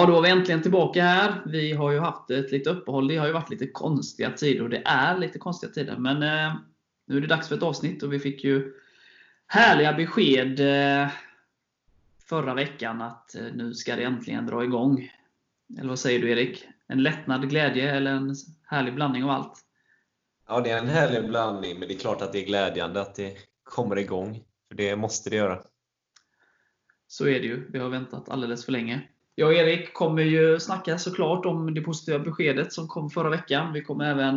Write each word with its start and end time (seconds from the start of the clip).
Ja, 0.00 0.06
då 0.06 0.12
var 0.12 0.22
vi 0.22 0.30
äntligen 0.30 0.62
tillbaka 0.62 1.02
här. 1.02 1.42
Vi 1.46 1.72
har 1.72 1.90
ju 1.90 1.98
haft 1.98 2.30
ett 2.30 2.52
litet 2.52 2.66
uppehåll. 2.72 3.08
Det 3.08 3.16
har 3.16 3.26
ju 3.26 3.32
varit 3.32 3.50
lite 3.50 3.66
konstiga 3.66 4.30
tider 4.30 4.62
och 4.62 4.70
det 4.70 4.82
är 4.84 5.18
lite 5.18 5.38
konstiga 5.38 5.72
tider. 5.72 5.96
Men 5.96 6.22
eh, 6.22 6.54
nu 7.06 7.16
är 7.16 7.20
det 7.20 7.26
dags 7.26 7.48
för 7.48 7.56
ett 7.56 7.62
avsnitt 7.62 8.02
och 8.02 8.12
vi 8.12 8.18
fick 8.18 8.44
ju 8.44 8.72
härliga 9.46 9.92
besked 9.92 10.60
eh, 10.60 11.08
förra 12.24 12.54
veckan 12.54 13.02
att 13.02 13.34
eh, 13.34 13.42
nu 13.54 13.74
ska 13.74 13.96
det 13.96 14.04
äntligen 14.04 14.46
dra 14.46 14.64
igång. 14.64 15.10
Eller 15.78 15.88
vad 15.88 15.98
säger 15.98 16.20
du 16.20 16.30
Erik? 16.30 16.64
En 16.86 17.02
lättnad, 17.02 17.50
glädje 17.50 17.96
eller 17.96 18.10
en 18.10 18.34
härlig 18.66 18.94
blandning 18.94 19.24
av 19.24 19.30
allt? 19.30 19.60
Ja, 20.48 20.60
det 20.60 20.70
är 20.70 20.78
en 20.78 20.88
härlig 20.88 21.28
blandning, 21.28 21.78
men 21.78 21.88
det 21.88 21.94
är 21.94 21.98
klart 21.98 22.22
att 22.22 22.32
det 22.32 22.42
är 22.42 22.46
glädjande 22.46 23.00
att 23.00 23.14
det 23.14 23.36
kommer 23.62 23.98
igång. 23.98 24.42
För 24.68 24.74
det 24.74 24.96
måste 24.96 25.30
det 25.30 25.36
göra. 25.36 25.62
Så 27.08 27.26
är 27.26 27.40
det 27.40 27.46
ju. 27.46 27.70
Vi 27.70 27.78
har 27.78 27.88
väntat 27.88 28.28
alldeles 28.28 28.64
för 28.64 28.72
länge. 28.72 29.08
Jag 29.34 29.48
och 29.48 29.54
Erik 29.54 29.94
kommer 29.94 30.22
ju 30.22 30.60
snacka 30.60 30.98
såklart 30.98 31.46
om 31.46 31.74
det 31.74 31.80
positiva 31.80 32.18
beskedet 32.18 32.72
som 32.72 32.88
kom 32.88 33.10
förra 33.10 33.30
veckan. 33.30 33.72
Vi 33.72 33.82
kommer 33.82 34.04
även 34.04 34.36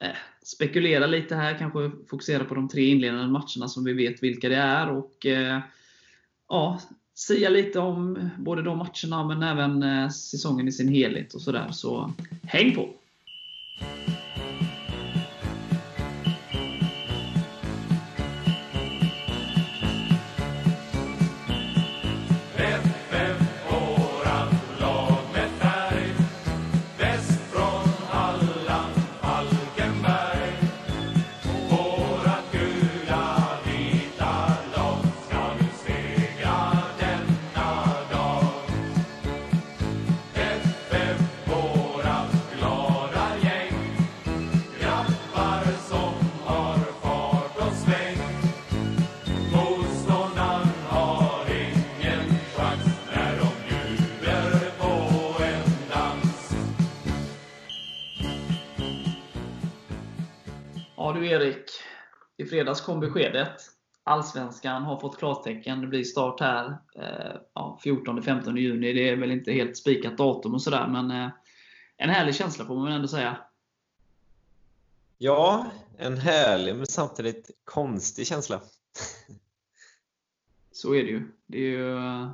eh, 0.00 0.16
spekulera 0.42 1.06
lite 1.06 1.34
här, 1.34 1.58
kanske 1.58 1.90
fokusera 2.10 2.44
på 2.44 2.54
de 2.54 2.68
tre 2.68 2.86
inledande 2.86 3.26
matcherna 3.26 3.68
som 3.68 3.84
vi 3.84 3.92
vet 3.92 4.22
vilka 4.22 4.48
det 4.48 4.56
är. 4.56 4.90
Och 4.90 5.26
eh, 5.26 5.60
ja, 6.48 6.80
Sia 7.14 7.48
lite 7.48 7.78
om 7.78 8.30
både 8.38 8.62
de 8.62 8.78
matcherna 8.78 9.24
men 9.24 9.42
även 9.42 9.82
eh, 9.82 10.08
säsongen 10.08 10.68
i 10.68 10.72
sin 10.72 10.88
helhet 10.88 11.34
och 11.34 11.40
sådär. 11.40 11.68
Så 11.70 12.12
häng 12.42 12.74
på! 12.74 12.88
Fredags 62.50 62.80
kom 62.80 63.00
beskedet. 63.00 63.60
Allsvenskan 64.04 64.82
har 64.82 65.00
fått 65.00 65.18
klartecken. 65.18 65.80
Det 65.80 65.86
blir 65.86 66.04
start 66.04 66.40
här 66.40 66.78
eh, 66.96 67.36
ja, 67.54 67.80
14-15 67.84 68.58
juni. 68.58 68.92
Det 68.92 69.08
är 69.08 69.16
väl 69.16 69.30
inte 69.30 69.52
helt 69.52 69.76
spikat 69.76 70.18
datum 70.18 70.54
och 70.54 70.62
sådär, 70.62 70.88
men 70.88 71.10
eh, 71.10 71.30
en 71.96 72.10
härlig 72.10 72.34
känsla 72.34 72.64
får 72.64 72.74
man 72.74 72.84
väl 72.84 72.94
ändå 72.94 73.08
säga. 73.08 73.36
Ja, 75.18 75.66
en 75.98 76.16
härlig 76.16 76.76
men 76.76 76.86
samtidigt 76.86 77.50
konstig 77.64 78.26
känsla. 78.26 78.60
Så 80.72 80.94
är 80.94 81.02
det 81.04 81.10
ju. 81.10 81.32
Det 81.46 81.58
är 81.58 81.70
ju 81.70 81.94
uh, 81.94 82.30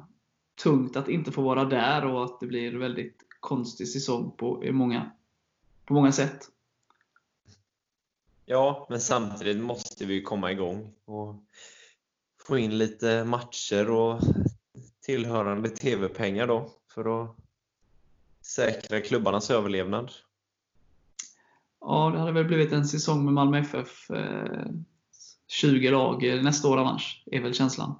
tungt 0.62 0.96
att 0.96 1.08
inte 1.08 1.32
få 1.32 1.42
vara 1.42 1.64
där 1.64 2.06
och 2.06 2.24
att 2.24 2.40
det 2.40 2.46
blir 2.46 2.78
väldigt 2.78 3.22
konstig 3.40 3.88
säsong 3.88 4.34
på, 4.36 4.64
många, 4.72 5.10
på 5.84 5.94
många 5.94 6.12
sätt. 6.12 6.48
Ja, 8.48 8.86
men 8.90 9.00
samtidigt 9.00 9.62
måste 9.62 10.06
vi 10.06 10.22
komma 10.22 10.52
igång 10.52 10.94
och 11.04 11.34
få 12.46 12.58
in 12.58 12.78
lite 12.78 13.24
matcher 13.24 13.90
och 13.90 14.20
tillhörande 15.02 15.68
TV-pengar 15.68 16.46
då 16.46 16.70
för 16.94 17.22
att 17.22 17.36
säkra 18.40 19.00
klubbarnas 19.00 19.50
överlevnad. 19.50 20.12
Ja, 21.80 22.10
det 22.14 22.18
hade 22.18 22.32
väl 22.32 22.44
blivit 22.44 22.72
en 22.72 22.86
säsong 22.86 23.24
med 23.24 23.34
Malmö 23.34 23.58
FF. 23.58 24.10
Eh, 24.10 24.66
20 25.48 25.90
lag 25.90 26.42
nästa 26.42 26.68
år 26.68 26.76
annars, 26.76 27.22
är 27.26 27.40
väl 27.40 27.54
känslan. 27.54 27.94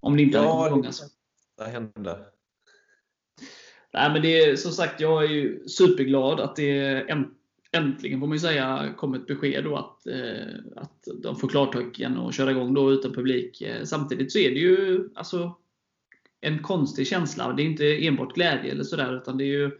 Om 0.00 0.16
det 0.16 0.22
inte 0.22 0.38
ja, 0.38 0.42
hade 0.42 0.52
kommit 0.52 0.70
igång 0.70 0.86
alltså. 0.86 1.04
det 1.56 1.64
hände. 1.64 2.26
Nej, 3.92 4.12
men 4.12 4.22
det 4.22 4.44
är, 4.44 4.56
som 4.56 4.72
sagt, 4.72 5.00
jag 5.00 5.24
är 5.24 5.28
ju 5.28 5.68
superglad 5.68 6.40
att 6.40 6.56
det 6.56 6.78
är 6.78 7.08
äntligen 7.72 8.20
får 8.20 8.26
man 8.26 8.36
ju 8.36 8.40
säga 8.40 8.94
kom 8.96 9.14
ett 9.14 9.26
besked 9.26 9.64
då 9.64 9.76
att, 9.76 10.06
eh, 10.06 10.54
att 10.76 11.08
de 11.22 11.36
får 11.36 11.48
klartecken 11.48 12.16
och 12.16 12.34
köra 12.34 12.50
igång 12.50 12.74
då 12.74 12.92
utan 12.92 13.12
publik. 13.12 13.60
Eh, 13.60 13.84
samtidigt 13.84 14.32
så 14.32 14.38
är 14.38 14.50
det 14.50 14.60
ju 14.60 15.08
alltså, 15.14 15.56
en 16.40 16.62
konstig 16.62 17.06
känsla. 17.06 17.52
Det 17.52 17.62
är 17.62 17.66
inte 17.66 18.06
enbart 18.06 18.34
glädje 18.34 18.72
eller 18.72 18.84
sådär, 18.84 19.16
utan 19.16 19.38
det 19.38 19.44
är 19.44 19.58
ju 19.58 19.70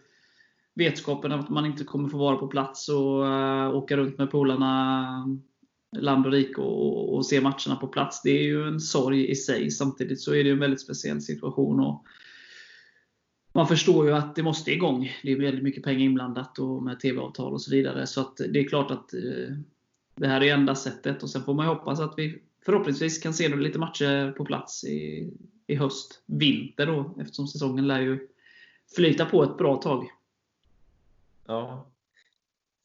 vetskapen 0.75 1.33
att 1.33 1.49
man 1.49 1.67
inte 1.67 1.85
kommer 1.85 2.09
få 2.09 2.19
vara 2.19 2.37
på 2.37 2.47
plats 2.47 2.89
och 2.89 3.25
uh, 3.25 3.75
åka 3.75 3.97
runt 3.97 4.19
med 4.19 4.31
polarna 4.31 5.39
land 5.97 6.27
och 6.27 6.33
rike 6.33 6.61
och, 6.61 7.15
och, 7.15 7.27
se 7.27 7.41
matcherna 7.41 7.77
på 7.81 7.87
plats. 7.87 8.23
Det 8.23 8.31
är 8.31 8.43
ju 8.43 8.69
en 8.69 8.81
sorg 8.81 9.31
i 9.31 9.35
sig. 9.35 9.71
Samtidigt 9.71 10.21
så 10.21 10.35
är 10.35 10.45
det 10.45 10.51
en 10.51 10.59
väldigt 10.59 10.81
speciell 10.81 11.21
situation. 11.21 11.81
Och, 11.81 12.05
man 13.53 13.69
förstår 13.69 14.07
ju 14.07 14.13
att 14.13 14.35
det 14.35 14.43
måste 14.43 14.73
igång. 14.73 15.13
Det 15.23 15.33
är 15.33 15.41
väldigt 15.41 15.65
mycket 15.65 15.85
pengar 15.85 16.01
inblandat 16.01 16.59
och 16.59 16.83
med 16.83 17.01
TV-avtal 17.01 17.53
och 17.53 17.63
så 17.63 17.71
vidare. 17.71 18.07
Så 18.07 18.21
att 18.21 18.37
det 18.37 18.61
är 18.61 18.69
klart 18.69 18.91
att 18.91 19.15
eh, 19.15 19.57
det 20.15 20.29
här 20.29 20.43
är 20.43 20.55
enda 20.55 20.75
sättet. 20.75 21.23
Och 21.23 21.31
Sen 21.31 21.45
får 21.45 21.55
man 21.55 21.67
ju 21.67 21.75
hoppas 21.75 22.01
att 22.01 22.15
vi 22.17 22.43
förhoppningsvis 22.65 23.19
kan 23.19 23.35
se 23.35 23.49
lite 23.49 23.79
matcher 23.79 24.33
på 24.33 24.45
plats 24.45 24.85
i, 24.85 25.31
i 25.67 25.75
höst. 25.75 26.23
Vinter 26.27 26.87
då, 26.87 27.15
eftersom 27.21 27.47
säsongen 27.49 27.87
lär 27.87 28.01
ju 28.01 28.29
flyta 28.97 29.27
på 29.27 29.43
ett 29.43 29.59
bra 29.59 29.77
tag. 29.77 30.11
Ja. 31.47 31.87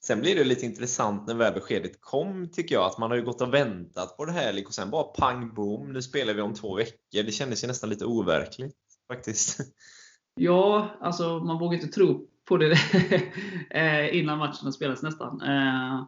Sen 0.04 0.22
blir 0.22 0.36
det 0.36 0.44
lite 0.44 0.66
intressant 0.66 1.28
när 1.28 1.36
väl 1.36 1.54
beskedet 1.54 2.02
kom, 2.02 2.50
tycker 2.52 2.76
jag. 2.76 2.86
Att 2.86 2.98
man 2.98 3.12
har 3.12 3.18
ju 3.18 3.24
gått 3.24 3.42
och 3.42 3.54
väntat 3.54 4.18
på 4.18 4.26
det 4.26 4.32
här 4.32 4.64
och 4.68 4.74
sen 4.74 4.90
bara 4.90 5.04
pang 5.04 5.54
boom, 5.54 5.94
nu 5.94 6.02
spelar 6.02 6.34
vi 6.34 6.42
om 6.42 6.54
två 6.54 6.76
veckor. 6.76 7.24
Det 7.24 7.32
kändes 7.32 7.64
ju 7.64 7.68
nästan 7.68 7.90
lite 7.90 8.06
overkligt 8.06 8.76
faktiskt. 9.08 9.60
Ja, 10.36 10.90
alltså 11.00 11.40
man 11.40 11.60
vågar 11.60 11.74
inte 11.74 11.88
tro 11.88 12.28
på 12.46 12.58
det 12.58 12.72
eh, 13.70 14.18
innan 14.18 14.38
matchen 14.38 14.74
spelas 14.74 15.04
nästan. 15.04 15.42
Eh, 15.42 16.04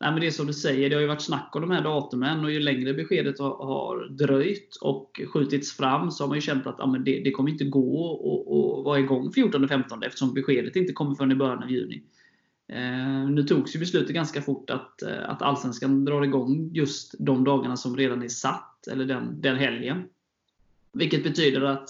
nej, 0.00 0.12
men 0.12 0.20
det 0.20 0.26
är 0.26 0.30
som 0.30 0.46
du 0.46 0.52
säger, 0.52 0.90
det 0.90 0.96
har 0.96 1.00
ju 1.00 1.06
varit 1.06 1.22
snack 1.22 1.56
om 1.56 1.60
de 1.60 1.70
här 1.70 1.82
datumen 1.82 2.44
och 2.44 2.52
ju 2.52 2.60
längre 2.60 2.94
beskedet 2.94 3.38
har 3.38 4.08
dröjt 4.08 4.76
och 4.80 5.20
skjutits 5.32 5.76
fram 5.76 6.10
så 6.10 6.24
har 6.24 6.28
man 6.28 6.36
ju 6.36 6.40
känt 6.40 6.66
att 6.66 6.76
ja, 6.78 6.86
men 6.86 7.04
det, 7.04 7.20
det 7.24 7.30
kommer 7.30 7.50
inte 7.50 7.64
gå 7.64 8.12
att 8.14 8.84
vara 8.84 8.98
igång 8.98 9.30
14-15 9.30 10.06
eftersom 10.06 10.34
beskedet 10.34 10.76
inte 10.76 10.92
kommer 10.92 11.14
förrän 11.14 11.32
i 11.32 11.34
början 11.34 11.62
av 11.62 11.70
juni. 11.70 12.02
Eh, 12.68 13.28
nu 13.30 13.42
togs 13.42 13.76
ju 13.76 13.78
beslutet 13.78 14.14
ganska 14.14 14.42
fort 14.42 14.70
att, 14.70 15.02
eh, 15.02 15.30
att 15.30 15.42
Allsvenskan 15.42 16.04
drar 16.04 16.22
igång 16.22 16.70
just 16.72 17.14
de 17.18 17.44
dagarna 17.44 17.76
som 17.76 17.96
redan 17.96 18.22
är 18.22 18.28
satt, 18.28 18.86
eller 18.86 19.04
den, 19.04 19.40
den 19.40 19.56
helgen. 19.56 20.04
Vilket 20.92 21.24
betyder 21.24 21.60
att 21.60 21.88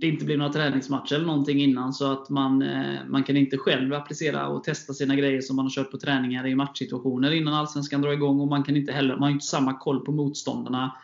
det 0.00 0.06
inte 0.06 0.24
blir 0.24 0.36
några 0.36 0.52
träningsmatcher 0.52 1.14
eller 1.14 1.26
någonting 1.26 1.60
innan. 1.60 1.92
Så 1.92 2.12
att 2.12 2.30
man, 2.30 2.62
eh, 2.62 2.98
man 3.08 3.24
kan 3.24 3.36
inte 3.36 3.58
själv 3.58 3.94
applicera 3.94 4.48
och 4.48 4.64
testa 4.64 4.94
sina 4.94 5.16
grejer 5.16 5.40
som 5.40 5.56
man 5.56 5.64
har 5.64 5.70
kört 5.70 5.90
på 5.90 5.98
träningar 5.98 6.46
i 6.46 6.54
matchsituationer 6.54 7.30
innan 7.30 7.54
Allsvenskan 7.54 8.02
drar 8.02 8.12
igång. 8.12 8.40
Och 8.40 8.48
man 8.48 8.62
kan 8.62 8.76
inte 8.76 8.92
heller, 8.92 9.14
man 9.14 9.22
har 9.22 9.30
inte 9.30 9.46
samma 9.46 9.78
koll 9.78 10.04
på 10.04 10.12
motståndarna. 10.12 10.96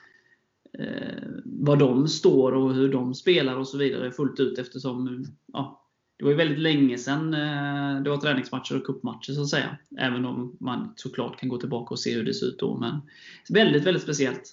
Eh, 0.78 1.28
var 1.44 1.76
de 1.76 2.08
står 2.08 2.52
och 2.52 2.74
hur 2.74 2.92
de 2.92 3.14
spelar 3.14 3.56
och 3.56 3.68
så 3.68 3.78
vidare 3.78 4.12
fullt 4.12 4.40
ut 4.40 4.58
eftersom 4.58 5.24
ja, 5.52 5.82
det 6.18 6.24
var 6.24 6.30
ju 6.30 6.36
väldigt 6.36 6.58
länge 6.58 6.98
sedan 6.98 7.34
eh, 7.34 8.02
det 8.02 8.10
var 8.10 8.16
träningsmatcher 8.16 8.76
och 8.76 8.84
cupmatcher 8.84 9.32
så 9.32 9.42
att 9.42 9.48
säga. 9.48 9.76
Även 9.98 10.24
om 10.24 10.56
man 10.60 10.92
såklart 10.96 11.40
kan 11.40 11.48
gå 11.48 11.58
tillbaka 11.58 11.94
och 11.94 11.98
se 11.98 12.14
hur 12.14 12.24
det 12.24 12.34
ser 12.34 12.46
ut 12.46 12.58
då. 12.58 12.76
Men 12.76 13.00
väldigt, 13.48 13.84
väldigt 13.84 14.02
speciellt. 14.02 14.52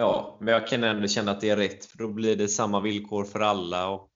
Ja, 0.00 0.36
men 0.40 0.54
jag 0.54 0.66
kan 0.66 0.84
ändå 0.84 1.08
känna 1.08 1.30
att 1.30 1.40
det 1.40 1.50
är 1.50 1.56
rätt, 1.56 1.84
för 1.84 1.98
då 1.98 2.08
blir 2.08 2.36
det 2.36 2.48
samma 2.48 2.80
villkor 2.80 3.24
för 3.24 3.40
alla 3.40 3.88
och 3.88 4.10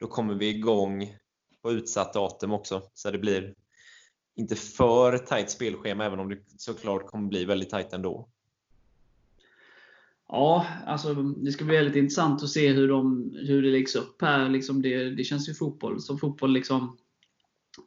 då 0.00 0.06
kommer 0.06 0.34
vi 0.34 0.48
igång 0.48 1.14
på 1.62 1.72
utsatt 1.72 2.12
datum 2.12 2.52
också. 2.52 2.82
Så 2.94 3.10
det 3.10 3.18
blir 3.18 3.54
inte 4.36 4.56
för 4.56 5.18
tajt 5.18 5.50
spelschema, 5.50 6.04
även 6.04 6.18
om 6.18 6.28
det 6.28 6.38
såklart 6.56 7.06
kommer 7.06 7.28
bli 7.28 7.44
väldigt 7.44 7.70
tajt 7.70 7.92
ändå. 7.92 8.28
Ja, 10.28 10.66
alltså 10.86 11.14
det 11.14 11.52
ska 11.52 11.64
bli 11.64 11.76
väldigt 11.76 11.96
intressant 11.96 12.42
att 12.42 12.48
se 12.48 12.72
hur, 12.72 12.88
de, 12.88 13.32
hur 13.46 13.62
det 13.62 13.70
läggs 13.70 13.96
upp 13.96 14.22
här. 14.22 14.48
Liksom 14.48 14.82
det, 14.82 15.10
det 15.10 15.24
känns 15.24 15.48
ju 15.48 15.54
fotboll 15.54 16.00
som 16.00 16.18
fotboll 16.18 16.52
liksom 16.52 16.96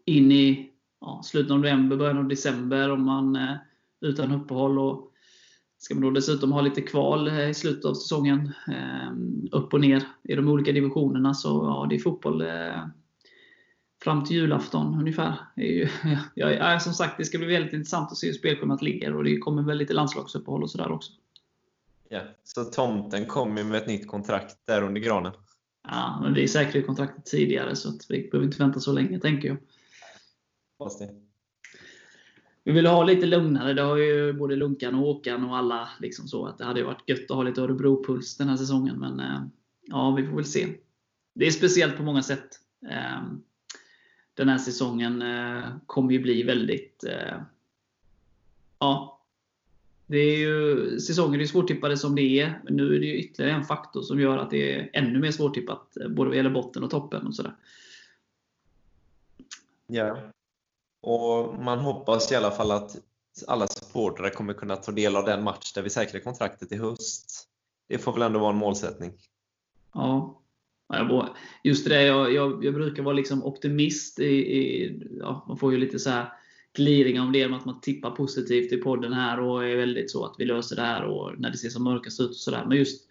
in 0.06 0.31
i 0.31 0.71
ja, 1.01 1.21
slutet 1.25 1.51
av 1.51 1.57
november, 1.57 1.97
början 1.97 2.18
av 2.18 2.27
december 2.27 2.92
om 2.92 3.06
man 3.06 3.36
eh, 3.36 3.56
utan 4.01 4.31
uppehåll. 4.31 4.80
Och 4.80 5.11
Ska 5.81 5.95
man 5.95 6.04
då 6.04 6.10
dessutom 6.10 6.51
ha 6.51 6.62
lite 6.62 6.81
kval 6.81 7.28
eh, 7.28 7.50
i 7.50 7.54
slutet 7.54 7.86
av 7.86 7.94
säsongen, 7.94 8.54
eh, 8.68 9.12
upp 9.51 9.74
och 9.74 9.81
ner 9.81 10.04
i 10.24 10.36
de 10.36 10.48
olika 10.48 10.72
divisionerna, 10.72 11.33
så 11.33 11.50
ja, 11.50 11.88
det 11.89 11.95
är 11.95 12.00
fotboll 12.00 12.42
eh, 12.42 12.88
fram 14.04 14.25
till 14.25 14.36
julafton 14.36 15.00
ungefär. 15.00 15.36
Ja, 16.36 16.51
ja, 16.51 16.80
som 16.80 16.94
sagt, 16.94 17.18
det 17.18 17.25
ska 17.25 17.38
bli 17.38 17.48
väldigt 17.48 17.74
intressant 17.74 18.12
att 18.12 18.18
se 18.18 18.28
hur 18.28 18.33
spelschemat 18.33 18.81
ligger 18.81 19.16
och 19.16 19.24
det 19.24 19.38
kommer 19.38 19.62
väl 19.62 19.78
lite 19.78 19.94
landslagsuppehåll 19.94 20.63
och 20.63 20.69
sådär 20.69 20.92
också. 20.92 21.12
Ja, 22.10 22.22
så 22.44 22.63
tomten 22.63 23.25
kommer 23.25 23.63
med 23.63 23.81
ett 23.81 23.88
nytt 23.88 24.07
kontrakt 24.07 24.57
där 24.66 24.81
under 24.81 25.01
granen? 25.01 25.33
Ja, 25.88 26.19
men 26.24 26.33
vi 26.33 26.48
säkrade 26.48 26.86
kontraktet 26.86 27.25
tidigare 27.25 27.75
så 27.75 27.89
att 27.89 28.06
vi 28.10 28.30
behöver 28.31 28.45
inte 28.45 28.63
vänta 28.63 28.80
så 28.80 28.92
länge, 28.92 29.19
tänker 29.19 29.48
jag. 29.48 29.57
Fast 30.78 31.00
det. 31.00 31.31
Vi 32.63 32.72
ville 32.72 32.90
ha 32.90 33.04
lite 33.04 33.25
lugnare. 33.25 33.74
Det 33.74 33.81
har 33.81 33.98
ju 33.98 34.34
både 34.34 34.56
Lunkan 34.56 34.96
och 34.96 35.02
Håkan 35.02 35.46
och 35.46 35.58
alla 35.58 35.90
liksom 36.00 36.28
så. 36.28 36.46
att 36.46 36.58
Det 36.58 36.66
hade 36.66 36.84
varit 36.84 37.10
gött 37.10 37.31
att 37.31 37.36
ha 37.36 37.44
lite 37.44 37.62
Örebro-puls 37.62 38.38
den 38.38 38.50
här 38.50 38.58
säsongen. 38.58 39.00
Men 39.00 39.19
eh, 39.19 39.42
ja, 39.81 40.12
vi 40.12 40.28
får 40.28 40.36
väl 40.36 40.46
se. 40.46 40.68
Det 41.34 41.48
är 41.48 41.52
speciellt 41.52 41.98
på 41.98 42.04
många 42.04 42.24
sätt. 42.24 42.50
Ehm, 42.90 43.44
den 44.34 44.50
här 44.50 44.58
säsongen 44.58 45.22
eh, 45.22 45.63
kommer 45.86 46.12
ju 46.12 46.19
bli 46.19 46.44
väldigt... 46.44 47.04
Eh, 47.04 47.42
ja. 48.80 49.18
Det 50.07 50.18
är 50.18 50.38
ju, 50.38 51.00
säsongen 51.00 51.42
är 51.42 51.46
svårtippade 51.46 51.98
som 51.98 52.16
det 52.16 52.40
är. 52.40 52.62
Men 52.64 52.75
nu 52.75 52.96
är 52.96 53.00
det 53.00 53.06
ju 53.06 53.19
ytterligare 53.19 53.56
en 53.56 53.64
faktor 53.64 54.02
som 54.02 54.19
gör 54.19 54.38
att 54.38 54.50
det 54.50 54.75
är 54.75 54.90
ännu 54.94 55.19
mer 55.19 55.31
svårtippat. 55.31 55.98
Både 56.10 56.30
vad 56.30 56.38
gäller 56.38 56.50
botten 56.50 56.84
och 56.84 56.90
toppen 56.90 57.28
och 57.28 57.36
sådär. 57.36 57.56
Ja. 59.88 60.31
Och 61.01 61.63
man 61.63 61.80
hoppas 61.80 62.31
i 62.31 62.36
alla 62.36 62.51
fall 62.51 62.71
att 62.71 62.98
alla 63.48 63.68
supportrar 63.68 64.30
kommer 64.30 64.53
kunna 64.53 64.75
ta 64.75 64.92
del 64.92 65.15
av 65.15 65.25
den 65.25 65.44
match 65.44 65.74
där 65.74 65.81
vi 65.81 65.89
säkrar 65.89 66.19
kontraktet 66.19 66.71
i 66.71 66.77
höst. 66.77 67.48
Det 67.89 67.98
får 67.98 68.13
väl 68.13 68.21
ändå 68.21 68.39
vara 68.39 68.51
en 68.51 68.57
målsättning? 68.57 69.12
Ja. 69.94 70.38
Just 71.63 71.89
det, 71.89 72.03
jag, 72.03 72.33
jag, 72.33 72.65
jag 72.65 72.74
brukar 72.74 73.03
vara 73.03 73.15
liksom 73.15 73.44
optimist. 73.44 74.19
I, 74.19 74.25
i, 74.25 75.00
ja, 75.19 75.45
man 75.48 75.57
får 75.57 75.71
ju 75.74 75.77
lite 75.77 76.00
så 76.00 76.09
här 76.09 76.33
gliringar 76.74 77.21
om 77.24 77.31
det, 77.31 77.47
med 77.47 77.59
att 77.59 77.65
man 77.65 77.81
tippar 77.81 78.12
positivt 78.12 78.71
i 78.71 78.77
podden 78.77 79.13
här 79.13 79.39
och 79.39 79.65
är 79.65 79.75
väldigt 79.75 80.12
så 80.12 80.25
att 80.25 80.36
vi 80.38 80.45
löser 80.45 80.75
det 80.75 80.81
här 80.81 81.04
och 81.04 81.39
när 81.39 81.51
det 81.51 81.57
ser 81.57 81.69
som 81.69 81.83
mörkast 81.83 82.19
ut. 82.19 82.30
och 82.30 82.36
sådär. 82.36 82.65
Men 82.68 82.77
just 82.77 83.07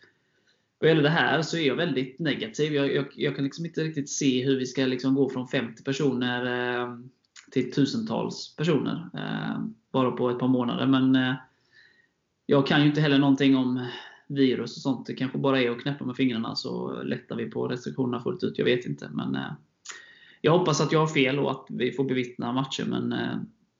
vad 0.78 0.88
gäller 0.88 1.02
det 1.02 1.08
här 1.08 1.43
så 1.43 1.56
är 1.56 1.66
jag 1.66 1.76
väldigt 1.76 2.19
negativ. 2.19 2.75
Jag, 2.75 2.94
jag, 2.94 3.06
jag 3.16 3.36
kan 3.36 3.44
liksom 3.44 3.66
inte 3.66 3.84
riktigt 3.84 4.10
se 4.10 4.44
hur 4.44 4.58
vi 4.58 4.66
ska 4.66 4.86
liksom 4.86 5.14
gå 5.14 5.31
från 5.31 5.48
50 5.48 5.82
personer 5.82 6.46
eh, 6.81 6.98
till 7.50 7.73
tusentals 7.73 8.56
personer. 8.56 9.11
Eh, 9.14 9.64
bara 9.93 10.11
på 10.11 10.31
ett 10.31 10.38
par 10.38 10.49
månader. 10.49 10.87
Men 10.87 11.17
eh, 11.17 11.35
jag 12.47 12.67
kan 12.67 12.81
ju 12.81 12.87
inte 12.88 13.00
heller 13.00 13.19
någonting 13.19 13.56
om 13.56 13.87
virus 14.26 14.76
och 14.76 14.82
sånt. 14.82 15.06
Det 15.06 15.14
kanske 15.14 15.38
bara 15.38 15.62
är 15.62 15.70
att 15.70 15.82
knäppa 15.82 16.05
med 16.05 16.17
fingrarna 16.17 16.56
så 16.56 17.02
lättar 17.02 17.37
vi 17.37 17.50
på 17.50 17.69
restriktionerna 17.69 18.23
fullt 18.23 18.43
ut. 18.43 18.58
Jag 18.58 18.64
vet 18.64 18.87
inte. 18.87 19.08
Men 19.12 19.35
eh, 19.35 19.52
jag 20.41 20.58
hoppas 20.58 20.81
att 20.81 20.93
jag 20.93 21.00
har 21.00 21.06
fel 21.06 21.38
och 21.38 21.50
att 21.50 21.67
vi 21.69 21.93
får 21.93 22.05
bevittna 22.05 22.52
matcher. 22.52 22.85
Men 22.85 23.12
eh, 23.12 23.37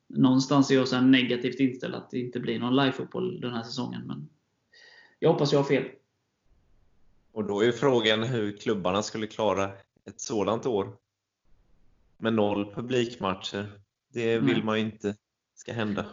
någonstans 0.09 0.71
är 0.71 0.75
jag 0.75 0.89
så 0.89 1.01
negativt 1.01 1.61
inställd 1.61 1.95
att 1.95 2.11
det 2.11 2.19
inte 2.19 2.41
blir 2.41 2.59
någon 2.59 2.77
live-fotboll 2.77 3.41
den 3.41 3.53
här 3.53 3.63
säsongen. 3.63 4.07
Men 4.07 4.29
jag 5.19 5.33
hoppas 5.33 5.53
jag 5.53 5.59
har 5.59 5.65
fel. 5.65 5.85
Och 7.33 7.45
då 7.45 7.65
är 7.65 7.73
frågan 7.73 8.23
hur 8.23 8.57
klubbarna 8.57 9.03
skulle 9.03 9.27
klara 9.27 9.65
ett 10.05 10.21
sådant 10.21 10.67
år 10.67 10.93
med 12.21 12.35
noll 12.35 12.75
publikmatcher. 12.75 13.67
Det 14.13 14.39
vill 14.39 14.55
Nej. 14.55 14.63
man 14.63 14.79
ju 14.79 14.85
inte 14.85 15.15
ska 15.55 15.73
hända. 15.73 16.07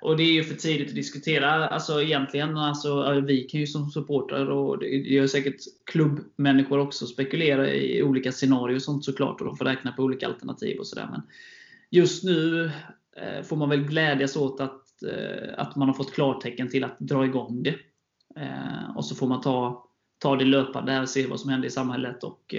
Och 0.00 0.16
det 0.16 0.22
är 0.22 0.32
ju 0.32 0.44
för 0.44 0.54
tidigt 0.54 0.88
att 0.88 0.94
diskutera. 0.94 1.68
Alltså 1.68 2.02
egentligen, 2.02 2.56
alltså, 2.56 3.20
vi 3.20 3.42
kan 3.42 3.60
ju 3.60 3.66
som 3.66 3.90
supportrar 3.90 4.46
och 4.50 4.78
det 4.78 4.86
gör 4.86 5.26
säkert 5.26 5.56
klubbmänniskor 5.86 6.78
också 6.78 7.06
spekulera 7.06 7.70
i 7.70 8.02
olika 8.02 8.32
scenarier 8.32 8.76
och 8.76 8.82
sånt 8.82 9.04
såklart. 9.04 9.40
Och 9.40 9.46
de 9.46 9.56
får 9.56 9.64
räkna 9.64 9.92
på 9.92 10.02
olika 10.02 10.26
alternativ 10.26 10.78
och 10.78 10.86
sådär. 10.86 11.08
Men 11.10 11.22
just 11.90 12.24
nu 12.24 12.64
eh, 13.16 13.42
får 13.42 13.56
man 13.56 13.68
väl 13.68 13.84
glädjas 13.84 14.36
åt 14.36 14.60
att, 14.60 15.02
eh, 15.02 15.54
att 15.56 15.76
man 15.76 15.88
har 15.88 15.94
fått 15.94 16.12
klartecken 16.12 16.68
till 16.68 16.84
att 16.84 16.98
dra 16.98 17.24
igång 17.24 17.62
det. 17.62 17.74
Eh, 18.36 18.96
och 18.96 19.04
så 19.04 19.14
får 19.14 19.26
man 19.26 19.40
ta, 19.40 19.86
ta 20.18 20.36
det 20.36 20.44
löpande 20.44 20.92
här 20.92 21.02
och 21.02 21.08
se 21.08 21.26
vad 21.26 21.40
som 21.40 21.50
händer 21.50 21.68
i 21.68 21.70
samhället. 21.70 22.24
och 22.24 22.54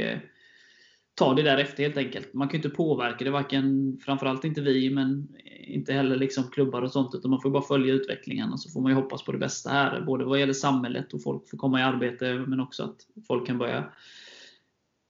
ta 1.16 1.34
det 1.34 1.42
därefter 1.42 1.84
helt 1.84 1.98
enkelt. 1.98 2.34
Man 2.34 2.48
kan 2.48 2.60
ju 2.60 2.64
inte 2.66 2.78
påverka 2.78 3.26
det, 3.26 3.32
varken, 3.32 3.98
framförallt 4.06 4.44
inte 4.44 4.62
vi, 4.62 4.90
men 4.90 5.28
inte 5.68 5.94
heller 5.94 6.16
liksom 6.16 6.44
klubbar 6.44 6.82
och 6.82 6.92
sånt. 6.92 7.16
Utan 7.16 7.32
man 7.32 7.42
får 7.42 7.50
bara 7.50 7.64
följa 7.64 7.94
utvecklingen 7.94 8.52
och 8.52 8.60
så 8.60 8.70
får 8.70 8.82
man 8.82 8.92
ju 8.92 8.96
hoppas 8.96 9.24
på 9.24 9.32
det 9.32 9.38
bästa 9.38 9.70
här. 9.70 10.02
Både 10.02 10.26
vad 10.26 10.40
gäller 10.40 10.54
samhället 10.54 11.14
och 11.14 11.24
folk 11.24 11.50
får 11.50 11.58
komma 11.58 11.80
i 11.80 11.84
arbete, 11.84 12.46
men 12.48 12.60
också 12.60 12.84
att 12.84 13.26
folk 13.28 13.48
kan 13.48 13.58
börja 13.58 13.94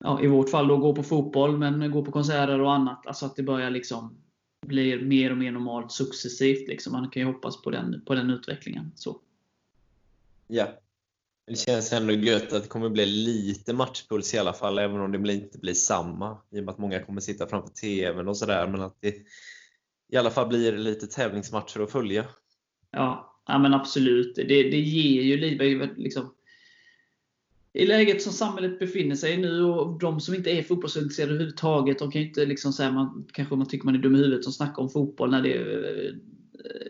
ja, 0.04 0.22
i 0.22 0.28
vårt 0.28 0.50
fall 0.50 0.68
då 0.68 0.78
gå 0.78 0.96
på 0.96 1.04
fotboll, 1.04 1.58
men 1.58 1.92
gå 1.92 2.06
på 2.06 2.12
konserter 2.12 2.62
och 2.62 2.74
annat. 2.74 3.08
Alltså 3.08 3.26
att 3.26 3.36
det 3.36 3.44
börjar 3.44 3.70
liksom 3.70 4.18
bli 4.68 5.02
mer 5.02 5.32
och 5.32 5.38
mer 5.38 5.52
normalt 5.52 5.92
successivt. 5.92 6.68
Liksom. 6.68 6.94
Man 6.94 7.10
kan 7.10 7.22
ju 7.22 7.28
hoppas 7.28 7.62
på 7.62 7.70
den, 7.70 8.02
på 8.06 8.16
den 8.16 8.30
utvecklingen. 8.30 8.92
Så. 8.96 9.20
Ja, 10.48 10.68
det 11.52 11.58
känns 11.58 11.94
ändå 11.94 12.14
gött 12.14 12.54
att 12.54 12.64
det 12.64 12.70
kommer 12.70 12.90
bli 12.90 13.06
lite 13.06 13.74
matchpuls 13.74 14.34
i 14.34 14.38
alla 14.38 14.54
fall, 14.54 14.80
även 14.80 15.02
om 15.02 15.12
det 15.12 15.34
inte 15.34 15.60
blir 15.60 15.74
samma. 15.74 16.38
I 16.52 16.60
och 16.60 16.64
med 16.64 16.72
att 16.72 16.78
många 16.78 17.04
kommer 17.04 17.22
sitta 17.22 17.48
framför 17.48 17.70
TVn 17.70 18.28
och 18.28 18.38
sådär. 18.38 18.68
Men 18.68 18.82
att 18.82 18.98
det 19.02 19.16
i 20.12 20.18
alla 20.18 20.32
fall 20.32 20.48
blir 20.48 20.78
lite 20.78 21.08
tävlingsmatcher 21.08 21.84
att 21.84 21.92
följa. 21.92 22.26
Ja, 22.92 23.42
ja 23.48 23.58
men 23.58 23.74
absolut. 23.74 24.36
Det, 24.36 24.44
det 24.44 24.80
ger 24.80 25.22
ju 25.22 25.38
livet 25.38 25.90
liksom, 25.98 26.34
i 27.74 27.86
läget 27.86 28.22
som 28.22 28.34
samhället 28.34 28.80
befinner 28.80 29.16
sig 29.16 29.34
i 29.34 29.38
nu 29.38 29.64
och 29.64 30.00
de 30.00 30.20
som 30.20 30.36
inte 30.36 30.52
är 30.52 30.64
fotbollsintresserade 30.64 31.34
överhuvudtaget, 31.34 32.00
de 32.00 32.12
kan 32.12 32.22
ju 32.22 32.28
inte 32.28 32.46
liksom 32.46 32.74
säga, 32.74 32.92
man, 32.92 33.26
kanske 33.34 33.56
man 33.56 33.68
tycker 33.68 33.86
man 33.86 33.96
är 33.96 34.00
dum 34.00 34.16
i 34.16 34.18
huvudet 34.18 34.44
som 34.44 34.54
snackar 34.54 34.82
om 34.82 34.90
fotboll 34.90 35.32
när 35.32 35.42
det 35.42 35.54
är 35.54 36.06
eh, 36.06 36.14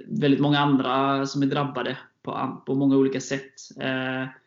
väldigt 0.07 0.39
många 0.39 0.59
andra 0.59 1.25
som 1.25 1.41
är 1.41 1.45
drabbade 1.45 1.97
på, 2.21 2.61
på 2.65 2.75
många 2.75 2.97
olika 2.97 3.21
sätt. 3.21 3.53
Eh, 3.79 4.40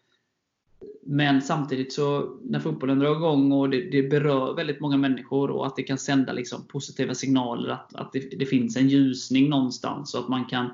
men 1.03 1.43
samtidigt 1.43 1.93
så 1.93 2.37
när 2.43 2.61
fotbollen 2.61 2.99
drar 2.99 3.17
igång 3.17 3.53
och 3.53 3.71
det, 3.71 3.91
det, 3.91 4.03
berör 4.03 4.55
väldigt 4.55 4.81
många 4.81 4.97
människor 4.97 5.51
och 5.51 5.67
att 5.67 5.77
det 5.77 5.83
kan 5.83 5.99
sända 5.99 6.33
liksom 6.33 6.67
positiva 6.67 7.15
signaler 7.15 7.69
att, 7.71 7.95
att 7.95 8.13
det, 8.13 8.39
det, 8.39 8.47
finns 8.47 8.77
en 8.77 8.89
ljusning 8.89 9.49
någonstans 9.49 10.11
så 10.11 10.19
att 10.19 10.29
man 10.29 10.45
kan, 10.45 10.71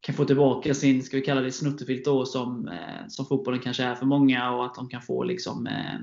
kan 0.00 0.14
få 0.14 0.24
tillbaka 0.24 0.74
sin, 0.74 1.02
ska 1.02 1.16
vi 1.16 1.22
kalla 1.22 1.40
det 1.40 1.52
snuttefilt 1.52 2.04
då, 2.04 2.26
som, 2.26 2.68
eh, 2.68 3.08
som 3.08 3.26
fotbollen 3.26 3.60
kanske 3.60 3.84
är 3.84 3.94
för 3.94 4.06
många 4.06 4.50
och 4.50 4.64
att 4.64 4.74
de 4.74 4.88
kan 4.88 5.02
få 5.02 5.24
liksom, 5.24 5.66
eh, 5.66 5.94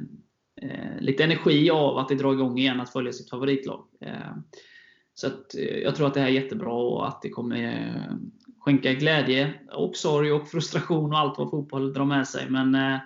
eh, 0.69 1.01
lite 1.01 1.23
energi 1.23 1.69
av 1.69 1.97
att 1.97 2.09
det 2.09 2.15
drar 2.15 2.33
igång 2.33 2.57
igen 2.57 2.79
att 2.79 2.93
följa 2.93 3.13
sitt 3.13 3.29
favoritlag. 3.29 3.85
Eh, 3.99 4.35
så 5.13 5.27
att, 5.27 5.55
eh, 5.55 5.77
jag 5.77 5.95
tror 5.95 6.07
att 6.07 6.13
det 6.13 6.19
här 6.19 6.27
är 6.27 6.31
jättebra 6.31 6.73
och 6.73 7.07
att 7.07 7.21
det 7.21 7.29
kommer 7.29 7.63
eh, 7.63 8.15
skänka 8.63 8.93
glädje 8.93 9.53
och 9.72 9.96
sorg 9.96 10.32
och 10.32 10.48
frustration 10.48 11.12
och 11.12 11.20
allt 11.20 11.38
vad 11.38 11.50
fotboll 11.50 11.93
drar 11.93 12.05
med 12.05 12.27
sig. 12.27 12.50
Men 12.50 12.75
eh, 12.75 13.00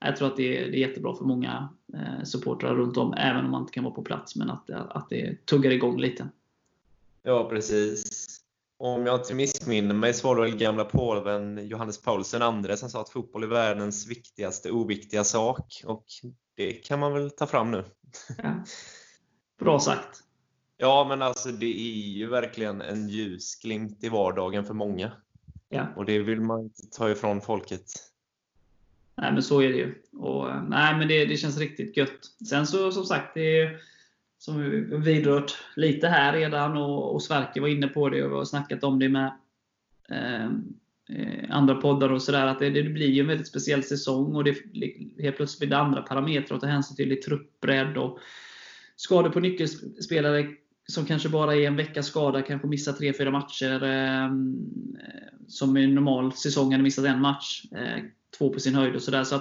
jag 0.00 0.16
tror 0.16 0.28
att 0.28 0.36
det 0.36 0.58
är, 0.58 0.70
det 0.70 0.76
är 0.76 0.88
jättebra 0.88 1.14
för 1.14 1.24
många 1.24 1.68
eh, 1.94 2.24
supportrar 2.24 2.74
runt 2.74 2.96
om, 2.96 3.14
även 3.14 3.44
om 3.44 3.50
man 3.50 3.60
inte 3.60 3.72
kan 3.72 3.84
vara 3.84 3.94
på 3.94 4.02
plats. 4.02 4.36
Men 4.36 4.50
att, 4.50 4.70
att 4.70 5.08
det 5.10 5.46
tuggar 5.46 5.70
igång 5.70 6.00
lite. 6.00 6.28
Ja, 7.22 7.48
precis. 7.48 8.40
Om 8.78 9.06
jag 9.06 9.20
inte 9.20 9.34
missminner 9.34 9.94
mig 9.94 10.14
så 10.14 10.28
var 10.28 10.36
det 10.36 10.42
väl 10.50 10.58
gamla 10.58 10.84
påven 10.84 11.68
Johannes 11.68 12.02
Paulus 12.02 12.34
II 12.34 12.76
som 12.76 12.90
sa 12.90 13.00
att 13.00 13.08
fotboll 13.08 13.42
är 13.42 13.46
världens 13.46 14.06
viktigaste 14.06 14.70
oviktiga 14.70 15.24
sak. 15.24 15.82
Och 15.86 16.04
det 16.56 16.72
kan 16.72 17.00
man 17.00 17.12
väl 17.12 17.30
ta 17.30 17.46
fram 17.46 17.70
nu. 17.70 17.84
Ja. 18.42 18.64
Bra 19.58 19.80
sagt. 19.80 20.23
Ja, 20.84 21.06
men 21.08 21.22
alltså 21.22 21.48
det 21.48 21.80
är 21.80 22.08
ju 22.08 22.26
verkligen 22.26 22.80
en 22.80 23.08
ljusglimt 23.08 24.04
i 24.04 24.08
vardagen 24.08 24.64
för 24.64 24.74
många. 24.74 25.12
Ja. 25.68 25.86
Och 25.96 26.04
det 26.04 26.18
vill 26.18 26.40
man 26.40 26.60
inte 26.60 26.82
ta 26.96 27.10
ifrån 27.10 27.40
folket. 27.40 27.84
Nej, 29.16 29.32
men 29.32 29.42
så 29.42 29.62
är 29.62 29.68
det 29.68 29.76
ju. 29.76 29.94
Och, 30.12 30.48
nej, 30.68 30.98
men 30.98 31.08
det, 31.08 31.24
det 31.24 31.36
känns 31.36 31.58
riktigt 31.58 31.96
gött. 31.96 32.20
Sen 32.48 32.66
så, 32.66 32.92
som 32.92 33.04
sagt, 33.04 33.34
det 33.34 33.60
är 33.60 33.80
som 34.38 34.62
vi 34.62 34.80
vidrört 34.96 35.58
lite 35.76 36.08
här 36.08 36.32
redan 36.32 36.76
och, 36.76 37.14
och 37.14 37.22
Sverker 37.22 37.60
var 37.60 37.68
inne 37.68 37.88
på 37.88 38.08
det 38.08 38.24
och 38.24 38.30
vi 38.30 38.34
har 38.34 38.44
snackat 38.44 38.84
om 38.84 38.98
det 38.98 39.08
med 39.08 39.32
eh, 40.10 40.44
eh 40.44 41.50
andra 41.50 41.74
poddar 41.74 42.12
och 42.12 42.22
sådär. 42.22 42.46
Att 42.46 42.58
det, 42.58 42.70
det, 42.70 42.82
blir 42.82 43.10
ju 43.10 43.20
en 43.20 43.26
väldigt 43.26 43.48
speciell 43.48 43.82
säsong 43.82 44.36
och 44.36 44.44
det, 44.44 44.56
helt 45.18 45.36
plötsligt 45.36 45.58
blir 45.58 45.68
det 45.68 45.82
andra 45.82 46.02
parametrar 46.02 46.56
att 46.56 46.62
ta 46.62 46.68
hänsyn 46.68 46.96
till 46.96 47.12
i 47.12 47.16
truppbredd 47.16 47.96
och 47.96 48.18
skador 48.96 49.30
på 49.30 49.40
nyckelspelare 49.40 50.63
som 50.86 51.06
kanske 51.06 51.28
bara 51.28 51.54
är 51.54 51.66
en 51.66 51.76
veckas 51.76 52.06
skada, 52.06 52.42
kanske 52.42 52.68
missar 52.68 52.92
3-4 52.92 53.30
matcher. 53.30 53.82
Ehm, 53.82 54.56
eh, 55.00 55.34
som 55.48 55.76
i 55.76 55.84
en 55.84 55.94
normal 55.94 56.32
säsong 56.32 56.72
hade 56.72 56.82
missat 56.82 57.04
en 57.04 57.20
match. 57.20 57.64
Eh, 57.72 58.02
två 58.38 58.50
på 58.50 58.60
sin 58.60 58.74
höjd 58.74 58.94
och 58.94 59.02
sådär. 59.02 59.24
Så 59.24 59.40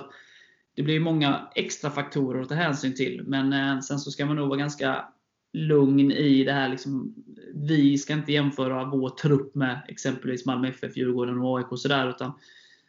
det 0.75 0.83
blir 0.83 0.99
många 0.99 1.47
extra 1.55 1.89
faktorer 1.89 2.41
att 2.41 2.49
ta 2.49 2.55
hänsyn 2.55 2.95
till. 2.95 3.23
Men 3.27 3.53
eh, 3.53 3.79
sen 3.79 3.99
så 3.99 4.11
ska 4.11 4.25
man 4.25 4.35
nog 4.35 4.47
vara 4.47 4.59
ganska 4.59 5.05
lugn 5.53 6.11
i 6.11 6.43
det 6.43 6.53
här 6.53 6.69
liksom, 6.69 7.15
vi 7.53 7.97
ska 7.97 8.13
inte 8.13 8.31
jämföra 8.31 8.85
vår 8.85 9.09
trupp 9.09 9.55
med 9.55 9.81
exempelvis 9.87 10.45
Malmö 10.45 10.67
FF, 10.67 10.97
Djurgården 10.97 11.39
och 11.39 11.57
AIK 11.57 11.71
och 11.71 11.79
sådär. 11.79 12.09
Utan 12.09 12.31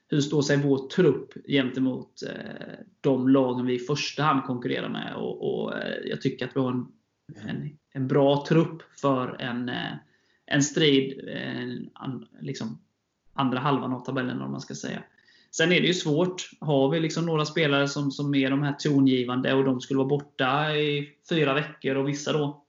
hur 0.09 0.21
står 0.21 0.43
sig 0.43 0.57
vår 0.57 0.89
trupp 0.89 1.33
gentemot 1.47 2.23
eh, 2.23 2.85
de 3.01 3.29
lagen 3.29 3.67
vi 3.67 3.75
i 3.75 3.79
första 3.79 4.23
hand 4.23 4.45
konkurrerar 4.45 4.89
med? 4.89 5.15
Och, 5.15 5.65
och 5.65 5.79
eh, 5.79 5.97
Jag 6.05 6.21
tycker 6.21 6.45
att 6.45 6.57
vi 6.57 6.61
har 6.61 6.71
en, 6.71 6.87
en, 7.49 7.79
en 7.93 8.09
bra 8.09 8.47
trupp 8.49 8.83
för 9.01 9.37
en, 9.41 9.69
eh, 9.69 9.93
en 10.47 10.63
strid 10.63 11.29
eh, 11.29 11.63
en, 12.05 12.27
liksom 12.41 12.79
andra 13.35 13.59
halvan 13.59 13.93
av 13.93 14.01
tabellen, 14.01 14.43
om 14.43 14.51
man 14.51 14.61
ska 14.61 14.75
säga. 14.75 15.03
Sen 15.51 15.73
är 15.73 15.81
det 15.81 15.87
ju 15.87 15.95
svårt. 15.95 16.51
Har 16.61 16.91
vi 16.91 17.01
liksom 17.01 17.27
några 17.27 17.45
spelare 17.45 17.89
som, 17.89 18.11
som 18.11 18.35
är 18.35 18.51
de 18.51 18.63
här 18.63 18.73
tongivande 18.73 19.55
och 19.55 19.65
de 19.65 19.81
skulle 19.81 19.99
vara 19.99 20.09
borta 20.09 20.77
i 20.77 21.11
fyra 21.29 21.55
veckor 21.55 21.95
och 21.95 22.09
vissa 22.09 22.33
då 22.33 22.65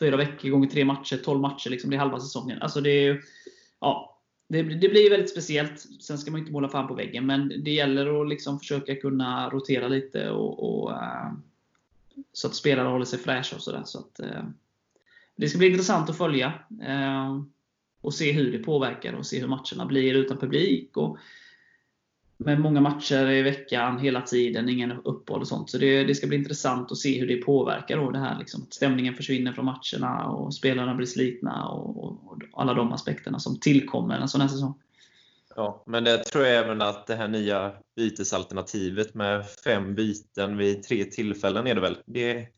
fyra 0.00 0.16
veckor 0.16 0.48
gånger 0.48 0.68
tre 0.68 0.84
matcher, 0.84 1.16
12 1.16 1.40
matcher, 1.40 1.70
liksom, 1.70 1.90
det 1.90 1.96
är 1.96 1.98
halva 2.00 2.20
säsongen. 2.20 2.62
Alltså 2.62 2.80
det, 2.80 2.90
är, 2.90 3.20
ja, 3.80 4.20
det, 4.48 4.62
det 4.62 4.88
blir 4.88 5.10
väldigt 5.10 5.30
speciellt. 5.30 5.80
Sen 6.02 6.18
ska 6.18 6.30
man 6.30 6.40
inte 6.40 6.52
måla 6.52 6.68
fan 6.68 6.88
på 6.88 6.94
väggen, 6.94 7.26
men 7.26 7.48
det 7.64 7.70
gäller 7.70 8.22
att 8.22 8.28
liksom 8.28 8.58
försöka 8.58 8.94
kunna 8.94 9.50
rotera 9.50 9.88
lite 9.88 10.30
och, 10.30 10.82
och 10.82 10.92
eh, 10.92 11.32
så 12.32 12.46
att 12.46 12.54
spelare 12.54 12.88
håller 12.88 13.04
sig 13.04 13.18
fräscha 13.18 13.56
och 13.56 13.62
sådär. 13.62 13.82
Så 13.84 13.98
att, 13.98 14.20
eh, 14.20 14.44
det 15.36 15.48
ska 15.48 15.58
bli 15.58 15.66
intressant 15.66 16.10
att 16.10 16.18
följa 16.18 16.52
eh, 16.82 17.40
och 18.00 18.14
se 18.14 18.32
hur 18.32 18.52
det 18.52 18.58
påverkar 18.58 19.12
och 19.12 19.26
se 19.26 19.40
hur 19.40 19.48
matcherna 19.48 19.86
blir 19.86 20.14
utan 20.14 20.38
publik. 20.38 20.96
Och, 20.96 21.18
med 22.36 22.60
många 22.60 22.80
matcher 22.80 23.30
i 23.30 23.42
veckan 23.42 23.98
hela 23.98 24.20
tiden, 24.20 24.68
ingen 24.68 24.92
uppehåll 24.92 25.40
och 25.40 25.48
sånt. 25.48 25.70
Så 25.70 25.78
det, 25.78 26.04
det, 26.04 26.14
ska 26.14 26.26
bli 26.26 26.36
intressant 26.36 26.92
att 26.92 26.98
se 26.98 27.20
hur 27.20 27.28
det 27.28 27.36
påverkar 27.36 27.96
då 27.96 28.10
det 28.10 28.18
här. 28.18 28.38
Liksom, 28.38 28.66
stämningen 28.70 29.14
försvinner 29.14 29.52
från 29.52 29.64
matcherna 29.64 30.26
och 30.26 30.54
spelarna 30.54 30.94
blir 30.94 31.06
slitna 31.06 31.68
och, 31.68 32.04
och, 32.04 32.32
och 32.32 32.42
alla 32.52 32.74
de 32.74 32.92
aspekterna 32.92 33.38
som 33.38 33.60
tillkommer 33.60 34.18
en 34.18 34.28
sån 34.28 34.40
här 34.40 34.48
säsong. 34.48 34.74
Ja, 35.56 35.82
men 35.86 36.04
det 36.04 36.24
tror 36.24 36.44
jag 36.44 36.64
även 36.64 36.82
att 36.82 37.06
det 37.06 37.14
här 37.14 37.28
nya 37.28 37.72
bytesalternativet 37.96 39.14
med 39.14 39.46
fem 39.64 39.94
byten 39.94 40.56
vid 40.56 40.82
tre 40.82 41.04
tillfällen 41.04 41.66
är 41.66 41.74
det 41.74 41.80
väl. 41.80 41.98
Det 42.06 42.48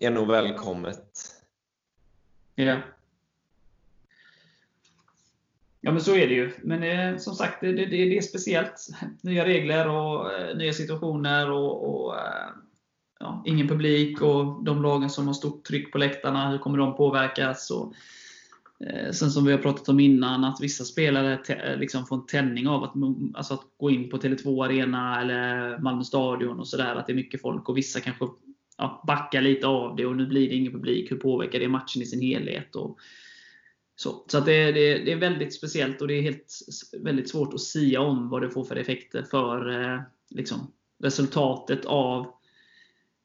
är 0.00 0.10
nog 0.10 0.28
välkommet. 0.28 1.34
Ja. 2.54 2.76
Ja, 5.80 5.92
men 5.92 6.00
så 6.00 6.14
är 6.14 6.28
det 6.28 6.34
ju. 6.34 6.52
Men 6.62 6.82
eh, 6.82 7.18
som 7.18 7.34
sagt, 7.34 7.60
det, 7.60 7.72
det, 7.72 7.86
det, 7.86 8.16
är 8.16 8.20
speciellt. 8.20 8.88
Nya 9.20 9.44
regler 9.44 9.88
och 9.88 10.32
eh, 10.32 10.56
nya 10.56 10.72
situationer 10.72 11.50
och, 11.50 11.90
och 11.90 12.18
eh, 12.18 12.48
ja, 13.20 13.42
ingen 13.46 13.68
publik 13.68 14.20
och 14.20 14.64
de 14.64 14.82
lagen 14.82 15.10
som 15.10 15.26
har 15.26 15.34
stort 15.34 15.64
tryck 15.64 15.92
på 15.92 15.98
läktarna, 15.98 16.50
hur 16.50 16.58
kommer 16.58 16.78
de 16.78 16.96
påverkas? 16.96 17.70
Och, 17.70 17.94
Eh, 18.80 19.10
sen 19.10 19.30
som 19.30 19.44
vi 19.44 19.52
har 19.52 19.58
pratat 19.58 19.88
om 19.88 20.00
innan, 20.00 20.44
att 20.44 20.60
vissa 20.60 20.84
spelare 20.84 21.38
eh, 21.48 21.78
liksom 21.78 22.06
får 22.06 22.16
en 22.16 22.26
tändning 22.26 22.68
av 22.68 22.84
att, 22.84 22.92
alltså 23.34 23.54
att 23.54 23.64
gå 23.76 23.90
in 23.90 24.10
på 24.10 24.16
Tele2 24.16 24.64
Arena 24.64 25.20
eller 25.20 25.78
Malmö 25.78 26.04
Stadion 26.04 26.60
och 26.60 26.68
sådär, 26.68 26.94
att 26.94 27.06
det 27.06 27.12
är 27.12 27.14
mycket 27.14 27.40
folk. 27.40 27.68
Och 27.68 27.76
vissa 27.76 28.00
kanske 28.00 28.24
ja, 28.78 29.04
backar 29.06 29.40
lite 29.40 29.66
av 29.66 29.96
det 29.96 30.06
och 30.06 30.16
nu 30.16 30.26
blir 30.26 30.48
det 30.48 30.54
ingen 30.54 30.72
publik. 30.72 31.10
Hur 31.10 31.16
påverkar 31.16 31.58
det 31.58 31.68
matchen 31.68 32.02
i 32.02 32.06
sin 32.06 32.20
helhet? 32.20 32.76
Och, 32.76 32.98
så, 33.96 34.24
så 34.26 34.40
det, 34.40 34.72
det, 34.72 34.98
det, 34.98 35.12
är 35.12 35.16
väldigt 35.16 35.54
speciellt 35.54 36.00
och 36.02 36.08
det 36.08 36.14
är 36.14 36.22
helt, 36.22 36.52
väldigt 37.00 37.30
svårt 37.30 37.54
att 37.54 37.60
sia 37.60 38.00
om 38.00 38.28
vad 38.28 38.42
det 38.42 38.50
får 38.50 38.64
för 38.64 38.76
effekter 38.76 39.22
för 39.22 39.82
eh, 39.82 40.00
liksom, 40.30 40.72
resultatet 41.02 41.84
av 41.84 42.26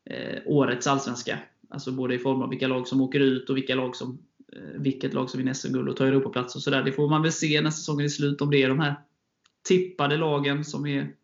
eh, 0.09 0.39
årets 0.45 0.87
Allsvenska. 0.87 1.39
Alltså 1.69 1.91
både 1.91 2.15
i 2.15 2.19
form 2.19 2.41
av 2.41 2.49
vilka 2.49 2.67
lag 2.67 2.87
som 2.87 3.01
åker 3.01 3.19
ut 3.19 3.49
och 3.49 3.57
vilka 3.57 3.75
lag 3.75 3.95
som, 3.95 4.19
Eh, 4.53 4.81
vilket 4.81 5.13
lag 5.13 5.29
som 5.29 5.37
vinner 5.37 5.53
SM-guld 5.53 5.89
och 5.89 5.97
tar 5.97 6.05
Europaplats 6.05 6.55
och 6.55 6.61
sådär. 6.61 6.83
Det 6.83 6.91
får 6.91 7.09
man 7.09 7.21
väl 7.21 7.31
se 7.31 7.61
när 7.61 7.71
säsongen 7.71 8.05
är 8.05 8.09
slut, 8.09 8.41
om 8.41 8.51
det 8.51 8.63
är 8.63 8.69
de 8.69 8.79
här 8.79 8.95
tippade 9.67 10.17
lagen 10.17 10.65
som 10.65 10.85
är 10.85 11.15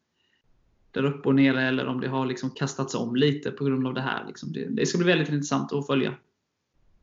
där 0.91 1.05
uppe 1.05 1.29
och 1.29 1.35
nere 1.35 1.61
eller 1.61 1.87
om 1.87 2.01
det 2.01 2.07
har 2.07 2.25
liksom 2.25 2.51
kastats 2.51 2.95
om 2.95 3.15
lite 3.15 3.51
på 3.51 3.65
grund 3.65 3.87
av 3.87 3.93
det 3.93 4.01
här. 4.01 4.27
Liksom. 4.27 4.53
Det, 4.53 4.65
det 4.65 4.85
ska 4.85 4.97
bli 4.97 5.07
väldigt 5.07 5.29
intressant 5.29 5.73
att 5.73 5.87
följa. 5.87 6.15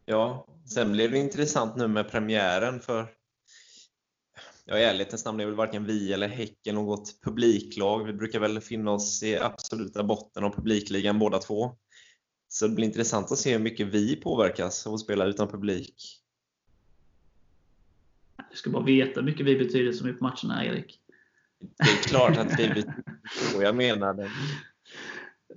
Ja, 0.07 0.47
sen 0.65 0.93
blev 0.93 1.11
det 1.11 1.19
intressant 1.19 1.77
nu 1.77 1.89
med 1.89 2.11
premiären 2.11 2.81
för 2.81 3.07
Ja, 4.65 4.79
i 4.79 4.85
ärlighetens 4.85 5.25
namn 5.25 5.41
är 5.41 5.47
väl 5.47 5.55
varken 5.55 5.85
vi 5.85 6.13
eller 6.13 6.29
Häcken 6.29 6.75
något 6.75 7.23
publiklag. 7.23 8.05
Vi 8.05 8.13
brukar 8.13 8.41
väl 8.41 8.61
finna 8.61 8.91
oss 8.91 9.23
i 9.23 9.39
absoluta 9.39 10.05
botten 10.05 10.45
av 10.45 10.51
publikligan 10.51 11.19
båda 11.19 11.39
två. 11.39 11.77
Så 12.53 12.67
det 12.67 12.75
blir 12.75 12.87
intressant 12.87 13.33
att 13.33 13.39
se 13.39 13.53
hur 13.53 13.59
mycket 13.59 13.87
vi 13.87 14.17
påverkas 14.17 14.87
av 14.87 14.95
att 14.95 15.01
spela 15.01 15.25
utan 15.25 15.49
publik. 15.49 16.23
Du 18.51 18.57
ska 18.57 18.71
bara 18.71 18.85
veta 18.85 19.21
hur 19.21 19.27
mycket 19.27 19.47
vi 19.47 19.57
betyder 19.57 19.93
som 19.93 20.09
är 20.09 20.13
på 20.13 20.25
matcherna, 20.25 20.65
Erik. 20.65 21.01
Det 21.59 21.91
är 21.91 22.03
klart 22.03 22.37
att 22.37 22.59
vi 22.59 22.69
betyder 22.69 23.63
jag 23.63 23.77
menade. 23.77 24.31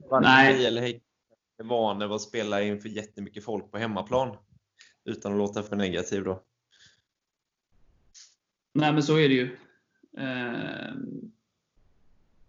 Varken 0.09 0.57
vi 0.57 0.65
eller 0.65 0.81
är 0.81 0.99
vana 1.63 2.07
vid 2.07 2.15
att 2.15 2.21
spela 2.21 2.61
inför 2.61 2.89
jättemycket 2.89 3.43
folk 3.43 3.71
på 3.71 3.77
hemmaplan. 3.77 4.37
Utan 5.05 5.31
att 5.31 5.37
låta 5.37 5.63
för 5.63 5.75
negativ 5.75 6.23
då. 6.23 6.43
Nej, 8.73 8.93
men 8.93 9.03
så 9.03 9.17
är 9.17 9.29
det 9.29 9.35
ju. 9.35 9.57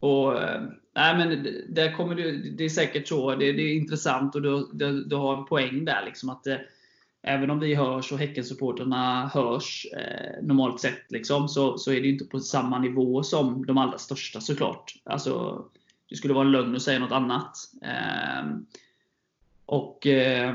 Och, 0.01 0.43
eh, 0.43 0.63
nej, 0.95 1.17
men 1.17 1.47
där 1.69 1.93
kommer 1.93 2.15
du, 2.15 2.51
det 2.51 2.65
är 2.65 2.69
säkert 2.69 3.09
så. 3.09 3.35
Det, 3.35 3.53
det 3.53 3.63
är 3.63 3.75
intressant 3.75 4.35
och 4.35 4.43
du, 4.43 4.69
du, 4.73 5.05
du, 5.05 5.17
har 5.17 5.37
en 5.37 5.47
poäng 5.47 5.85
där. 5.85 6.05
Liksom, 6.07 6.29
att 6.29 6.45
det, 6.45 6.61
Även 7.29 7.51
om 7.51 7.61
vi 7.61 7.75
hörs 7.75 8.13
och 8.13 8.19
Häckensupportrarna 8.19 9.31
hörs 9.35 9.87
eh, 9.93 10.43
normalt 10.43 10.81
sett, 10.81 11.13
liksom, 11.13 11.49
så, 11.49 11.79
så 11.79 11.93
är 11.93 12.01
det 12.01 12.09
inte 12.09 12.25
på 12.25 12.41
samma 12.41 12.79
nivå 12.79 13.23
som 13.23 13.67
de 13.67 13.79
allra 13.79 13.99
största 13.99 14.41
såklart. 14.41 14.95
Alltså, 15.05 15.65
det 16.09 16.17
skulle 16.17 16.35
vara 16.35 16.45
en 16.47 16.53
lögn 16.53 16.77
att 16.77 16.83
säga 16.83 16.99
något 16.99 17.13
annat. 17.13 17.57
Eh, 17.83 18.57
och 19.67 20.07
eh, 20.07 20.55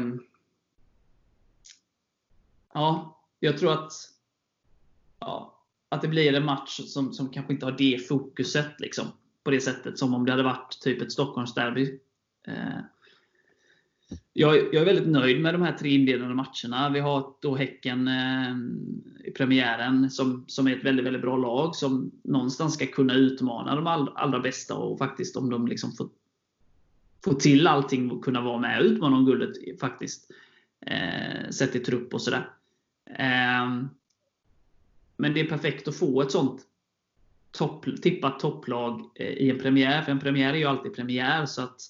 Ja, 2.74 3.20
jag 3.40 3.58
tror 3.58 3.74
att, 3.74 3.92
ja, 5.20 5.64
att 5.90 6.02
det 6.02 6.08
blir 6.08 6.34
en 6.34 6.46
match 6.46 6.80
som, 6.86 7.14
som 7.14 7.30
kanske 7.30 7.54
inte 7.54 7.66
har 7.66 7.76
det 7.78 8.08
fokuset. 8.08 8.80
Liksom, 8.80 9.06
på 9.44 9.52
det 9.52 9.62
sättet 9.62 9.98
som 9.98 10.14
om 10.14 10.26
det 10.26 10.32
hade 10.32 10.44
varit 10.44 10.80
typ 10.82 11.02
ett 11.02 11.12
Stockholmsderby. 11.12 12.00
Eh, 12.48 12.80
jag, 14.34 14.56
jag, 14.56 14.76
är 14.76 14.86
väldigt 14.86 15.08
nöjd 15.08 15.42
med 15.42 15.54
de 15.54 15.62
här 15.62 15.78
tre 15.78 15.90
inledande 15.90 16.36
matcherna. 16.36 16.90
Vi 16.90 17.00
har 17.00 17.34
då 17.42 17.56
Häcken 17.56 18.08
eh, 18.08 18.56
i 19.28 19.32
premiären 19.32 20.10
som, 20.10 20.46
som 20.48 20.68
är 20.68 20.76
ett 20.76 20.84
väldigt, 20.84 21.06
väldigt 21.06 21.22
bra 21.22 21.38
lag 21.38 21.76
som 21.76 22.12
någonstans 22.24 22.74
ska 22.74 22.86
kunna 22.86 23.14
utmana 23.14 23.76
de 23.76 23.88
all, 23.88 24.10
allra 24.16 24.40
bästa 24.40 24.76
och 24.76 24.98
faktiskt 24.98 25.38
om 25.38 25.50
de 25.50 25.68
liksom 25.68 25.92
får, 25.92 26.10
får 27.24 27.34
till 27.34 27.68
allting 27.68 28.12
och 28.12 28.24
kunna 28.24 28.42
vara 28.42 28.60
med 28.60 28.80
och 28.80 28.86
utmana 28.86 29.18
om 29.18 29.26
guldet 29.26 29.80
faktiskt. 29.80 30.32
Eh, 30.86 31.50
sett 31.50 31.76
i 31.76 31.80
trupp 31.80 32.14
och 32.14 32.22
sådär. 32.22 32.50
Eh, 33.10 33.84
men 35.18 35.34
det 35.34 35.40
är 35.40 35.50
perfekt 35.50 35.88
att 35.88 35.96
få 35.96 36.22
ett 36.22 36.32
sånt 36.32 36.62
topp, 37.52 37.86
tippat 38.02 38.40
topplag 38.40 39.12
eh, 39.16 39.28
i 39.28 39.50
en 39.50 39.60
premiär. 39.60 40.02
För 40.02 40.12
en 40.12 40.20
premiär 40.20 40.54
är 40.54 40.58
ju 40.58 40.66
alltid 40.66 40.96
premiär. 40.96 41.46
Så 41.46 41.62
att, 41.62 41.82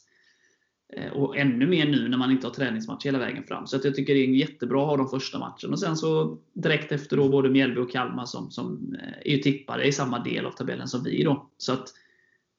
eh, 0.93 1.11
och 1.11 1.37
ännu 1.37 1.67
mer 1.67 1.85
nu 1.85 2.07
när 2.07 2.17
man 2.17 2.31
inte 2.31 2.47
har 2.47 2.53
träningsmatch 2.53 3.05
hela 3.05 3.19
vägen 3.19 3.43
fram. 3.43 3.67
Så 3.67 3.75
att 3.75 3.85
jag 3.85 3.95
tycker 3.95 4.13
det 4.13 4.19
är 4.19 4.27
jättebra 4.27 4.81
att 4.81 4.87
ha 4.87 4.97
de 4.97 5.09
första 5.09 5.39
matcherna. 5.39 5.71
Och 5.71 5.79
sen 5.79 5.97
så 5.97 6.37
direkt 6.53 6.91
efter 6.91 7.17
då 7.17 7.29
både 7.29 7.49
Mjällby 7.49 7.81
och 7.81 7.91
Kalmar 7.91 8.25
som, 8.25 8.51
som 8.51 8.95
eh, 9.01 9.31
är 9.31 9.35
ju 9.35 9.37
tippade 9.37 9.83
i 9.83 9.91
samma 9.91 10.19
del 10.19 10.45
av 10.45 10.51
tabellen 10.51 10.87
som 10.87 11.03
vi. 11.03 11.23
Då. 11.23 11.49
Så 11.57 11.73
att 11.73 11.93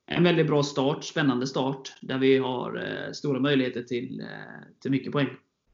en 0.06 0.24
väldigt 0.24 0.46
bra 0.46 0.62
start, 0.62 1.04
spännande 1.04 1.46
start, 1.46 1.92
där 2.00 2.18
vi 2.18 2.38
har 2.38 2.88
stora 3.12 3.40
möjligheter 3.40 3.82
till, 3.82 4.22
till 4.82 4.90
mycket 4.90 5.12
poäng 5.12 5.28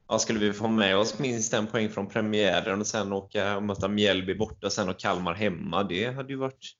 ja, 0.09 0.19
skulle 0.19 0.39
vi 0.39 0.53
få 0.53 0.67
med 0.67 0.97
oss 0.97 1.19
minst 1.19 1.53
en 1.53 1.67
poäng 1.67 1.89
från 1.89 2.07
premiären 2.07 2.79
och 2.79 2.87
sen 2.87 3.13
åka 3.13 3.57
och 3.57 3.63
möta 3.63 3.87
Mjällby 3.87 4.35
borta 4.35 4.69
sen 4.69 4.89
och 4.89 4.99
Kalmar 4.99 5.33
hemma, 5.33 5.83
det 5.83 6.15
hade 6.15 6.33
ju 6.33 6.39
varit 6.39 6.71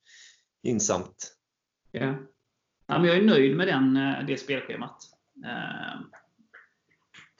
gynnsamt. 0.62 1.36
Ja. 1.90 2.14
Ja, 2.86 2.98
men 2.98 3.04
jag 3.04 3.16
är 3.16 3.22
nöjd 3.22 3.56
med 3.56 3.68
den, 3.68 3.96
eh, 3.96 4.26
det 4.26 4.36
spelschemat. 4.36 4.96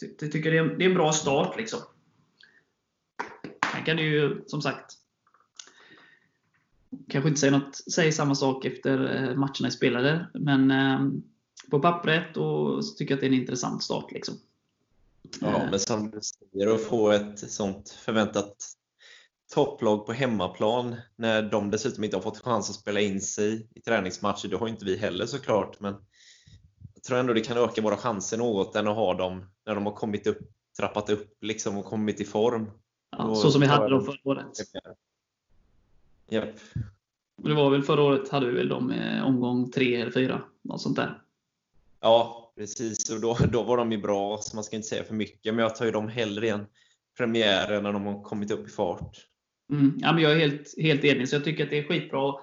Jag 0.00 0.22
eh, 0.22 0.30
tycker 0.30 0.50
det 0.50 0.58
är 0.58 0.82
en 0.82 0.94
bra 0.94 1.12
start. 1.12 1.56
liksom. 1.56 1.80
Sen 3.72 3.84
kan 3.84 3.96
du 3.96 4.02
ju, 4.02 4.44
som 4.46 4.62
sagt, 4.62 4.92
kanske 7.08 7.28
inte 7.28 7.40
säga, 7.40 7.58
något, 7.58 7.76
säga 7.76 8.12
samma 8.12 8.34
sak 8.34 8.64
efter 8.64 9.16
eh, 9.16 9.36
matcherna 9.36 9.66
är 9.66 9.70
spelade, 9.70 10.30
men 10.34 10.72
på 11.70 11.80
pappret 11.80 12.36
och 12.36 12.84
så 12.84 12.94
tycker 12.94 13.12
jag 13.12 13.16
att 13.16 13.20
det 13.20 13.26
är 13.26 13.32
en 13.32 13.40
intressant 13.40 13.82
start. 13.82 14.12
Liksom. 14.12 14.34
Ja, 15.40 15.68
men 15.70 15.80
som 15.80 16.10
du 16.10 16.20
säger, 16.20 16.74
att 16.74 16.84
få 16.84 17.10
ett 17.10 17.38
sånt 17.38 17.90
förväntat 17.90 18.56
topplag 19.50 20.06
på 20.06 20.12
hemmaplan 20.12 20.96
när 21.16 21.42
de 21.42 21.70
dessutom 21.70 22.04
inte 22.04 22.16
har 22.16 22.22
fått 22.22 22.38
chans 22.38 22.70
att 22.70 22.76
spela 22.76 23.00
in 23.00 23.20
sig 23.20 23.68
i 23.74 23.80
träningsmatcher. 23.80 24.48
Det 24.48 24.56
har 24.56 24.68
inte 24.68 24.84
vi 24.84 24.96
heller 24.96 25.26
såklart, 25.26 25.80
men 25.80 25.94
jag 26.94 27.02
tror 27.02 27.18
ändå 27.18 27.32
det 27.32 27.40
kan 27.40 27.56
öka 27.56 27.82
våra 27.82 27.96
chanser 27.96 28.38
något 28.38 28.76
än 28.76 28.88
att 28.88 28.96
ha 28.96 29.14
dem 29.14 29.44
när 29.66 29.74
de 29.74 29.86
har 29.86 29.92
kommit 29.92 30.26
upp, 30.26 30.38
trappat 30.78 31.10
upp 31.10 31.38
liksom 31.40 31.76
och 31.76 31.84
kommit 31.84 32.20
i 32.20 32.24
form. 32.24 32.70
Ja, 33.16 33.34
så 33.34 33.50
som 33.50 33.60
vi 33.60 33.66
hade 33.66 33.88
dem 33.88 34.04
förra 34.04 34.18
året. 34.24 34.46
Japp. 36.30 36.54
Det 37.42 37.54
var 37.54 37.70
väl 37.70 37.82
förra 37.82 38.02
året 38.02 38.28
hade 38.28 38.46
vi 38.46 38.52
väl 38.52 38.68
dem 38.68 38.92
i 38.92 39.20
omgång 39.20 39.70
tre 39.70 40.00
eller 40.00 40.12
fyra. 40.12 40.42
Något 40.62 40.80
sånt 40.80 40.96
där. 40.96 41.22
Ja, 42.00 42.52
precis. 42.56 43.10
Och 43.10 43.20
då, 43.20 43.36
då 43.52 43.62
var 43.62 43.76
de 43.76 43.92
ju 43.92 43.98
bra, 43.98 44.38
så 44.42 44.56
man 44.56 44.64
ska 44.64 44.76
inte 44.76 44.88
säga 44.88 45.04
för 45.04 45.14
mycket. 45.14 45.54
Men 45.54 45.62
jag 45.62 45.76
tar 45.76 45.84
ju 45.84 45.90
dem 45.90 46.08
hellre 46.08 46.46
i 46.46 46.50
en 46.50 46.66
premiär 47.16 47.82
när 47.82 47.92
de 47.92 48.06
har 48.06 48.22
kommit 48.22 48.50
upp 48.50 48.66
i 48.66 48.70
fart. 48.70 49.26
Mm. 49.70 49.98
Ja, 49.98 50.12
men 50.12 50.22
jag 50.22 50.32
är 50.32 50.36
helt, 50.38 50.74
helt 50.78 51.04
enig, 51.04 51.28
så 51.28 51.36
jag 51.36 51.44
tycker 51.44 51.64
att 51.64 51.70
det 51.70 51.78
är 51.78 51.82
skitbra. 51.82 52.34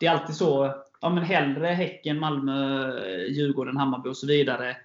Det 0.00 0.06
är 0.06 0.10
alltid 0.10 0.36
så, 0.36 0.74
ja 1.00 1.08
men 1.08 1.24
hellre 1.24 1.66
Häcken, 1.66 2.18
Malmö, 2.18 2.92
Djurgården, 3.28 3.76
Hammarby 3.76 4.08
och 4.08 4.16
så 4.16 4.26
vidare 4.26 4.76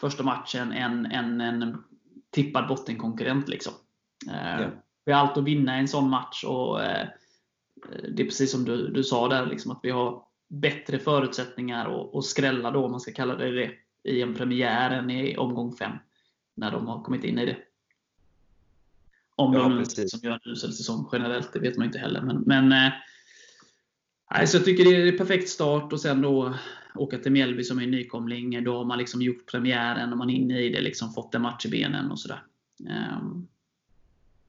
första 0.00 0.22
matchen 0.22 0.72
än, 0.72 1.06
än 1.06 1.40
en 1.40 1.84
tippad 2.30 2.68
bottenkonkurrent. 2.68 3.48
Liksom. 3.48 3.72
Ja. 4.26 4.70
Vi 5.04 5.12
har 5.12 5.20
allt 5.20 5.36
att 5.36 5.44
vinna 5.44 5.76
i 5.76 5.80
en 5.80 5.88
sån 5.88 6.10
match. 6.10 6.44
och 6.44 6.84
eh, 6.84 7.08
Det 8.08 8.22
är 8.22 8.26
precis 8.26 8.52
som 8.52 8.64
du, 8.64 8.88
du 8.88 9.04
sa 9.04 9.28
där, 9.28 9.46
liksom, 9.46 9.72
att 9.72 9.80
vi 9.82 9.90
har 9.90 10.22
bättre 10.48 10.98
förutsättningar 10.98 12.00
att, 12.00 12.14
att 12.14 12.24
skrälla, 12.24 12.70
då, 12.70 12.84
om 12.84 12.90
man 12.90 13.00
ska 13.00 13.12
kalla 13.12 13.36
det 13.36 13.50
det, 13.50 13.70
i 14.10 14.22
en 14.22 14.34
premiär 14.34 14.90
än 14.90 15.10
i 15.10 15.36
omgång 15.36 15.76
5. 15.76 15.92
När 16.56 16.70
de 16.70 16.86
har 16.86 17.02
kommit 17.02 17.24
in 17.24 17.38
i 17.38 17.46
det. 17.46 17.56
Om 19.36 19.54
Ja, 19.54 19.60
de 19.62 19.78
precis. 19.78 20.10
som 20.10 20.20
gör 20.22 20.32
en 20.32 20.52
usel 20.52 20.72
säsong 20.72 21.08
generellt, 21.12 21.52
det 21.52 21.58
vet 21.58 21.76
man 21.76 21.86
inte 21.86 21.98
heller. 21.98 22.20
Men, 22.20 22.40
men 22.46 22.72
eh, 22.72 22.92
nej, 24.30 24.46
så 24.46 24.56
jag 24.56 24.64
tycker 24.64 24.84
det 24.84 24.96
är 24.96 25.12
en 25.12 25.18
perfekt 25.18 25.48
start 25.48 25.92
och 25.92 26.00
sen 26.00 26.20
då 26.22 26.54
åka 26.94 27.18
till 27.18 27.32
Mjällby 27.32 27.64
som 27.64 27.78
är 27.78 27.82
en 27.82 27.90
nykomling. 27.90 28.64
Då 28.64 28.76
har 28.76 28.84
man 28.84 28.98
liksom 28.98 29.22
gjort 29.22 29.50
premiären 29.50 30.12
och 30.12 30.18
man 30.18 30.30
är 30.30 30.34
inne 30.34 30.60
i 30.60 30.68
det, 30.68 30.80
liksom 30.80 31.12
fått 31.12 31.34
en 31.34 31.42
match 31.42 31.66
i 31.66 31.68
benen 31.68 32.10
och 32.10 32.20
sådär. 32.20 32.42
Ehm, 32.90 33.46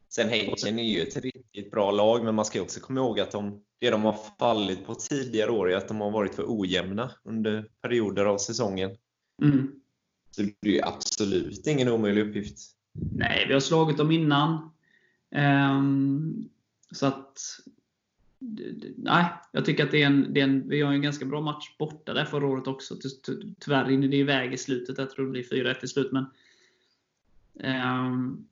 Sen 0.09 0.29
Häcken 0.29 0.79
är 0.79 0.83
ju 0.83 1.01
ett 1.01 1.17
riktigt 1.17 1.71
bra 1.71 1.91
lag, 1.91 2.23
men 2.23 2.35
man 2.35 2.45
ska 2.45 2.61
också 2.61 2.79
komma 2.79 2.99
ihåg 2.99 3.19
att 3.19 3.31
de, 3.31 3.61
det 3.79 3.89
de 3.89 4.01
har 4.03 4.17
fallit 4.39 4.85
på 4.85 4.95
tidigare 4.95 5.51
år 5.51 5.71
är 5.71 5.77
att 5.77 5.87
de 5.87 6.01
har 6.01 6.11
varit 6.11 6.35
för 6.35 6.45
ojämna 6.47 7.11
under 7.23 7.69
perioder 7.81 8.25
av 8.25 8.37
säsongen. 8.37 8.91
mm. 9.41 9.71
Så 10.31 10.41
det 10.61 10.79
är 10.79 10.87
absolut 10.87 11.67
ingen 11.67 11.87
omöjlig 11.87 12.29
uppgift. 12.29 12.57
Nej, 13.15 13.45
vi 13.47 13.53
har 13.53 13.59
slagit 13.59 13.97
dem 13.97 14.11
innan. 14.11 14.71
Ehm, 15.31 16.49
så 16.91 17.05
att... 17.05 17.39
Nej, 18.97 19.25
jag 19.51 19.65
tycker 19.65 19.85
att 19.85 19.91
det 19.91 20.01
är, 20.01 20.05
en, 20.05 20.33
det 20.33 20.39
är 20.39 20.43
en... 20.43 20.69
Vi 20.69 20.81
har 20.81 20.93
en 20.93 21.01
ganska 21.01 21.25
bra 21.25 21.41
match 21.41 21.77
borta 21.79 22.13
där 22.13 22.25
förra 22.25 22.47
året 22.47 22.67
också. 22.67 22.95
Ty- 22.95 23.09
ty- 23.25 23.53
Tyvärr 23.59 23.85
rinner 23.85 24.07
det 24.07 24.17
iväg 24.17 24.53
i 24.53 24.57
slutet. 24.57 24.97
Jag 24.97 25.09
tror 25.09 25.25
det 25.25 25.31
blir 25.31 25.43
4-1 25.43 25.75
i 25.83 25.87
slut. 25.87 26.11
Men, 26.11 26.25
ehm, 27.59 28.47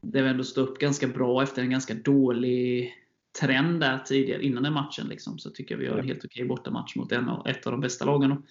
det 0.00 0.22
var 0.22 0.28
ändå 0.28 0.44
stå 0.44 0.60
upp 0.60 0.78
ganska 0.78 1.06
bra 1.08 1.42
efter 1.42 1.62
en 1.62 1.70
ganska 1.70 1.94
dålig 1.94 2.94
trend 3.40 3.80
där 3.80 3.98
tidigare, 3.98 4.42
innan 4.42 4.62
den 4.62 4.72
matchen. 4.72 5.06
Liksom, 5.08 5.38
så 5.38 5.50
tycker 5.50 5.74
jag 5.74 5.80
vi 5.80 5.88
har 5.88 5.98
en 5.98 6.08
helt 6.08 6.24
okej 6.24 6.44
bortamatch 6.44 6.96
mot 6.96 7.12
en, 7.12 7.28
ett 7.46 7.66
av 7.66 7.72
de 7.72 7.80
bästa 7.80 8.04
lagen. 8.04 8.42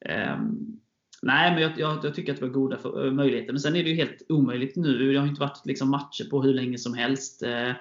Ehm, 0.00 0.80
Nej, 1.22 1.52
men 1.52 1.62
jag, 1.62 1.72
jag, 1.76 2.04
jag 2.04 2.14
tycker 2.14 2.32
att 2.32 2.40
det 2.40 2.46
var 2.46 2.52
goda 2.52 2.78
för, 2.78 3.06
eh, 3.06 3.12
möjligheter. 3.12 3.52
Men 3.52 3.60
sen 3.60 3.76
är 3.76 3.82
det 3.84 3.90
ju 3.90 3.96
helt 3.96 4.22
omöjligt 4.28 4.76
nu. 4.76 4.98
Det 4.98 5.18
har 5.18 5.24
ju 5.24 5.30
inte 5.30 5.40
varit 5.40 5.66
liksom 5.66 5.90
matcher 5.90 6.30
på 6.30 6.42
hur 6.42 6.54
länge 6.54 6.78
som 6.78 6.94
helst. 6.94 7.42
Eh, 7.42 7.72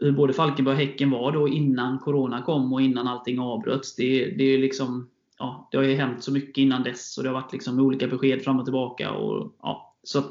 hur 0.00 0.12
både 0.12 0.32
Falkenberg 0.32 0.74
och 0.74 0.80
Häcken 0.80 1.10
var 1.10 1.32
då 1.32 1.48
innan 1.48 1.98
Corona 1.98 2.42
kom 2.42 2.72
och 2.72 2.82
innan 2.82 3.08
allting 3.08 3.38
avbröts. 3.38 3.96
Det, 3.96 4.26
det, 4.38 4.44
är 4.44 4.58
liksom, 4.58 5.08
ja, 5.38 5.68
det 5.70 5.76
har 5.76 5.84
ju 5.84 5.94
hänt 5.94 6.24
så 6.24 6.32
mycket 6.32 6.58
innan 6.58 6.82
dess. 6.82 7.18
Och 7.18 7.24
det 7.24 7.28
har 7.28 7.40
varit 7.40 7.52
liksom 7.52 7.80
olika 7.80 8.06
besked 8.06 8.42
fram 8.42 8.58
och 8.58 8.66
tillbaka. 8.66 9.10
Och, 9.10 9.54
ja, 9.62 9.96
så 10.02 10.18
att, 10.18 10.30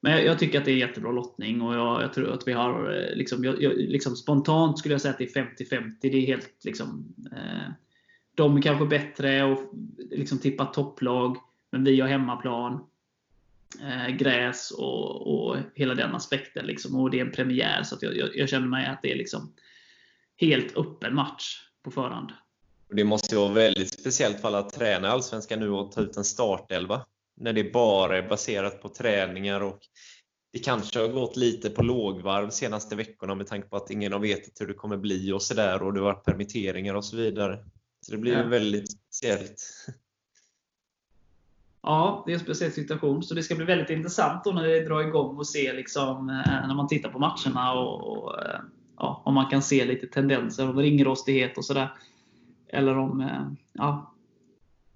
men 0.00 0.12
jag, 0.12 0.24
jag 0.24 0.38
tycker 0.38 0.58
att 0.58 0.64
det 0.64 0.72
är 0.72 0.76
jättebra 0.76 1.12
lottning. 1.12 1.62
Och 1.62 1.74
jag, 1.74 2.02
jag 2.02 2.12
tror 2.12 2.32
att 2.32 2.48
vi 2.48 2.52
har 2.52 2.94
eh, 2.94 3.16
liksom, 3.16 3.44
jag, 3.44 3.62
jag, 3.62 3.72
liksom 3.76 4.16
spontant 4.16 4.78
skulle 4.78 4.94
jag 4.94 5.00
säga 5.00 5.12
att 5.12 5.18
det 5.18 5.36
är 5.36 5.44
50-50. 5.44 5.92
Det 6.00 6.08
är 6.08 6.26
helt 6.26 6.64
liksom 6.64 7.14
eh, 7.32 7.72
de 8.34 8.56
är 8.56 8.62
kanske 8.62 8.86
bättre 8.86 9.44
och 9.44 9.58
liksom 10.10 10.38
tippar 10.38 10.66
topplag, 10.66 11.36
men 11.70 11.84
vi 11.84 12.00
har 12.00 12.08
hemmaplan, 12.08 12.86
eh, 13.82 14.16
gräs 14.16 14.70
och, 14.70 15.34
och 15.34 15.56
hela 15.74 15.94
den 15.94 16.14
aspekten. 16.14 16.66
Liksom. 16.66 17.00
Och 17.00 17.10
det 17.10 17.20
är 17.20 17.24
en 17.24 17.32
premiär, 17.32 17.82
så 17.82 17.94
att 17.94 18.02
jag, 18.02 18.16
jag, 18.16 18.36
jag 18.36 18.48
känner 18.48 18.66
mig 18.66 18.86
att 18.86 19.02
det 19.02 19.12
är 19.12 19.16
liksom 19.16 19.52
helt 20.36 20.76
öppen 20.76 21.14
match 21.14 21.58
på 21.82 21.90
förhand. 21.90 22.32
Det 22.88 23.04
måste 23.04 23.34
ju 23.34 23.40
vara 23.40 23.52
väldigt 23.52 24.00
speciellt 24.00 24.40
för 24.40 24.48
alla 24.48 24.58
att 24.58 24.82
i 24.82 24.84
Allsvenskan 24.84 25.60
nu 25.60 25.70
och 25.70 25.92
ta 25.92 26.00
ut 26.00 26.16
en 26.16 26.24
startelva. 26.24 27.06
När 27.36 27.52
det 27.52 27.72
bara 27.72 28.18
är 28.18 28.28
baserat 28.28 28.82
på 28.82 28.88
träningar 28.88 29.60
och 29.60 29.78
det 30.52 30.58
kanske 30.58 31.00
har 31.00 31.08
gått 31.08 31.36
lite 31.36 31.70
på 31.70 31.82
lågvarv 31.82 32.46
de 32.46 32.52
senaste 32.52 32.96
veckorna 32.96 33.34
med 33.34 33.46
tanke 33.46 33.68
på 33.68 33.76
att 33.76 33.90
ingen 33.90 34.12
har 34.12 34.18
vetat 34.18 34.60
hur 34.60 34.66
det 34.66 34.74
kommer 34.74 34.96
bli 34.96 35.32
och 35.32 35.42
sådär 35.42 35.82
och 35.82 35.92
det 35.92 36.00
har 36.00 36.04
varit 36.04 36.24
permitteringar 36.24 36.94
och 36.94 37.04
så 37.04 37.16
vidare. 37.16 37.64
Så 38.06 38.12
det 38.12 38.18
blir 38.18 38.32
Ja. 38.32 38.42
väldigt 38.42 38.90
speciellt. 38.90 39.62
Ja, 41.82 42.22
det 42.26 42.32
är 42.32 42.34
en 42.34 42.40
speciell 42.40 42.72
situation. 42.72 43.22
Så 43.22 43.34
det 43.34 43.42
ska 43.42 43.54
bli 43.54 43.64
väldigt 43.64 43.90
intressant 43.90 44.44
när 44.44 44.62
det 44.62 44.84
drar 44.84 45.00
igång 45.00 45.36
och 45.36 45.46
se 45.46 45.72
liksom, 45.72 46.28
eh, 46.28 46.66
när 46.68 46.74
man 46.74 46.88
tittar 46.88 47.08
på 47.08 47.18
matcherna 47.18 47.72
och, 47.74 48.18
och 48.18 48.42
eh, 48.42 48.60
ja, 48.96 49.22
om 49.24 49.34
man 49.34 49.50
kan 49.50 49.62
se 49.62 49.84
lite 49.84 50.06
tendenser 50.06 50.68
om 50.70 50.78
ringrostighet 50.78 51.58
och 51.58 51.64
sådär. 51.64 51.92
Eller 52.68 52.98
om 52.98 53.20
eh, 53.20 53.52
ja, 53.72 54.14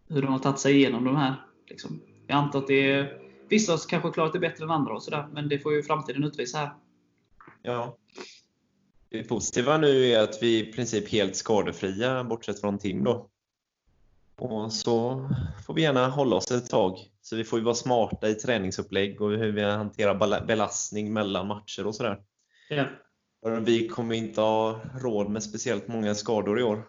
hur 0.08 0.22
de 0.22 0.32
har 0.32 0.38
tagit 0.38 0.58
sig 0.58 0.76
igenom 0.76 1.04
de 1.04 1.16
här. 1.16 1.34
Liksom. 1.66 2.00
Jag 2.26 2.36
antar 2.36 2.58
att 2.58 2.66
det 2.66 2.90
är, 2.90 3.22
vissa 3.48 3.72
har 3.72 3.88
kanske 3.88 4.10
klarat 4.10 4.32
det 4.32 4.38
bättre 4.38 4.64
än 4.64 4.70
andra 4.70 4.94
och 4.94 5.02
sådär, 5.02 5.28
men 5.32 5.48
det 5.48 5.58
får 5.58 5.72
ju 5.72 5.82
framtiden 5.82 6.24
utvisa 6.24 6.58
här. 6.58 6.74
Ja. 7.62 7.96
Det 9.08 9.22
positiva 9.22 9.78
nu 9.78 10.04
är 10.04 10.22
att 10.22 10.42
vi 10.42 10.58
i 10.58 10.72
princip 10.72 11.08
helt 11.08 11.36
skadefria 11.36 12.24
bortsett 12.24 12.60
från 12.60 12.78
Tim 12.78 13.04
då. 13.04 13.30
Och 14.36 14.72
så 14.72 15.28
får 15.66 15.74
vi 15.74 15.82
gärna 15.82 16.08
hålla 16.08 16.36
oss 16.36 16.50
ett 16.50 16.70
tag. 16.70 16.98
Så 17.22 17.36
vi 17.36 17.44
får 17.44 17.58
ju 17.58 17.64
vara 17.64 17.74
smarta 17.74 18.28
i 18.28 18.34
träningsupplägg 18.34 19.20
och 19.20 19.30
hur 19.30 19.52
vi 19.52 19.62
hanterar 19.62 20.46
belastning 20.46 21.12
mellan 21.12 21.46
matcher 21.46 21.86
och 21.86 21.94
sådär. 21.94 22.20
Ja. 22.68 22.86
Vi 23.60 23.88
kommer 23.88 24.14
inte 24.14 24.40
ha 24.40 24.80
råd 24.94 25.30
med 25.30 25.42
speciellt 25.42 25.88
många 25.88 26.14
skador 26.14 26.60
i 26.60 26.62
år. 26.62 26.88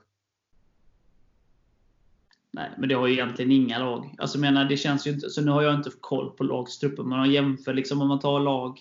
Nej, 2.52 2.72
men 2.78 2.90
det 2.90 2.96
har 2.96 3.08
ju 3.08 3.14
egentligen 3.14 3.52
inga 3.52 3.80
lag. 3.80 4.16
Alltså, 4.18 4.40
menar, 4.40 4.66
det 4.66 4.78
känns 4.78 5.08
ju 5.08 5.12
inte, 5.12 5.30
så 5.30 5.42
nu 5.42 5.52
har 5.52 5.62
jag 5.62 5.76
inte 5.76 5.92
koll 6.02 6.32
på 6.32 6.44
lagstruppen, 6.44 7.06
men 7.06 7.14
om 7.14 7.20
man 7.20 7.32
jämför 7.32 7.74
liksom, 7.74 8.02
om 8.02 8.08
man 8.08 8.20
tar 8.20 8.40
lag 8.40 8.80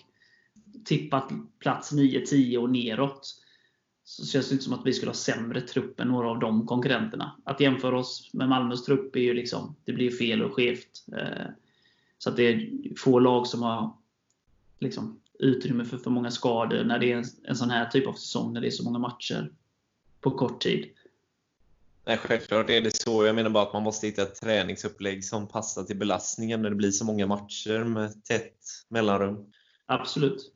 tippat 0.85 1.29
plats 1.59 1.93
9-10 1.93 2.57
och 2.57 2.69
neråt. 2.69 3.35
Så 4.03 4.25
känns 4.25 4.49
det 4.49 4.53
inte 4.53 4.63
som 4.63 4.73
att 4.73 4.85
vi 4.85 4.93
skulle 4.93 5.09
ha 5.09 5.15
sämre 5.15 5.61
trupp 5.61 5.99
än 5.99 6.07
några 6.07 6.29
av 6.29 6.39
de 6.39 6.67
konkurrenterna. 6.67 7.35
Att 7.43 7.59
jämföra 7.59 7.99
oss 7.99 8.29
med 8.33 8.49
Malmös 8.49 8.85
trupp 8.85 9.15
är 9.15 9.19
ju 9.19 9.33
liksom, 9.33 9.75
det 9.85 9.93
blir 9.93 10.11
fel 10.11 10.43
och 10.43 10.53
skevt. 10.53 11.05
Eh, 11.17 11.47
Så 12.17 12.29
att 12.29 12.35
det 12.35 12.43
är 12.43 12.69
få 12.97 13.19
lag 13.19 13.47
som 13.47 13.61
har 13.61 13.93
liksom, 14.79 15.19
utrymme 15.39 15.85
för 15.85 15.97
för 15.97 16.09
många 16.09 16.31
skador 16.31 16.83
när 16.83 16.99
det 16.99 17.11
är 17.11 17.17
en, 17.17 17.25
en 17.43 17.55
sån 17.55 17.69
här 17.69 17.85
typ 17.85 18.07
av 18.07 18.13
säsong, 18.13 18.53
när 18.53 18.61
det 18.61 18.67
är 18.67 18.71
så 18.71 18.83
många 18.83 18.99
matcher 18.99 19.51
på 20.21 20.31
kort 20.31 20.61
tid. 20.61 20.89
Nej, 22.05 22.17
självklart 22.17 22.69
är 22.69 22.81
det 22.81 22.95
så. 22.95 23.25
Jag 23.25 23.35
menar 23.35 23.49
bara 23.49 23.63
att 23.63 23.73
man 23.73 23.83
måste 23.83 24.07
hitta 24.07 24.21
ett 24.21 24.41
träningsupplägg 24.41 25.25
som 25.25 25.47
passar 25.47 25.83
till 25.83 25.97
belastningen 25.97 26.61
när 26.61 26.69
det 26.69 26.75
blir 26.75 26.91
så 26.91 27.05
många 27.05 27.27
matcher 27.27 27.83
med 27.83 28.23
tätt 28.23 28.59
mellanrum. 28.89 29.45
Absolut. 29.85 30.53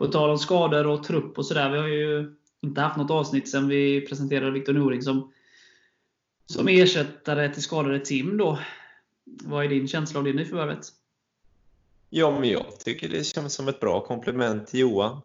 På 0.00 0.06
tal 0.06 0.30
om 0.30 0.38
skador 0.38 0.86
och 0.86 1.04
trupp 1.04 1.38
och 1.38 1.46
sådär. 1.46 1.70
Vi 1.70 1.78
har 1.78 1.88
ju 1.88 2.34
inte 2.60 2.80
haft 2.80 2.96
något 2.96 3.10
avsnitt 3.10 3.48
sedan 3.48 3.68
vi 3.68 4.00
presenterade 4.00 4.50
Viktor 4.50 4.72
Noring 4.72 5.02
som, 5.02 5.32
som 6.46 6.68
ersättare 6.68 7.54
till 7.54 7.62
skadade 7.62 8.00
Tim. 8.00 8.36
Då. 8.36 8.58
Vad 9.24 9.64
är 9.64 9.68
din 9.68 9.88
känsla 9.88 10.18
av 10.18 10.24
det 10.24 10.32
nyförvärvet? 10.32 10.86
Ja, 12.10 12.40
men 12.40 12.48
jag 12.48 12.80
tycker 12.80 13.08
det 13.08 13.24
känns 13.24 13.54
som 13.54 13.68
ett 13.68 13.80
bra 13.80 14.06
komplement 14.06 14.66
till 14.66 14.80
Johan. 14.80 15.22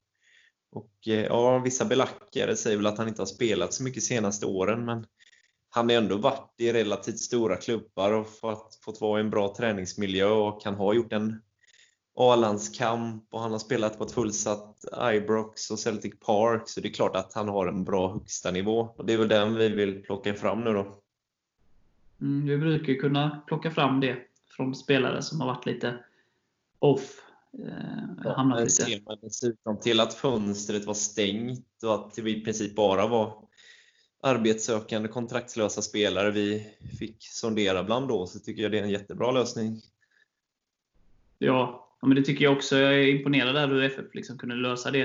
Och 0.72 1.08
eh, 1.08 1.24
ja, 1.24 1.60
vissa 1.60 1.86
belackare 1.86 2.56
säger 2.56 2.78
väl 2.78 2.88
att 2.88 2.98
han 2.98 3.08
inte 3.08 3.22
har 3.22 3.28
spelat 3.28 3.74
så 3.74 3.84
mycket 3.84 4.04
senaste 4.04 4.46
åren, 4.46 4.86
men 4.86 5.06
han 5.70 5.90
har 5.90 5.96
ändå 5.96 6.18
varit 6.18 6.54
i 6.58 6.74
relativt 6.74 7.20
stora 7.20 7.56
klubbar 7.56 8.12
och 8.12 8.30
fått, 8.30 8.80
fått 8.82 9.02
vara 9.02 9.20
i 9.20 9.24
en 9.24 9.30
bra 9.30 9.56
träningsmiljö 9.58 10.30
och 10.30 10.62
kan 10.62 10.76
ha 10.76 10.94
gjort 10.94 11.14
en 11.14 11.42
A-landskamp 12.16 13.24
och 13.30 13.42
han 13.42 13.52
har 13.52 13.60
spelat 13.60 13.98
på 13.98 14.04
ett 14.04 14.12
fullsatt 14.12 14.86
Ibrox 15.14 15.72
och 15.72 15.80
Celtic 15.80 16.14
Park, 16.26 16.70
så 16.70 16.82
det 16.82 16.88
är 16.88 16.94
klart 16.94 17.16
att 17.16 17.34
han 17.34 17.50
har 17.50 17.68
en 17.68 17.84
bra 17.84 18.14
högsta 18.14 18.52
nivå. 18.52 18.90
Och 18.98 19.06
det 19.06 19.14
är 19.14 19.18
väl 19.18 19.28
den 19.28 19.56
vi 19.56 19.70
vill 19.70 20.04
plocka 20.04 20.34
fram 20.34 20.64
nu 20.64 20.74
då. 20.74 21.02
Mm, 22.22 22.48
vi 22.48 22.58
brukar 22.58 22.94
ju 22.94 23.00
kunna 23.00 23.44
plocka 23.48 23.72
fram 23.72 24.00
det 24.00 24.18
från 24.48 24.76
spelare 24.76 25.22
som 25.22 25.42
har 25.42 25.48
varit 25.48 25.66
lite 25.66 25.98
off. 26.80 27.22
Eh, 27.54 28.32
hamnat 28.36 28.58
Men 28.58 28.64
lite. 28.64 28.84
ser 28.84 29.02
man 29.06 29.18
dessutom 29.22 29.80
till 29.80 30.00
att 30.00 30.14
fönstret 30.14 30.86
var 30.86 30.94
stängt 30.94 31.84
och 31.84 31.96
att 31.96 32.14
det 32.16 32.30
i 32.30 32.42
princip 32.42 32.76
bara 32.76 33.08
var 33.08 33.48
arbetssökande 34.22 35.10
kontraktslösa 35.10 35.82
spelare 35.82 36.32
vi 36.32 36.68
fick 37.00 37.18
sondera 37.20 37.84
bland 37.84 38.08
då, 38.08 38.28
så 38.28 38.40
tycker 38.40 38.64
jag 38.64 38.72
det 38.72 38.80
är 38.80 38.84
en 38.84 38.90
jättebra 38.90 39.32
lösning. 39.32 39.82
Ja, 41.38 41.85
ja, 42.02 42.08
men 42.08 42.16
det 42.16 42.24
tycker 42.24 42.44
jag 42.44 42.54
också. 42.54 42.78
Jag 42.78 42.94
är 42.94 43.08
imponerad 43.08 43.56
där 43.56 43.68
hur 43.68 43.84
FF 43.84 44.06
liksom 44.16 44.38
kunde 44.38 44.56
lösa 44.56 44.92
det 44.92 45.02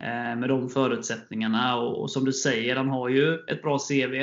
eh, 0.00 0.36
med 0.36 0.48
de 0.48 0.68
förutsättningarna. 0.68 1.76
Och, 1.76 2.02
och, 2.02 2.10
som 2.10 2.24
du 2.24 2.32
säger, 2.32 2.76
han 2.76 2.88
har 2.88 3.08
ju 3.08 3.34
ett 3.34 3.62
bra 3.62 3.78
CV. 3.78 4.14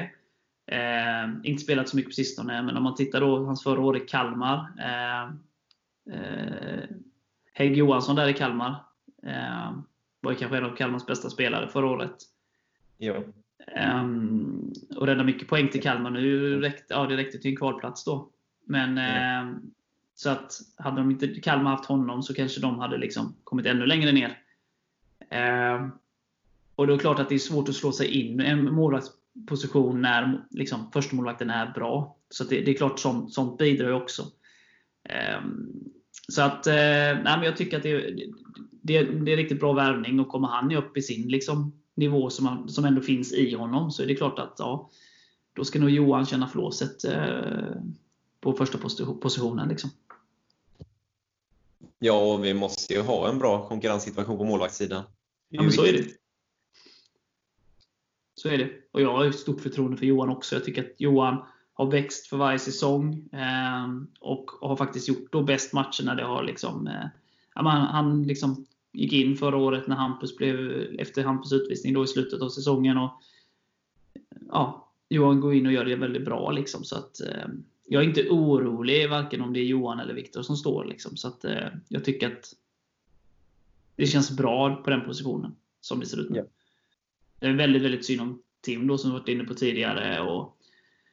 Eh, 0.71 1.29
inte 1.43 1.63
spelat 1.63 1.89
så 1.89 1.95
mycket 1.95 2.09
på 2.09 2.15
sistone, 2.15 2.61
men 2.61 2.77
om 2.77 2.83
man 2.83 2.95
tittar 2.95 3.21
då 3.21 3.45
hans 3.45 3.63
förra 3.63 3.81
år 3.81 3.97
i 3.97 3.99
Kalmar. 3.99 4.67
Eh, 4.79 5.23
eh, 6.15 6.83
Hägg 7.53 7.77
Johansson 7.77 8.15
där 8.15 8.27
i 8.27 8.33
Kalmar. 8.33 8.75
Eh, 9.23 9.71
var 10.21 10.33
kanske 10.33 10.57
en 10.57 10.65
av 10.65 10.75
Kalmars 10.75 11.05
bästa 11.05 11.29
spelare 11.29 11.67
förra 11.67 11.87
året. 11.87 12.15
Ja. 12.97 13.23
Um, 14.01 14.73
och 14.95 15.07
räddade 15.07 15.23
mycket 15.23 15.47
poäng 15.47 15.69
till 15.69 15.81
Kalmar. 15.81 16.09
Nu 16.09 16.59
räckte, 16.61 16.93
ja, 16.93 17.05
det 17.05 17.17
räckte 17.17 17.37
till 17.37 17.51
en 17.51 17.57
kvalplats 17.57 18.03
då. 18.03 18.29
Men, 18.65 18.97
mm. 18.97 19.47
eh, 19.47 19.55
så 20.19 20.29
att 20.29 20.61
hade 20.77 20.97
de 20.97 21.11
inte 21.11 21.27
Kalmar 21.27 21.71
haft 21.71 21.85
honom 21.85 22.23
så 22.23 22.33
kanske 22.33 22.61
de 22.61 22.79
hade 22.79 22.97
liksom 22.97 23.35
kommit 23.43 23.65
ännu 23.65 23.85
längre 23.85 24.11
ner. 24.11 24.39
Eh, 25.29 25.87
och 26.75 26.87
då 26.87 26.93
är 26.93 26.97
det 26.97 27.01
klart 27.01 27.19
att 27.19 27.29
det 27.29 27.35
är 27.35 27.39
svårt 27.39 27.69
att 27.69 27.75
slå 27.75 27.91
sig 27.91 28.07
in 28.07 28.41
i 28.41 28.45
en 28.45 28.73
målvaktsposition 28.73 30.01
när 30.01 30.45
liksom, 30.49 30.91
förstemålvakten 30.91 31.49
är 31.49 31.71
bra. 31.73 32.17
Så 32.29 32.43
det, 32.43 32.61
det, 32.61 32.71
är 32.71 32.75
klart, 32.75 32.99
sånt, 32.99 33.33
sånt 33.33 33.57
bidrar 33.57 33.87
ju 33.87 33.93
också. 33.93 34.23
Eh, 35.09 35.41
så 36.27 36.41
att, 36.41 36.67
eh, 36.67 36.73
nej, 36.73 37.23
men 37.23 37.43
jag 37.43 37.57
tycker 37.57 37.77
att 37.77 37.83
det, 37.83 37.97
det, 38.71 39.03
det, 39.03 39.33
är 39.33 39.37
riktigt 39.37 39.59
bra 39.59 39.73
värvning 39.73 40.19
och 40.19 40.27
kommer 40.27 40.47
han 40.47 40.75
upp 40.75 40.97
i 40.97 41.01
sin 41.01 41.27
liksom, 41.27 41.81
nivå 41.95 42.29
som, 42.29 42.45
han, 42.45 42.69
som 42.69 42.85
ändå 42.85 43.01
finns 43.01 43.33
i 43.33 43.55
honom 43.55 43.91
så 43.91 44.03
är 44.03 44.07
det 44.07 44.15
klart 44.15 44.39
att 44.39 44.55
ja, 44.57 44.89
då 45.53 45.63
ska 45.63 45.79
nog 45.79 45.89
Johan 45.89 46.25
känna 46.25 46.47
flåset 46.47 47.05
eh, 47.05 47.81
på 48.41 48.53
första 48.53 48.77
positionen. 49.21 49.69
Liksom. 49.69 49.89
Ja, 51.99 52.33
och 52.33 52.45
vi 52.45 52.53
måste 52.53 52.93
ju 52.93 53.01
ha 53.01 53.29
en 53.29 53.39
bra 53.39 53.67
konkurrenssituation 53.67 54.37
på 54.37 54.43
målvaktssidan. 54.43 55.03
Ja, 55.49 55.61
men 55.61 55.71
så 55.71 55.85
är 55.85 55.93
det. 55.93 56.05
Så 58.35 58.49
är 58.49 58.57
det. 58.57 58.69
Och 58.91 59.01
jag 59.01 59.13
har 59.13 59.31
stort 59.31 59.61
förtroende 59.61 59.97
för 59.97 60.05
Johan 60.05 60.29
också. 60.29 60.55
Jag 60.55 60.65
tycker 60.65 60.83
att 60.83 61.01
Johan 61.01 61.45
har 61.73 61.91
växt 61.91 62.27
för 62.27 62.37
varje 62.37 62.59
säsong. 62.59 63.29
Eh, 63.33 63.87
och 64.19 64.51
har 64.61 64.75
faktiskt 64.75 65.07
gjort 65.07 65.31
då 65.31 65.43
bäst 65.43 65.73
matcher 65.73 66.03
när 66.03 66.15
det 66.15 66.23
har 66.23 66.43
liksom... 66.43 66.87
Eh, 66.87 67.05
han, 67.49 67.81
han 67.81 68.23
liksom 68.23 68.65
gick 68.93 69.13
in 69.13 69.37
förra 69.37 69.57
året 69.57 69.87
när 69.87 69.95
Hampus 69.95 70.37
blev, 70.37 70.71
efter 70.99 71.23
Hampus 71.23 71.51
utvisning 71.51 71.93
då 71.93 72.03
i 72.03 72.07
slutet 72.07 72.41
av 72.41 72.49
säsongen. 72.49 72.97
Och, 72.97 73.21
ja, 74.47 74.91
Johan 75.09 75.41
går 75.41 75.53
in 75.53 75.65
och 75.65 75.73
gör 75.73 75.85
det 75.85 75.95
väldigt 75.95 76.25
bra. 76.25 76.51
Liksom, 76.51 76.83
så 76.83 76.95
att, 76.95 77.21
eh, 77.21 77.47
jag 77.87 78.03
är 78.03 78.07
inte 78.07 78.29
orolig 78.29 79.09
varken 79.09 79.41
om 79.41 79.53
det 79.53 79.59
är 79.59 79.65
Johan 79.65 79.99
eller 79.99 80.13
Viktor 80.13 80.41
som 80.41 80.55
står. 80.55 80.85
Liksom, 80.85 81.17
så 81.17 81.27
att, 81.27 81.45
eh, 81.45 81.67
jag 81.87 82.03
tycker 82.03 82.27
att 82.27 82.53
det 83.95 84.07
känns 84.07 84.37
bra 84.37 84.75
på 84.75 84.89
den 84.89 85.05
positionen 85.05 85.55
som 85.81 85.99
det 85.99 86.05
ser 86.05 86.21
ut 86.21 86.29
nu. 86.29 86.35
Yeah. 86.35 86.47
Det 87.39 87.45
är 87.45 87.53
väldigt, 87.53 87.81
väldigt 87.81 88.05
synd 88.05 88.21
om 88.21 88.41
Tim 88.61 88.87
då, 88.87 88.97
som 88.97 89.11
vi 89.11 89.19
varit 89.19 89.29
inne 89.29 89.43
på 89.43 89.53
tidigare. 89.53 90.21
Och 90.21 90.57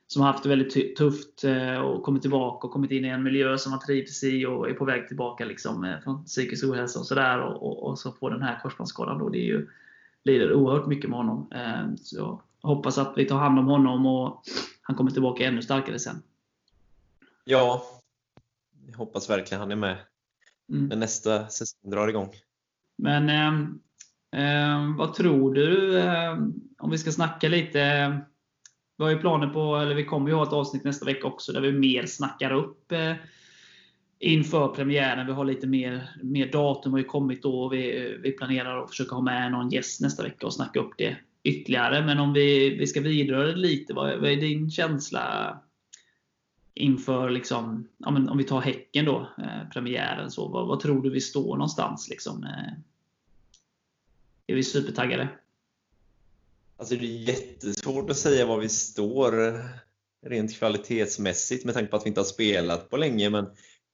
som 0.07 0.23
har 0.23 0.33
haft 0.33 0.43
det 0.43 0.49
väldigt 0.49 0.97
tufft 0.97 1.45
eh, 1.45 1.79
och 1.79 2.03
kommit 2.03 2.23
tillbaka 2.23 2.67
och 2.67 2.73
kommit 2.73 2.91
in 2.91 3.05
i 3.05 3.09
en 3.09 3.23
miljö 3.23 3.59
som 3.59 3.73
han 3.73 3.81
trivs 3.81 4.25
i 4.25 4.47
och 4.47 4.71
är 4.71 4.75
på 4.75 4.85
väg 4.85 5.09
tillbaka 5.09 5.45
liksom, 5.45 5.85
eh, 5.85 6.01
från 6.05 6.25
psykisk 6.25 6.65
ohälsa 6.65 6.99
och 6.99 7.07
sådär. 7.07 7.41
Och, 7.41 7.63
och, 7.63 7.91
och, 7.91 7.99
så 7.99 8.13
får 8.13 8.31
den 8.31 8.43
här 8.43 8.61
korsbandsskadan 8.63 9.19
då. 9.19 9.29
Det 9.29 9.39
är 9.39 9.47
ju, 9.47 9.69
lider 10.25 10.53
oerhört 10.53 10.87
mycket 10.87 11.11
med 11.11 11.19
honom. 11.19 11.53
Eh, 11.53 11.95
så 11.97 12.17
jag 12.63 12.69
hoppas 12.69 12.99
att 12.99 13.13
vi 13.17 13.25
tar 13.25 13.39
hand 13.39 13.59
om 13.59 13.67
honom 13.67 14.07
och 14.07 14.43
han 14.83 14.97
kommer 14.97 15.11
tillbaka 15.11 15.45
ännu 15.45 15.63
starkare 15.63 15.99
sen. 15.99 16.23
Ja, 17.45 17.85
jag 18.87 18.99
hoppas 18.99 19.31
verkligen 19.31 19.61
han 19.61 19.71
är 19.71 19.77
med 19.77 19.97
mm. 20.73 20.87
när 20.87 20.97
nästa 20.97 21.49
säsong 21.49 21.91
drar 21.91 22.09
igång. 22.09 22.31
Men 22.99 23.29
eh, 23.29 23.59
eh, 24.43 24.97
vad 24.99 25.15
tror 25.15 25.55
du, 25.55 25.99
eh, 25.99 26.33
om 26.79 26.91
vi 26.91 26.99
ska 26.99 27.13
snacka 27.13 27.49
lite 27.49 28.21
vi 28.99 29.05
har 29.05 29.11
ju 29.11 29.19
planer 29.19 29.47
på, 29.47 29.77
eller 29.77 29.95
vi 29.95 30.05
kommer 30.05 30.29
ju 30.29 30.35
ha 30.35 30.43
ett 30.43 30.53
avsnitt 30.53 30.85
nästa 30.85 31.07
vecka 31.07 31.27
också, 31.27 31.53
där 31.53 31.61
vi 31.61 31.73
mer 31.73 32.07
snackar 32.07 32.53
upp 32.53 32.93
eh, 32.93 33.13
inför 34.19 34.69
premiären. 34.69 35.27
Vi 35.27 35.33
har 35.33 35.45
lite 35.45 35.67
mer, 35.67 36.17
mer 36.23 36.53
datum 36.53 36.93
har 36.93 36.99
ju 36.99 37.05
kommit 37.05 37.43
då. 37.43 37.69
Vi, 37.69 38.17
vi 38.23 38.33
planerar 38.33 38.85
att 38.85 38.91
försöka 38.91 39.15
ha 39.15 39.23
med 39.23 39.53
någon 39.53 39.71
gäst 39.71 40.01
nästa 40.01 40.23
vecka 40.23 40.47
och 40.47 40.55
snacka 40.55 40.81
upp 40.81 40.93
det 40.99 41.17
ytterligare. 41.43 42.07
Men 42.07 42.21
om 42.21 42.33
vi, 42.33 42.77
vi 42.79 42.87
ska 42.87 43.01
vidröra 43.01 43.47
det 43.47 43.57
lite, 43.57 43.95
vad, 43.95 44.19
vad 44.21 44.31
är 44.31 44.37
din 44.37 44.71
känsla 44.71 45.59
inför, 46.75 47.31
liksom, 47.31 47.89
ja, 47.99 48.11
men 48.11 48.29
om 48.29 48.39
vi 48.39 48.45
tar 48.45 48.61
Häcken 48.61 49.05
då, 49.05 49.29
eh, 49.39 49.69
premiären. 49.73 50.31
Så, 50.31 50.49
vad, 50.49 50.67
vad, 50.67 50.81
tror 50.81 51.03
du 51.03 51.11
vi 51.11 51.21
står 51.21 51.57
någonstans? 51.57 52.09
Liksom? 52.09 52.45
Eh, 52.45 52.73
är 54.47 54.55
vi 54.55 54.63
supertaggade? 54.63 55.29
Alltså 56.77 56.95
det 56.95 57.05
är 57.05 57.29
jättesvårt 57.29 58.11
att 58.11 58.17
säga 58.17 58.47
var 58.47 58.59
vi 58.59 58.69
står 58.69 59.47
eh, 59.47 59.61
rent 60.27 60.55
kvalitetsmässigt 60.55 61.65
med 61.65 61.75
tanke 61.75 61.91
på 61.91 61.97
att 61.97 62.05
vi 62.05 62.09
inte 62.09 62.21
har 62.21 62.27
spelat 62.27 62.91
på 62.91 62.97
länge. 62.97 63.31
Men 63.31 63.47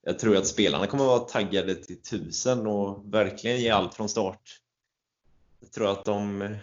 jag 0.02 0.18
tror 0.18 0.36
att 0.36 0.46
spelarna 0.46 0.86
kommer 0.86 1.04
att 1.04 1.20
vara 1.20 1.28
taggade 1.28 1.74
till 1.74 2.02
tusen 2.02 2.66
och 2.66 3.14
verkligen 3.14 3.60
ge 3.60 3.70
allt 3.70 3.94
från 3.94 4.08
start. 4.08 4.60
Jag 5.60 5.72
tror 5.72 5.90
att 5.90 6.04
de... 6.04 6.42
Eh, 6.42 6.56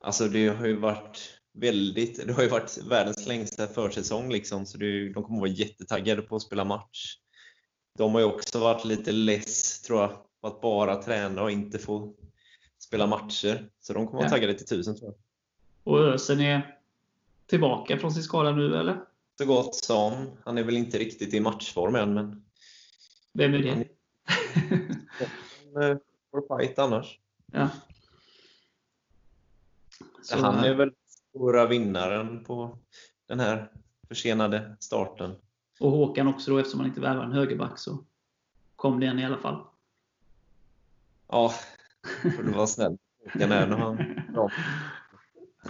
alltså 0.00 0.28
det 0.28 0.48
har 0.48 0.66
ju 0.66 0.76
varit 0.76 1.41
väldigt... 1.52 2.26
Det 2.26 2.32
har 2.32 2.42
ju 2.42 2.48
varit 2.48 2.78
världens 2.88 3.26
längsta 3.26 3.66
försäsong 3.66 4.32
liksom, 4.32 4.66
så 4.66 4.78
det, 4.78 5.12
de 5.12 5.22
kommer 5.22 5.36
att 5.36 5.40
vara 5.40 5.50
jättetaggade 5.50 6.22
på 6.22 6.36
att 6.36 6.42
spela 6.42 6.64
match. 6.64 7.18
De 7.98 8.12
har 8.12 8.20
ju 8.20 8.26
också 8.26 8.58
varit 8.58 8.84
lite 8.84 9.12
less, 9.12 9.82
tror 9.82 10.00
jag, 10.00 10.10
på 10.40 10.46
att 10.46 10.60
bara 10.60 11.02
träna 11.02 11.42
och 11.42 11.50
inte 11.50 11.78
få 11.78 12.14
spela 12.78 13.06
matcher. 13.06 13.70
Så 13.80 13.92
de 13.92 14.06
kommer 14.06 14.18
vara 14.18 14.30
taggade 14.30 14.54
till 14.54 14.66
tusen 14.66 14.96
tror 14.96 15.10
jag. 15.10 15.18
Och 15.84 16.00
Ösen 16.00 16.40
är 16.40 16.78
tillbaka 17.46 17.98
från 17.98 18.12
sin 18.12 18.22
skada 18.22 18.52
nu 18.52 18.76
eller? 18.76 19.04
Så 19.38 19.46
gott 19.46 19.74
som. 19.74 20.30
Han 20.44 20.58
är 20.58 20.62
väl 20.62 20.76
inte 20.76 20.98
riktigt 20.98 21.34
i 21.34 21.40
matchform 21.40 21.94
än 21.94 22.14
men... 22.14 22.44
Vem 23.32 23.54
är 23.54 23.58
det? 23.58 23.88
Han 25.74 26.00
får 26.30 26.58
fight 26.58 26.78
annars. 26.78 27.18
Ja. 27.52 27.68
Så 30.22 30.38
han 30.38 30.64
är 30.64 30.74
väl 30.74 30.92
stora 31.34 31.66
vinnaren 31.66 32.44
på 32.44 32.78
den 33.28 33.40
här 33.40 33.70
försenade 34.08 34.76
starten. 34.80 35.34
Och 35.80 35.90
Håkan 35.90 36.26
också 36.26 36.50
då, 36.50 36.58
eftersom 36.58 36.80
han 36.80 36.88
inte 36.88 37.00
värvar 37.00 37.24
en 37.24 37.32
högerback 37.32 37.78
så 37.78 38.04
kom 38.76 39.00
det 39.00 39.06
en 39.06 39.18
i 39.18 39.24
alla 39.24 39.38
fall. 39.38 39.64
Ja, 41.28 41.52
Får 42.36 42.42
du 42.42 42.52
vara 42.52 42.66
snäll. 42.66 42.98
Håkan 43.24 43.52
är 43.52 43.66
han 43.66 43.96
bra. 44.32 44.50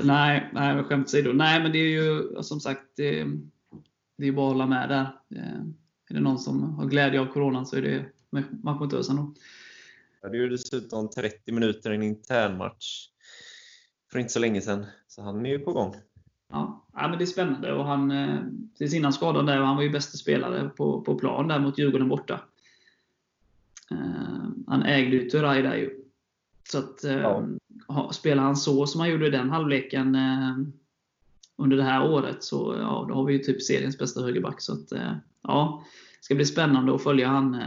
Nej, 0.03 0.51
nej 0.53 0.75
men 0.75 0.85
skämt 0.85 1.07
åsido. 1.07 1.33
Nej, 1.33 1.63
men 1.63 1.73
det 1.73 1.79
är 1.79 1.89
ju 1.89 2.43
som 2.43 2.61
sagt, 2.61 2.83
det, 2.97 3.27
det 4.17 4.27
är 4.27 4.33
bara 4.33 4.47
att 4.47 4.53
hålla 4.53 4.67
med 4.67 4.89
där. 4.89 5.21
Eh, 5.35 5.61
är 6.09 6.15
det 6.15 6.21
någon 6.21 6.39
som 6.39 6.75
har 6.75 6.87
glädje 6.87 7.21
av 7.21 7.27
coronan 7.27 7.67
så 7.67 7.77
är 7.77 7.83
det 7.83 8.05
då. 9.17 9.35
Ja, 10.23 10.29
det 10.29 10.37
är 10.37 10.41
ju 10.41 10.49
dessutom 10.49 11.11
30 11.11 11.53
minuter 11.53 11.93
i 11.93 11.95
en 11.95 12.03
internmatch 12.03 13.09
för 14.13 14.19
inte 14.19 14.33
så 14.33 14.39
länge 14.39 14.61
sedan. 14.61 14.87
Så 15.09 15.23
han 15.23 15.47
är 15.47 15.51
ju 15.51 15.59
på 15.59 15.73
gång. 15.73 15.97
Ja, 16.51 16.87
ja 16.95 17.09
men 17.09 17.19
det 17.19 17.25
är 17.25 17.27
spännande. 17.27 17.73
Och 17.73 17.85
han, 17.85 18.11
eh, 18.11 18.41
tills 18.79 18.95
innan 18.95 19.13
skadan 19.13 19.47
där, 19.47 19.57
han 19.57 19.77
var 19.77 19.83
ju 19.83 19.91
bästa 19.91 20.19
spelare 20.19 20.69
på, 20.69 21.01
på 21.01 21.15
plan 21.15 21.49
där 21.49 21.59
mot 21.59 21.79
Djurgården 21.79 22.09
borta. 22.09 22.41
Uh, 23.93 24.49
han 24.67 24.83
ägde 24.83 25.17
ju 25.17 25.31
Turay 25.31 25.63
där 25.63 25.77
ju. 25.77 25.91
Så 26.69 26.79
att, 26.79 27.01
ja. 27.03 27.49
eh, 27.89 28.11
spelar 28.11 28.43
han 28.43 28.57
så 28.57 28.87
som 28.87 29.01
han 29.01 29.11
gjorde 29.11 29.27
i 29.27 29.31
den 29.31 29.51
halvleken 29.51 30.15
eh, 30.15 30.57
under 31.57 31.77
det 31.77 31.83
här 31.83 32.11
året, 32.11 32.45
så 32.45 32.77
ja, 32.79 33.07
då 33.09 33.15
har 33.15 33.25
vi 33.25 33.33
ju 33.33 33.39
typ 33.39 33.63
seriens 33.63 33.99
bästa 33.99 34.23
högerback. 34.23 34.61
Så 34.61 34.73
att, 34.73 34.93
ja, 35.43 35.85
det 36.19 36.25
ska 36.25 36.35
bli 36.35 36.45
spännande 36.45 36.95
att 36.95 37.03
följa 37.03 37.29
han 37.29 37.63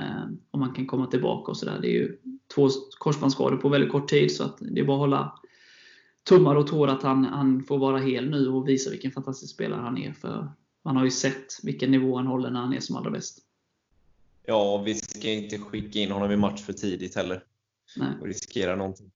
om 0.52 0.62
han 0.62 0.74
kan 0.74 0.88
komma 0.88 1.08
tillbaka. 1.08 1.52
och 1.52 1.58
så 1.58 1.66
där. 1.66 1.80
Det 1.82 1.88
är 1.88 1.94
ju 1.94 2.18
två 2.56 2.70
korsbandsskador 2.98 3.58
på 3.58 3.70
väldigt 3.70 3.92
kort 3.92 4.10
tid, 4.10 4.36
så 4.36 4.44
att 4.44 4.58
det 4.60 4.82
är 4.82 4.86
bara 4.86 4.96
att 4.96 5.00
hålla 5.00 5.40
tummar 6.28 6.56
och 6.56 6.68
tår 6.68 6.88
att 6.88 7.04
han, 7.04 7.26
han 7.26 7.64
får 7.64 7.78
vara 7.78 7.98
hel 7.98 8.30
nu 8.30 8.48
och 8.48 8.70
visa 8.70 8.90
vilken 8.90 9.12
fantastisk 9.12 9.54
spelare 9.54 9.82
han 9.82 9.98
är. 9.98 10.14
För 10.14 10.48
man 10.84 10.96
har 10.98 11.04
ju 11.04 11.12
sett 11.12 11.60
vilken 11.64 11.92
nivå 11.92 12.18
han 12.18 12.28
håller 12.28 12.52
när 12.52 12.60
han 12.60 12.74
är 12.74 12.80
som 12.80 12.96
allra 12.96 13.12
bäst. 13.12 13.40
Ja, 14.46 14.84
vi 14.86 14.96
ska 14.96 15.30
inte 15.30 15.58
skicka 15.58 16.00
in 16.00 16.12
honom 16.12 16.32
i 16.32 16.36
match 16.36 16.62
för 16.62 16.74
tidigt 16.74 17.16
heller. 17.16 17.44
Nej. 17.98 18.10
och 18.22 18.28
riskera 18.28 18.76
någonting. 18.76 19.12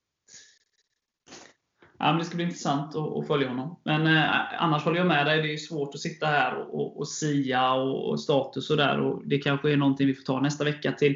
Ja, 1.97 2.11
men 2.11 2.17
det 2.17 2.25
ska 2.25 2.35
bli 2.35 2.45
intressant 2.45 2.95
att, 2.95 3.17
att 3.17 3.27
följa 3.27 3.49
honom. 3.49 3.79
Men 3.83 4.07
eh, 4.07 4.61
annars 4.63 4.83
håller 4.83 4.97
jag 4.97 5.07
med 5.07 5.25
dig. 5.25 5.41
Det 5.41 5.53
är 5.53 5.57
svårt 5.57 5.95
att 5.95 6.01
sitta 6.01 6.25
här 6.25 6.55
och, 6.55 6.75
och, 6.75 6.97
och 6.97 7.07
sia 7.07 7.73
och, 7.73 8.09
och 8.09 8.19
status 8.19 8.69
och 8.69 8.77
där. 8.77 9.19
det 9.25 9.37
kanske 9.37 9.71
är 9.71 9.77
någonting 9.77 10.07
vi 10.07 10.15
får 10.15 10.23
ta 10.23 10.39
nästa 10.41 10.63
vecka 10.63 10.91
till, 10.91 11.15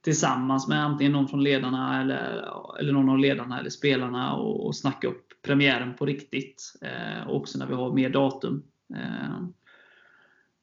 tillsammans 0.00 0.68
med 0.68 0.84
antingen 0.84 1.12
någon 1.12 1.28
från 1.28 1.44
ledarna 1.44 2.00
eller, 2.00 2.48
eller 2.80 2.92
någon 2.92 3.08
av 3.08 3.18
ledarna 3.18 3.60
eller 3.60 3.70
spelarna 3.70 4.34
och, 4.34 4.66
och 4.66 4.76
snacka 4.76 5.08
upp 5.08 5.29
premiären 5.42 5.94
på 5.94 6.06
riktigt. 6.06 6.72
Eh, 6.82 7.30
också 7.30 7.58
när 7.58 7.66
vi 7.66 7.74
har 7.74 7.92
mer 7.92 8.10
datum. 8.10 8.62
Eh, 8.94 9.40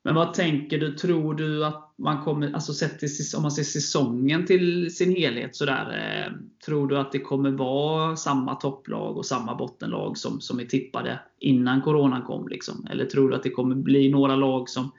Men 0.04 0.16
vad 0.16 0.34
tänker 0.34 0.78
du? 0.80 0.92
Tror 0.96 1.34
du 1.34 1.66
att 1.66 1.94
man 1.98 2.24
kommer, 2.24 2.54
alltså 2.54 2.74
sett 2.74 3.00
till, 3.00 3.10
om 3.36 3.42
man 3.42 3.52
ser 3.52 3.64
säsongen 3.64 4.46
till 4.46 4.96
sin 4.96 5.16
helhet 5.16 5.56
sådär, 5.56 5.86
eh, 5.98 6.34
tror 6.66 6.88
du 6.88 6.98
att 6.98 7.12
det 7.12 7.20
kommer 7.20 7.52
vara 7.52 8.16
samma 8.16 8.56
topplag 8.56 9.18
och 9.18 9.26
samma 9.26 9.56
bottenlag 9.56 10.18
som, 10.18 10.42
som 10.42 10.60
är 10.60 10.66
tippade 10.66 11.20
innan 11.40 11.82
Coronan 11.82 12.22
kom? 12.22 12.48
Liksom? 12.48 12.88
Eller 12.90 13.06
tror 13.06 13.30
du 13.30 13.36
att 13.36 13.44
det 13.44 13.50
kommer 13.50 13.76
bli 13.76 14.10
några 14.10 14.36
lag 14.36 14.70
som 14.70 14.92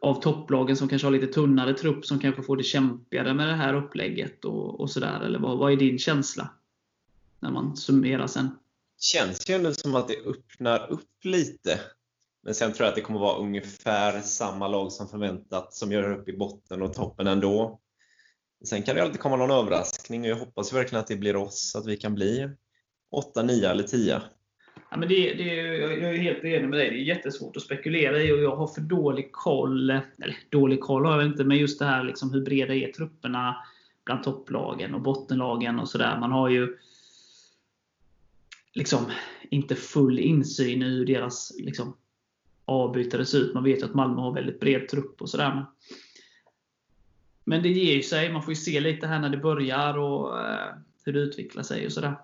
av 0.00 0.20
topplagen 0.22 0.76
som 0.76 0.88
kanske 0.88 1.06
har 1.06 1.12
lite 1.12 1.26
tunnare 1.26 1.74
trupp 1.74 2.06
som 2.06 2.18
kanske 2.18 2.42
får 2.42 2.56
det 2.56 2.62
kämpigare 2.62 3.34
med 3.34 3.48
det 3.48 3.54
här 3.54 3.74
upplägget 3.74 4.44
och, 4.44 4.80
och 4.80 4.90
sådär? 4.90 5.20
Eller 5.20 5.38
vad, 5.38 5.58
vad 5.58 5.72
är 5.72 5.76
din 5.76 5.98
känsla? 5.98 6.50
När 7.40 7.50
man 7.50 7.76
summerar 7.76 8.26
sen. 8.26 8.48
Känns 9.00 9.50
ju 9.50 9.54
ändå 9.54 9.72
som 9.72 9.94
att 9.94 10.08
det 10.08 10.16
öppnar 10.26 10.90
upp 10.90 11.24
lite. 11.24 11.80
Men 12.42 12.54
sen 12.54 12.72
tror 12.72 12.84
jag 12.84 12.88
att 12.88 12.94
det 12.94 13.00
kommer 13.00 13.20
vara 13.20 13.38
ungefär 13.38 14.20
samma 14.20 14.68
lag 14.68 14.92
som 14.92 15.08
förväntat 15.08 15.74
som 15.74 15.92
gör 15.92 16.12
upp 16.12 16.28
i 16.28 16.36
botten 16.36 16.82
och 16.82 16.94
toppen 16.94 17.26
ändå. 17.26 17.80
Sen 18.64 18.82
kan 18.82 18.96
det 18.96 19.02
alltid 19.02 19.20
komma 19.20 19.36
någon 19.36 19.50
överraskning 19.50 20.20
och 20.22 20.28
jag 20.28 20.36
hoppas 20.36 20.72
verkligen 20.72 21.00
att 21.00 21.06
det 21.06 21.16
blir 21.16 21.36
oss, 21.36 21.76
att 21.76 21.86
vi 21.86 21.96
kan 21.96 22.14
bli 22.14 22.50
8, 23.10 23.42
9 23.42 23.70
eller 23.70 23.82
10. 23.82 24.22
Ja, 24.90 24.96
men 24.96 25.08
det, 25.08 25.34
det, 25.34 25.54
jag 25.54 26.14
är 26.14 26.18
helt 26.18 26.44
enig 26.44 26.68
med 26.68 26.78
dig. 26.78 26.90
Det 26.90 26.96
är 26.96 27.16
jättesvårt 27.16 27.56
att 27.56 27.62
spekulera 27.62 28.22
i 28.22 28.32
och 28.32 28.42
jag 28.42 28.56
har 28.56 28.66
för 28.66 28.80
dålig 28.80 29.32
koll. 29.32 29.90
Eller 29.90 30.36
dålig 30.50 30.80
koll 30.80 31.04
har 31.06 31.20
jag 31.20 31.26
inte, 31.26 31.44
men 31.44 31.56
just 31.56 31.78
det 31.78 31.84
här 31.84 32.04
liksom, 32.04 32.32
hur 32.32 32.44
breda 32.44 32.74
är 32.74 32.92
trupperna 32.92 33.56
bland 34.04 34.24
topplagen 34.24 34.94
och 34.94 35.00
bottenlagen 35.00 35.78
och 35.78 35.88
sådär. 35.88 36.18
Man 36.20 36.32
har 36.32 36.48
ju 36.48 36.76
liksom 38.74 39.06
inte 39.50 39.76
full 39.76 40.18
insyn 40.18 40.82
i 40.82 40.86
hur 40.86 41.06
deras 41.06 41.52
liksom, 41.58 41.96
avbytare 42.64 43.26
ser 43.26 43.38
ut. 43.38 43.54
Man 43.54 43.64
vet 43.64 43.80
ju 43.80 43.84
att 43.84 43.94
Malmö 43.94 44.20
har 44.20 44.34
väldigt 44.34 44.60
bred 44.60 44.88
trupp 44.88 45.22
och 45.22 45.30
sådär. 45.30 45.66
Men 47.44 47.62
det 47.62 47.68
ger 47.68 47.94
ju 47.94 48.02
sig. 48.02 48.32
Man 48.32 48.42
får 48.42 48.52
ju 48.52 48.56
se 48.56 48.80
lite 48.80 49.06
här 49.06 49.20
när 49.20 49.30
det 49.30 49.36
börjar 49.36 49.98
och 49.98 50.40
eh, 50.40 50.74
hur 51.04 51.12
det 51.12 51.20
utvecklar 51.20 51.62
sig 51.62 51.86
och 51.86 51.92
sådär. 51.92 52.20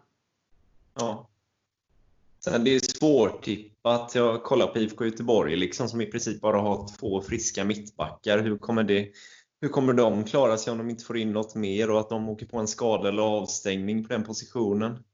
Ja. 0.94 1.28
Sen 2.44 2.64
det 2.64 2.74
är 2.74 2.80
svårtippat. 2.80 4.14
Jag 4.14 4.42
kollar 4.42 4.66
på 4.66 4.78
IFK 4.78 5.04
Göteborg 5.04 5.56
liksom, 5.56 5.88
som 5.88 6.00
i 6.00 6.06
princip 6.06 6.40
bara 6.40 6.60
har 6.60 6.88
två 6.98 7.22
friska 7.22 7.64
mittbackar. 7.64 8.38
Hur 8.38 8.58
kommer, 8.58 8.84
det, 8.84 9.10
hur 9.60 9.68
kommer 9.68 9.92
de 9.92 10.24
klara 10.24 10.56
sig 10.56 10.70
om 10.70 10.78
de 10.78 10.90
inte 10.90 11.04
får 11.04 11.16
in 11.16 11.32
något 11.32 11.54
mer 11.54 11.90
och 11.90 12.00
att 12.00 12.08
de 12.08 12.28
åker 12.28 12.46
på 12.46 12.58
en 12.58 12.68
skada 12.68 13.08
eller 13.08 13.22
avstängning 13.22 14.04
på 14.04 14.08
den 14.12 14.24
positionen? 14.24 15.04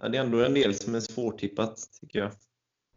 Ja, 0.00 0.08
det 0.08 0.18
är 0.18 0.22
ändå 0.22 0.44
en 0.44 0.54
del 0.54 0.74
som 0.74 0.94
är 0.94 1.00
svårtippat, 1.00 1.78
tycker 2.00 2.18
jag. 2.18 2.30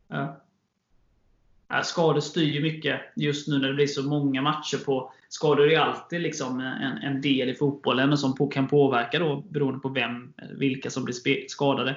Ja. 0.08 1.84
skador 1.84 2.20
styr 2.20 2.52
ju 2.52 2.62
mycket 2.62 3.02
just 3.16 3.48
nu 3.48 3.58
när 3.58 3.68
det 3.68 3.74
blir 3.74 3.88
så 3.88 4.04
många 4.04 4.42
matcher 4.42 4.78
på 4.86 5.14
Skador 5.34 5.72
är 5.72 5.80
alltid 5.80 6.22
liksom 6.22 6.60
en, 6.60 6.98
en 6.98 7.22
del 7.22 7.50
i 7.50 7.56
fotbollen 7.56 8.12
och 8.12 8.20
som 8.20 8.36
på, 8.36 8.48
kan 8.48 8.68
påverka 8.68 9.20
då, 9.20 9.44
beroende 9.50 9.80
på 9.80 9.90
vem, 9.90 10.34
vilka 10.58 10.90
som 10.90 11.06
blir 11.06 11.48
skadade. 11.48 11.96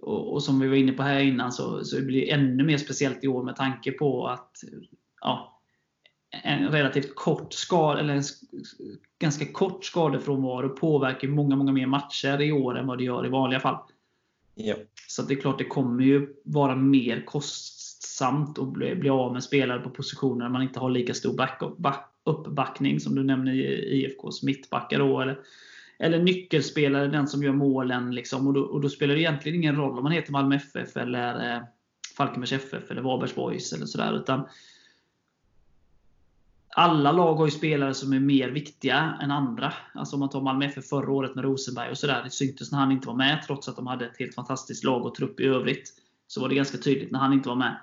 Och, 0.00 0.32
och, 0.32 0.42
som 0.42 0.60
vi 0.60 0.68
var 0.68 0.76
inne 0.76 0.92
på 0.92 1.02
här 1.02 1.20
innan 1.20 1.52
så, 1.52 1.84
så 1.84 2.02
blir 2.02 2.20
det 2.20 2.30
ännu 2.30 2.64
mer 2.64 2.78
speciellt 2.78 3.24
i 3.24 3.28
år 3.28 3.42
med 3.42 3.56
tanke 3.56 3.92
på 3.92 4.26
att 4.26 4.64
ja, 5.20 5.59
en 6.30 6.68
relativt 6.68 7.14
kort 7.14 7.52
skada, 7.52 8.00
eller 8.00 8.14
en 8.14 8.22
ganska 9.18 9.46
kort 9.52 9.84
skadefrånvaro 9.84 10.68
påverkar 10.68 11.28
många, 11.28 11.56
många 11.56 11.72
mer 11.72 11.86
matcher 11.86 12.40
i 12.40 12.52
år 12.52 12.78
än 12.78 12.86
vad 12.86 12.98
det 12.98 13.04
gör 13.04 13.26
i 13.26 13.28
vanliga 13.28 13.60
fall. 13.60 13.78
Ja. 14.54 14.74
Så 15.08 15.22
det 15.22 15.34
är 15.34 15.40
klart, 15.40 15.58
det 15.58 15.64
kommer 15.64 16.04
ju 16.04 16.34
vara 16.44 16.76
mer 16.76 17.24
kostsamt 17.26 18.58
att 18.58 18.68
bli, 18.68 18.94
bli 18.94 19.10
av 19.10 19.32
med 19.32 19.44
spelare 19.44 19.80
på 19.80 19.90
positioner 19.90 20.44
där 20.44 20.52
man 20.52 20.62
inte 20.62 20.80
har 20.80 20.90
lika 20.90 21.14
stor 21.14 21.36
backup, 21.36 21.78
back, 21.78 22.12
uppbackning 22.24 23.00
som 23.00 23.14
du 23.14 23.24
nämner 23.24 23.52
i 23.52 24.04
IFKs 24.04 24.42
mittbackar. 24.42 24.98
Då, 24.98 25.20
eller, 25.20 25.38
eller 25.98 26.18
nyckelspelare, 26.18 27.08
den 27.08 27.28
som 27.28 27.42
gör 27.42 27.52
målen. 27.52 28.14
Liksom, 28.14 28.46
och, 28.46 28.52
då, 28.52 28.60
och 28.60 28.80
då 28.80 28.88
spelar 28.88 29.14
det 29.14 29.20
egentligen 29.20 29.58
ingen 29.58 29.76
roll 29.76 29.98
om 29.98 30.04
man 30.04 30.12
heter 30.12 30.32
Malmö 30.32 30.56
FF, 30.56 30.96
eller 30.96 31.56
eh, 31.56 31.62
Falkenbergs 32.16 32.52
FF 32.52 32.90
eller 32.90 33.02
Varbergs 33.02 33.34
Boys. 33.34 33.72
Eller 33.72 33.86
sådär, 33.86 34.16
utan 34.16 34.48
alla 36.72 37.12
lag 37.12 37.34
har 37.34 37.44
ju 37.44 37.50
spelare 37.50 37.94
som 37.94 38.12
är 38.12 38.20
mer 38.20 38.48
viktiga 38.48 39.18
än 39.22 39.30
andra. 39.30 39.72
Alltså 39.94 40.16
om 40.16 40.20
man 40.20 40.28
tar 40.28 40.40
Malmö 40.40 40.64
FF 40.64 40.88
förra 40.88 41.12
året 41.12 41.34
med 41.34 41.44
Rosenberg 41.44 41.90
och 41.90 41.98
sådär. 41.98 42.22
Det 42.24 42.30
syntes 42.30 42.72
när 42.72 42.78
han 42.78 42.92
inte 42.92 43.06
var 43.06 43.14
med, 43.14 43.42
trots 43.46 43.68
att 43.68 43.76
de 43.76 43.86
hade 43.86 44.06
ett 44.06 44.18
helt 44.18 44.34
fantastiskt 44.34 44.84
lag 44.84 45.06
och 45.06 45.14
trupp 45.14 45.40
i 45.40 45.44
övrigt. 45.44 45.92
Så 46.26 46.40
var 46.40 46.48
det 46.48 46.54
ganska 46.54 46.78
tydligt 46.78 47.10
när 47.10 47.18
han 47.18 47.32
inte 47.32 47.48
var 47.48 47.56
med. 47.56 47.80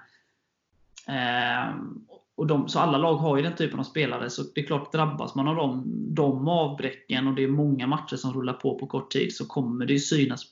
Ehm, 1.07 2.05
och 2.35 2.47
de, 2.47 2.69
så 2.69 2.79
alla 2.79 2.97
lag 2.97 3.15
har 3.15 3.37
ju 3.37 3.43
den 3.43 3.55
typen 3.55 3.79
av 3.79 3.83
spelare, 3.83 4.29
så 4.29 4.43
det 4.55 4.61
är 4.61 4.65
klart, 4.65 4.91
drabbas 4.91 5.35
man 5.35 5.47
av 5.47 5.55
de, 5.55 5.83
de 6.15 6.47
avbräcken 6.47 7.27
och 7.27 7.35
det 7.35 7.43
är 7.43 7.47
många 7.47 7.87
matcher 7.87 8.15
som 8.15 8.33
rullar 8.33 8.53
på 8.53 8.79
på 8.79 8.87
kort 8.87 9.11
tid, 9.11 9.35
så 9.35 9.45
kommer 9.45 9.85
det 9.85 9.93
ju 9.93 9.99
synas 9.99 10.45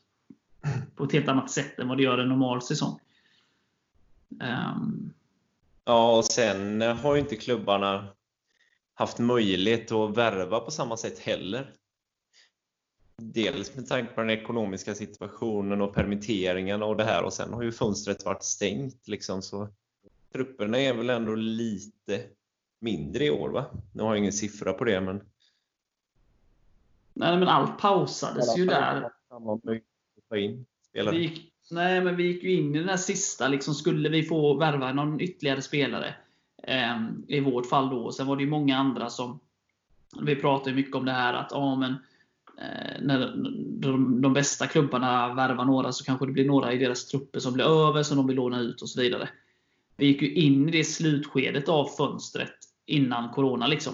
på 0.95 1.03
ett 1.03 1.11
helt 1.11 1.27
annat 1.27 1.51
sätt 1.51 1.79
än 1.79 1.87
vad 1.87 1.97
det 1.97 2.03
gör 2.03 2.17
en 2.17 2.29
normal 2.29 2.61
säsong. 2.61 2.99
Ehm, 4.41 5.13
Ja, 5.87 6.17
och 6.17 6.25
sen 6.25 6.81
har 6.81 7.15
ju 7.15 7.21
inte 7.21 7.35
klubbarna 7.35 8.07
haft 8.95 9.19
möjlighet 9.19 9.91
att 9.91 10.17
värva 10.17 10.59
på 10.59 10.71
samma 10.71 10.97
sätt 10.97 11.19
heller. 11.19 11.73
Dels 13.17 13.75
med 13.75 13.87
tanke 13.87 14.13
på 14.13 14.21
den 14.21 14.29
ekonomiska 14.29 14.95
situationen 14.95 15.81
och 15.81 15.93
permitteringarna 15.93 16.85
och 16.85 16.97
det 16.97 17.03
här 17.03 17.23
och 17.23 17.33
sen 17.33 17.53
har 17.53 17.63
ju 17.63 17.71
fönstret 17.71 18.25
varit 18.25 18.43
stängt. 18.43 19.07
Liksom, 19.07 19.41
så 19.41 19.69
trupperna 20.33 20.77
är 20.77 20.93
väl 20.93 21.09
ändå 21.09 21.35
lite 21.35 22.23
mindre 22.79 23.25
i 23.25 23.29
år 23.29 23.49
va? 23.49 23.65
Nu 23.93 24.03
har 24.03 24.09
jag 24.09 24.17
ingen 24.17 24.33
siffra 24.33 24.73
på 24.73 24.83
det 24.83 25.01
men... 25.01 25.21
Nej 27.13 27.37
men 27.37 27.47
allt 27.47 27.79
pausades 27.79 28.57
ju 28.57 28.65
där. 28.65 29.11
Vi 31.11 31.17
gick, 31.17 31.53
nej 31.71 32.01
men 32.01 32.15
vi 32.15 32.23
gick 32.23 32.43
ju 32.43 32.53
in 32.53 32.75
i 32.75 32.79
den 32.79 32.89
här 32.89 32.97
sista, 32.97 33.47
liksom, 33.47 33.73
skulle 33.73 34.09
vi 34.09 34.23
få 34.23 34.57
värva 34.57 34.93
någon 34.93 35.21
ytterligare 35.21 35.61
spelare? 35.61 36.15
Eh, 36.67 37.07
I 37.27 37.39
vårt 37.39 37.65
fall 37.65 37.89
då. 37.89 38.11
Sen 38.11 38.27
var 38.27 38.35
det 38.35 38.43
ju 38.43 38.49
många 38.49 38.77
andra 38.77 39.09
som... 39.09 39.39
Vi 40.21 40.35
pratade 40.35 40.75
mycket 40.75 40.95
om 40.95 41.05
det 41.05 41.11
här 41.11 41.33
att 41.33 41.47
ja, 41.51 41.75
men, 41.75 41.91
eh, 42.57 43.01
när 43.01 43.35
de, 43.81 44.21
de, 44.21 44.33
bästa 44.33 44.67
klubbarna 44.67 45.33
värvar 45.33 45.65
några 45.65 45.91
så 45.91 46.03
kanske 46.03 46.25
det 46.25 46.31
blir 46.31 46.45
några 46.45 46.73
i 46.73 46.77
deras 46.77 47.07
trupper 47.07 47.39
som 47.39 47.53
blir 47.53 47.65
över 47.65 48.03
som 48.03 48.17
de 48.17 48.27
vill 48.27 48.35
låna 48.35 48.59
ut 48.59 48.81
och 48.81 48.89
så 48.89 49.01
vidare 49.01 49.29
vi 49.97 50.05
gick 50.05 50.21
ju 50.21 50.33
in 50.33 50.69
i 50.69 50.71
det 50.71 50.83
slutskedet 50.83 51.69
av 51.69 51.85
fönstret 51.85 52.55
innan 52.85 53.29
Corona. 53.29 53.67
Liksom. 53.67 53.93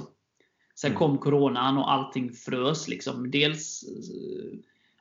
Sen 0.76 0.92
mm. 0.92 1.00
kom 1.00 1.18
Coronan 1.18 1.78
och 1.78 1.92
allting 1.92 2.34
frös. 2.34 2.88
Liksom. 2.88 3.32
Dels, 3.32 3.84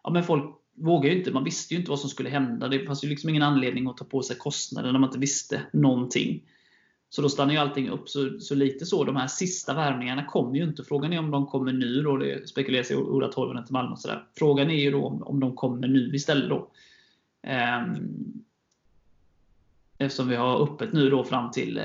ja, 0.03 0.11
men 0.11 0.25
folk 0.25 0.45
vågade 0.77 1.15
ju 1.15 1.19
inte. 1.19 1.33
Man 1.33 1.45
visste 1.45 1.75
ju 1.75 1.81
inte 1.81 1.91
vad 1.91 2.01
som 2.01 2.11
skulle 2.11 2.29
hända. 2.29 2.69
Det 2.69 2.87
fanns 2.87 3.05
ju 3.05 3.09
liksom 3.09 3.31
ingen 3.31 3.43
anledning 3.43 3.87
att 3.87 3.97
ta 3.97 4.05
på 4.05 4.23
sig 4.23 4.37
kostnader 4.37 4.93
när 4.93 4.99
man 4.99 5.09
inte 5.09 5.19
visste 5.19 5.63
någonting. 5.73 6.43
Så 7.11 7.23
då 7.23 7.29
stannar 7.29 7.53
ju 7.53 7.59
allting 7.59 7.89
upp. 7.89 8.09
Så, 8.09 8.41
så 8.41 8.55
lite 8.55 8.87
så. 8.87 9.05
De 9.05 9.17
här 9.17 9.27
sista 9.27 9.75
värvningarna 9.75 10.25
kommer 10.25 10.57
ju 10.57 10.65
inte. 10.65 10.85
Frågan 10.85 11.13
är 11.13 11.19
om 11.19 11.31
de 11.31 11.47
kommer 11.47 11.73
nu. 11.73 12.03
Då. 12.03 12.17
Det 12.17 12.49
spekuleras 12.49 12.91
i 12.91 12.97
Ola 12.97 13.29
Toivonen 13.29 13.65
till 13.65 13.73
Malmö. 13.73 13.93
Och 13.93 13.99
sådär. 13.99 14.25
Frågan 14.39 14.71
är 14.71 14.75
ju 14.75 14.91
då 14.91 15.05
om, 15.05 15.23
om 15.23 15.41
de 15.41 15.57
kommer 15.57 15.89
nu 15.89 16.15
istället. 16.15 16.49
Då. 16.49 16.71
Um, 17.47 18.43
Eftersom 20.01 20.29
vi 20.29 20.37
har 20.37 20.63
öppet 20.63 20.93
nu 20.93 21.11
då 21.11 21.25
fram 21.25 21.51
till 21.51 21.79
eh, 21.79 21.85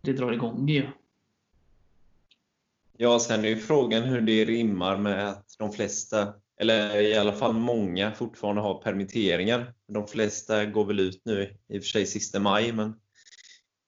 det 0.00 0.12
drar 0.12 0.32
igång 0.32 0.68
ju. 0.68 0.86
Ja, 2.96 3.18
sen 3.18 3.44
är 3.44 3.48
ju 3.48 3.56
frågan 3.56 4.02
hur 4.02 4.20
det 4.20 4.44
rimmar 4.44 4.96
med 4.96 5.28
att 5.28 5.56
de 5.58 5.72
flesta, 5.72 6.34
eller 6.56 7.00
i 7.00 7.16
alla 7.16 7.32
fall 7.32 7.52
många, 7.52 8.12
fortfarande 8.12 8.62
har 8.62 8.82
permitteringar. 8.82 9.74
De 9.88 10.06
flesta 10.06 10.64
går 10.64 10.84
väl 10.84 11.00
ut 11.00 11.20
nu, 11.24 11.56
i 11.68 11.78
och 11.78 11.82
för 11.82 11.88
sig 11.88 12.06
sista 12.06 12.40
maj, 12.40 12.72
men 12.72 12.94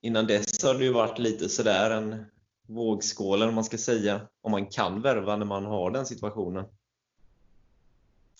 innan 0.04 0.26
dess 0.26 0.64
har 0.64 0.74
det 0.74 0.84
ju 0.84 0.92
varit 0.92 1.18
lite 1.18 1.48
sådär 1.48 1.90
en 1.90 2.24
vågskål, 2.66 3.42
om 3.42 3.54
man 3.54 3.64
ska 3.64 3.78
säga, 3.78 4.20
om 4.42 4.50
man 4.50 4.66
kan 4.66 5.02
värva 5.02 5.36
när 5.36 5.46
man 5.46 5.64
har 5.64 5.90
den 5.90 6.06
situationen. 6.06 6.64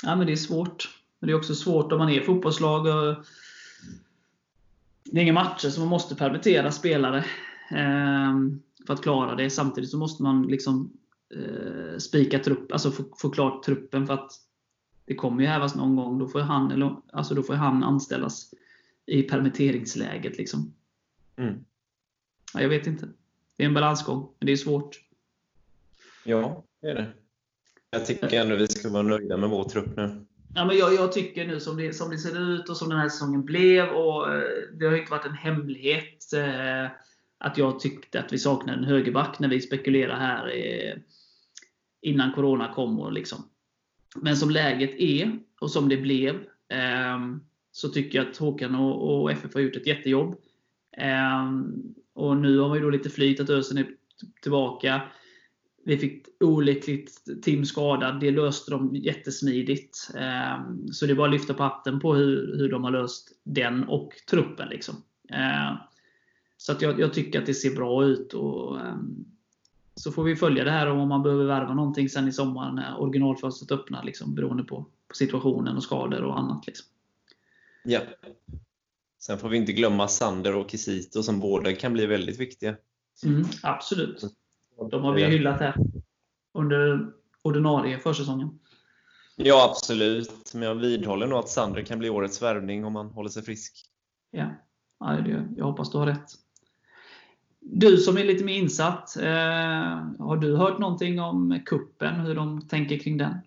Ja, 0.03 0.17
men 0.17 0.27
det 0.27 0.33
är 0.33 0.37
svårt. 0.37 1.01
Men 1.19 1.27
det 1.27 1.33
är 1.33 1.37
också 1.37 1.55
svårt 1.55 1.93
om 1.93 1.99
man 1.99 2.11
är 2.11 2.21
fotbollslag 2.21 2.87
och 2.87 3.17
det 5.05 5.21
är 5.21 5.23
inga 5.23 5.33
matcher 5.33 5.69
så 5.69 5.81
man 5.81 5.89
måste 5.89 6.15
permittera 6.15 6.73
spelare 6.73 7.25
ehm, 7.71 8.63
för 8.87 8.95
att 8.95 9.03
klara 9.03 9.35
det. 9.35 9.51
Samtidigt 9.51 9.91
så 9.91 9.99
måste 9.99 10.23
man 10.23 10.43
liksom 10.43 10.93
eh, 11.35 11.99
spika 11.99 12.39
trupp, 12.39 12.73
alltså 12.73 12.91
få, 12.91 13.05
få 13.17 13.31
klart 13.31 13.63
truppen 13.63 14.07
för 14.07 14.15
att 14.15 14.33
det 15.05 15.15
kommer 15.15 15.43
ju 15.43 15.49
hävas 15.49 15.75
någon 15.75 15.97
gång. 15.97 16.19
Då 16.19 16.29
får 16.29 16.41
han, 16.41 16.71
eller, 16.71 16.97
alltså 17.13 17.35
då 17.35 17.43
får 17.43 17.55
han 17.55 17.85
anställas 17.85 18.51
i 19.07 19.23
permitteringsläget. 19.23 20.39
Liksom. 20.39 20.75
Mm. 21.37 21.65
Ja, 22.55 22.61
jag 22.61 22.69
vet 22.69 22.87
inte. 22.87 23.09
Det 23.57 23.63
är 23.63 23.67
en 23.67 23.75
balansgång, 23.75 24.29
men 24.39 24.47
det 24.47 24.53
är 24.53 24.57
svårt. 24.57 25.01
Ja, 26.25 26.65
det 26.81 26.89
är 26.89 26.95
det. 26.95 27.13
Jag 27.91 28.07
tycker 28.07 28.41
ändå 28.41 28.57
vi 28.57 28.69
ska 28.69 28.89
vara 28.89 29.03
nöjda 29.03 29.37
med 29.37 29.51
vår 29.51 29.65
trupp 29.65 29.97
nu. 29.97 30.25
Ja, 30.55 30.65
men 30.65 30.77
jag, 30.77 30.95
jag 30.95 31.13
tycker 31.13 31.47
nu 31.47 31.61
som 31.61 31.77
det, 31.77 31.93
som 31.93 32.11
det 32.11 32.19
ser 32.19 32.41
ut 32.41 32.69
och 32.69 32.77
som 32.77 32.89
den 32.89 32.99
här 32.99 33.09
säsongen 33.09 33.45
blev, 33.45 33.89
och 33.89 34.35
eh, 34.35 34.43
det 34.73 34.87
har 34.87 34.97
inte 34.97 35.11
varit 35.11 35.27
en 35.27 35.35
hemlighet 35.35 36.33
eh, 36.33 36.91
att 37.39 37.59
jag 37.59 37.81
tyckte 37.81 38.21
att 38.21 38.33
vi 38.33 38.39
saknade 38.39 38.79
en 38.79 38.85
högerback 38.85 39.39
när 39.39 39.49
vi 39.49 39.61
spekulerade 39.61 40.21
här 40.21 40.57
eh, 40.57 40.97
innan 42.01 42.33
Corona 42.33 42.75
kom. 42.75 43.01
Och 43.01 43.13
liksom. 43.13 43.39
Men 44.17 44.37
som 44.37 44.51
läget 44.51 44.95
är, 44.99 45.39
och 45.61 45.71
som 45.71 45.89
det 45.89 45.97
blev, 45.97 46.35
eh, 46.69 47.19
så 47.73 47.89
tycker 47.89 48.19
jag 48.19 48.29
att 48.29 48.37
Håkan 48.37 48.75
och, 48.75 49.23
och 49.23 49.33
FF 49.33 49.55
har 49.55 49.61
gjort 49.61 49.77
ett 49.77 49.87
jättejobb. 49.87 50.37
Eh, 50.97 51.51
och 52.15 52.37
nu 52.37 52.59
har 52.59 52.69
man 52.69 52.83
då 52.83 52.91
lite 52.91 53.11
flyt 53.11 53.41
att 53.41 53.51
Ösen 53.51 53.79
är 53.79 53.87
tillbaka. 54.43 55.03
Vi 55.85 55.99
fick 55.99 56.27
olyckligt 56.41 57.43
Tim 57.43 57.65
skadad. 57.65 58.21
Det 58.21 58.31
löste 58.31 58.71
de 58.71 58.97
jättesmidigt. 58.97 60.11
Ehm, 60.19 60.89
så 60.93 61.07
det 61.07 61.13
är 61.13 61.17
bara 61.17 61.27
att 61.27 61.33
lyfta 61.33 61.55
på 61.55 61.63
hatten 61.63 62.01
på 62.01 62.15
hur, 62.15 62.57
hur 62.59 62.71
de 62.71 62.85
har 62.85 62.91
löst 62.91 63.33
den 63.45 63.85
och 63.85 64.13
truppen. 64.31 64.69
Liksom. 64.69 64.95
Ehm, 65.31 65.77
så 66.57 66.73
att 66.73 66.83
jag, 66.83 67.01
jag 67.01 67.15
tycker 67.15 67.41
att 67.41 67.47
det 67.47 67.55
ser 67.55 67.75
bra 67.75 68.05
ut. 68.05 68.33
Och, 68.33 68.81
ehm, 68.81 69.25
så 69.95 70.13
får 70.13 70.25
vi 70.25 70.37
följa 70.37 70.65
det 70.65 70.71
här 70.71 70.91
om 70.91 71.09
man 71.09 71.23
behöver 71.23 71.45
värva 71.45 71.75
någonting 71.75 72.09
sen 72.09 72.29
i 72.29 72.33
sommar 72.33 72.73
när 72.73 73.01
originalfönstret 73.01 73.81
öppnar. 73.81 74.05
Liksom, 74.05 74.35
beroende 74.35 74.63
på, 74.63 74.87
på 75.09 75.15
situationen 75.15 75.77
och 75.77 75.83
skador 75.83 76.23
och 76.23 76.39
annat. 76.39 76.67
Liksom. 76.67 76.87
Ja. 77.85 78.01
Sen 79.27 79.39
får 79.39 79.49
vi 79.49 79.57
inte 79.57 79.73
glömma 79.73 80.09
Sander 80.09 80.55
och 80.55 80.71
Kisito 80.71 81.23
som 81.23 81.41
båda 81.41 81.75
kan 81.75 81.93
bli 81.93 82.07
väldigt 82.07 82.41
viktiga. 82.41 82.77
Mm, 83.25 83.45
absolut. 83.63 84.25
De 84.91 85.05
har 85.05 85.13
vi 85.13 85.25
hyllat 85.25 85.61
här 85.61 85.77
under 86.53 87.13
ordinarie 87.43 87.99
försäsongen. 87.99 88.59
Ja, 89.37 89.71
absolut. 89.71 90.55
Men 90.55 90.63
jag 90.63 90.75
vidhåller 90.75 91.27
nog 91.27 91.39
att 91.39 91.49
Sander 91.49 91.83
kan 91.83 91.99
bli 91.99 92.11
årets 92.11 92.43
värvning 92.43 92.85
om 92.85 92.97
han 92.97 93.07
håller 93.07 93.31
sig 93.31 93.43
frisk. 93.43 93.87
Ja, 94.31 94.51
ja 95.01 95.07
det, 95.07 95.49
jag 95.57 95.65
hoppas 95.65 95.91
du 95.91 95.99
har 95.99 96.07
rätt. 96.07 96.31
Du 97.61 97.97
som 97.97 98.19
är 98.19 98.25
lite 98.25 98.45
mer 98.45 98.59
insatt, 98.59 99.17
eh, 99.17 99.25
har 100.19 100.37
du 100.37 100.57
hört 100.57 100.79
någonting 100.79 101.21
om 101.21 101.61
kuppen 101.67 102.21
Hur 102.21 102.35
de 102.35 102.69
tänker 102.69 102.99
kring 102.99 103.19
den? 103.19 103.39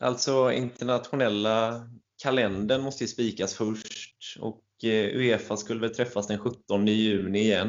Alltså 0.00 0.52
internationella 0.52 1.88
kalendern 2.18 2.82
måste 2.82 3.04
ju 3.04 3.08
spikas 3.08 3.54
först 3.54 4.38
och 4.40 4.64
eh, 4.84 5.16
Uefa 5.16 5.56
skulle 5.56 5.80
väl 5.80 5.94
träffas 5.94 6.26
den 6.26 6.38
17 6.38 6.86
juni 6.86 7.38
igen. 7.38 7.68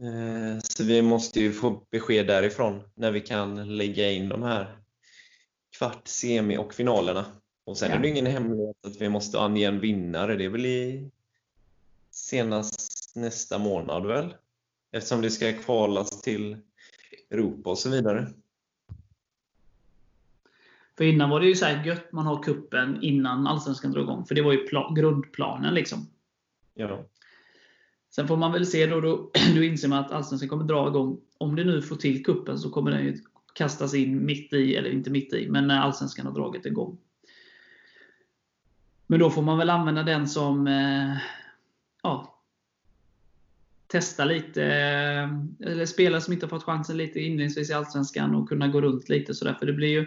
Eh, 0.00 0.60
så 0.62 0.84
vi 0.84 1.02
måste 1.02 1.40
ju 1.40 1.52
få 1.52 1.86
besked 1.90 2.26
därifrån 2.26 2.82
när 2.94 3.10
vi 3.10 3.20
kan 3.20 3.76
lägga 3.76 4.10
in 4.10 4.28
de 4.28 4.42
här 4.42 4.78
kvart, 5.78 6.08
semi 6.08 6.56
och 6.56 6.74
finalerna. 6.74 7.26
Och 7.64 7.78
sen 7.78 7.90
ja. 7.90 7.96
är 7.96 8.00
det 8.00 8.08
ingen 8.08 8.26
hemlighet 8.26 8.76
att 8.86 9.00
vi 9.00 9.08
måste 9.08 9.40
ange 9.40 9.64
en 9.64 9.80
vinnare. 9.80 10.36
Det 10.36 10.44
är 10.44 10.48
väl 10.48 10.66
i 10.66 11.10
senast 12.10 13.12
nästa 13.16 13.58
månad 13.58 14.06
väl? 14.06 14.34
Eftersom 14.92 15.22
det 15.22 15.30
ska 15.30 15.52
kvalas 15.52 16.22
till 16.22 16.56
Europa 17.30 17.70
och 17.70 17.78
så 17.78 17.90
vidare. 17.90 18.32
För 20.98 21.04
innan 21.04 21.30
var 21.30 21.40
det 21.40 21.46
ju 21.46 21.54
så 21.54 21.64
här 21.64 21.84
gött 21.84 22.12
man 22.12 22.26
har 22.26 22.42
kuppen 22.42 23.02
innan 23.02 23.46
Allsvenskan 23.46 23.92
drar 23.92 24.02
igång. 24.02 24.26
För 24.26 24.34
det 24.34 24.42
var 24.42 24.52
ju 24.52 24.68
grundplanen 24.94 25.74
liksom. 25.74 26.10
Ja. 26.74 27.04
Sen 28.14 28.28
får 28.28 28.36
man 28.36 28.52
väl 28.52 28.66
se 28.66 28.86
då, 28.86 29.00
då, 29.00 29.30
då 29.54 29.62
inser 29.62 29.88
man 29.88 29.98
att 29.98 30.10
Allsvenskan 30.10 30.48
kommer 30.48 30.64
dra 30.64 30.88
igång. 30.88 31.20
Om 31.38 31.56
det 31.56 31.64
nu 31.64 31.82
får 31.82 31.96
till 31.96 32.24
kuppen 32.24 32.58
så 32.58 32.70
kommer 32.70 32.90
den 32.90 33.04
ju 33.04 33.16
kastas 33.54 33.94
in 33.94 34.26
mitt 34.26 34.52
i, 34.52 34.76
eller 34.76 34.90
inte 34.90 35.10
mitt 35.10 35.32
i, 35.32 35.48
men 35.48 35.66
när 35.66 35.80
Allsvenskan 35.80 36.26
har 36.26 36.34
dragit 36.34 36.66
igång. 36.66 36.98
Men 39.06 39.20
då 39.20 39.30
får 39.30 39.42
man 39.42 39.58
väl 39.58 39.70
använda 39.70 40.02
den 40.02 40.28
som 40.28 40.66
eh, 40.66 41.16
ja, 42.02 42.40
testa 43.86 44.24
lite, 44.24 44.64
eh, 44.64 45.68
eller 45.70 45.86
spelare 45.86 46.20
som 46.20 46.32
inte 46.32 46.46
har 46.46 46.50
fått 46.50 46.64
chansen 46.64 46.96
lite 46.96 47.20
inledningsvis 47.20 47.70
i 47.70 47.72
Allsvenskan 47.72 48.34
och 48.34 48.48
kunna 48.48 48.68
gå 48.68 48.80
runt 48.80 49.08
lite 49.08 49.34
sådär. 49.34 49.54
För 49.54 49.66
det 49.66 49.72
blir 49.72 49.88
ju 49.88 50.06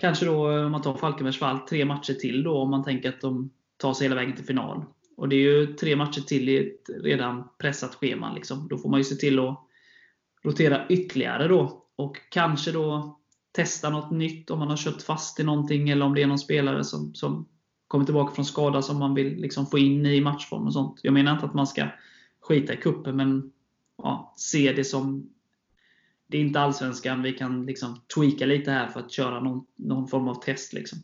kanske 0.00 0.26
då, 0.26 0.64
om 0.64 0.72
man 0.72 0.82
tar 0.82 0.94
Falkenbergs 0.94 1.38
fall, 1.38 1.58
tre 1.58 1.84
matcher 1.84 2.14
till 2.14 2.42
då 2.42 2.58
om 2.58 2.70
man 2.70 2.84
tänker 2.84 3.08
att 3.08 3.20
de 3.20 3.50
tar 3.76 3.94
sig 3.94 4.04
hela 4.04 4.16
vägen 4.16 4.36
till 4.36 4.44
final. 4.44 4.84
Och 5.16 5.28
det 5.28 5.36
är 5.36 5.40
ju 5.40 5.66
tre 5.66 5.96
matcher 5.96 6.20
till 6.20 6.48
i 6.48 6.56
ett 6.56 6.90
redan 7.02 7.48
pressat 7.58 7.94
schema. 7.94 8.34
Liksom. 8.34 8.68
Då 8.68 8.78
får 8.78 8.88
man 8.88 9.00
ju 9.00 9.04
se 9.04 9.14
till 9.14 9.38
att 9.38 9.60
rotera 10.42 10.88
ytterligare 10.88 11.48
då. 11.48 11.84
Och 11.96 12.16
kanske 12.30 12.72
då 12.72 13.18
testa 13.52 13.90
något 13.90 14.10
nytt 14.10 14.50
om 14.50 14.58
man 14.58 14.68
har 14.68 14.76
kört 14.76 15.02
fast 15.02 15.40
i 15.40 15.44
någonting 15.44 15.90
eller 15.90 16.06
om 16.06 16.14
det 16.14 16.22
är 16.22 16.26
någon 16.26 16.38
spelare 16.38 16.84
som, 16.84 17.14
som 17.14 17.48
kommer 17.88 18.04
tillbaka 18.04 18.34
från 18.34 18.44
skada 18.44 18.82
som 18.82 18.98
man 18.98 19.14
vill 19.14 19.36
liksom 19.36 19.66
få 19.66 19.78
in 19.78 20.06
i 20.06 20.20
matchform 20.20 20.66
och 20.66 20.72
sånt. 20.72 21.00
Jag 21.02 21.14
menar 21.14 21.32
inte 21.32 21.46
att 21.46 21.54
man 21.54 21.66
ska 21.66 21.86
skita 22.40 22.74
i 22.74 22.76
kuppen 22.76 23.16
men 23.16 23.52
ja, 24.02 24.34
se 24.36 24.72
det 24.72 24.84
som 24.84 25.30
det 26.30 26.36
är 26.36 26.40
inte 26.40 26.60
allsvenskan. 26.60 27.22
Vi 27.22 27.32
kan 27.32 27.66
liksom 27.66 28.00
tweaka 28.14 28.46
lite 28.46 28.70
här 28.70 28.88
för 28.88 29.00
att 29.00 29.10
köra 29.10 29.40
någon, 29.40 29.66
någon 29.76 30.08
form 30.08 30.28
av 30.28 30.34
test. 30.34 30.72
Liksom. 30.72 30.98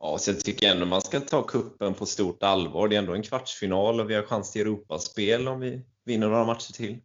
Ja, 0.00 0.18
så 0.18 0.30
jag 0.30 0.40
tycker 0.40 0.70
ändå 0.70 0.86
man 0.86 1.02
ska 1.02 1.20
ta 1.20 1.42
kuppen 1.42 1.94
på 1.94 2.06
stort 2.06 2.42
allvar. 2.42 2.88
Det 2.88 2.96
är 2.96 2.98
ändå 2.98 3.14
en 3.14 3.22
kvartsfinal 3.22 4.00
och 4.00 4.10
vi 4.10 4.14
har 4.14 4.22
chans 4.22 4.52
till 4.52 4.60
Europaspel 4.60 5.48
om 5.48 5.60
vi 5.60 5.82
vinner 6.04 6.28
några 6.28 6.44
matcher 6.44 6.72
till. 6.72 6.98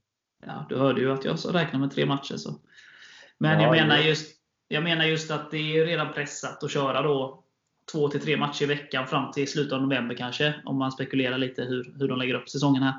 Ja, 0.45 0.65
du 0.69 0.77
hörde 0.77 1.01
ju 1.01 1.11
att 1.11 1.25
jag 1.25 1.55
räknar 1.55 1.79
med 1.79 1.91
tre 1.91 2.05
matcher. 2.05 2.37
Så. 2.37 2.59
Men 3.37 3.59
ja, 3.59 3.65
jag, 3.65 3.71
menar 3.71 3.97
just, 3.97 4.35
jag 4.67 4.83
menar 4.83 5.05
just 5.05 5.31
att 5.31 5.51
det 5.51 5.77
är 5.77 5.85
redan 5.85 6.13
pressat 6.13 6.63
att 6.63 6.71
köra 6.71 7.01
då 7.01 7.43
två 7.91 8.09
till 8.09 8.21
tre 8.21 8.37
matcher 8.37 8.63
i 8.63 8.65
veckan 8.65 9.07
fram 9.07 9.31
till 9.31 9.47
slutet 9.47 9.73
av 9.73 9.81
november 9.81 10.15
kanske. 10.15 10.53
Om 10.65 10.77
man 10.77 10.91
spekulerar 10.91 11.37
lite 11.37 11.61
hur, 11.61 11.95
hur 11.99 12.07
de 12.07 12.17
lägger 12.17 12.33
upp 12.33 12.49
säsongen 12.49 12.83
här. 12.83 12.93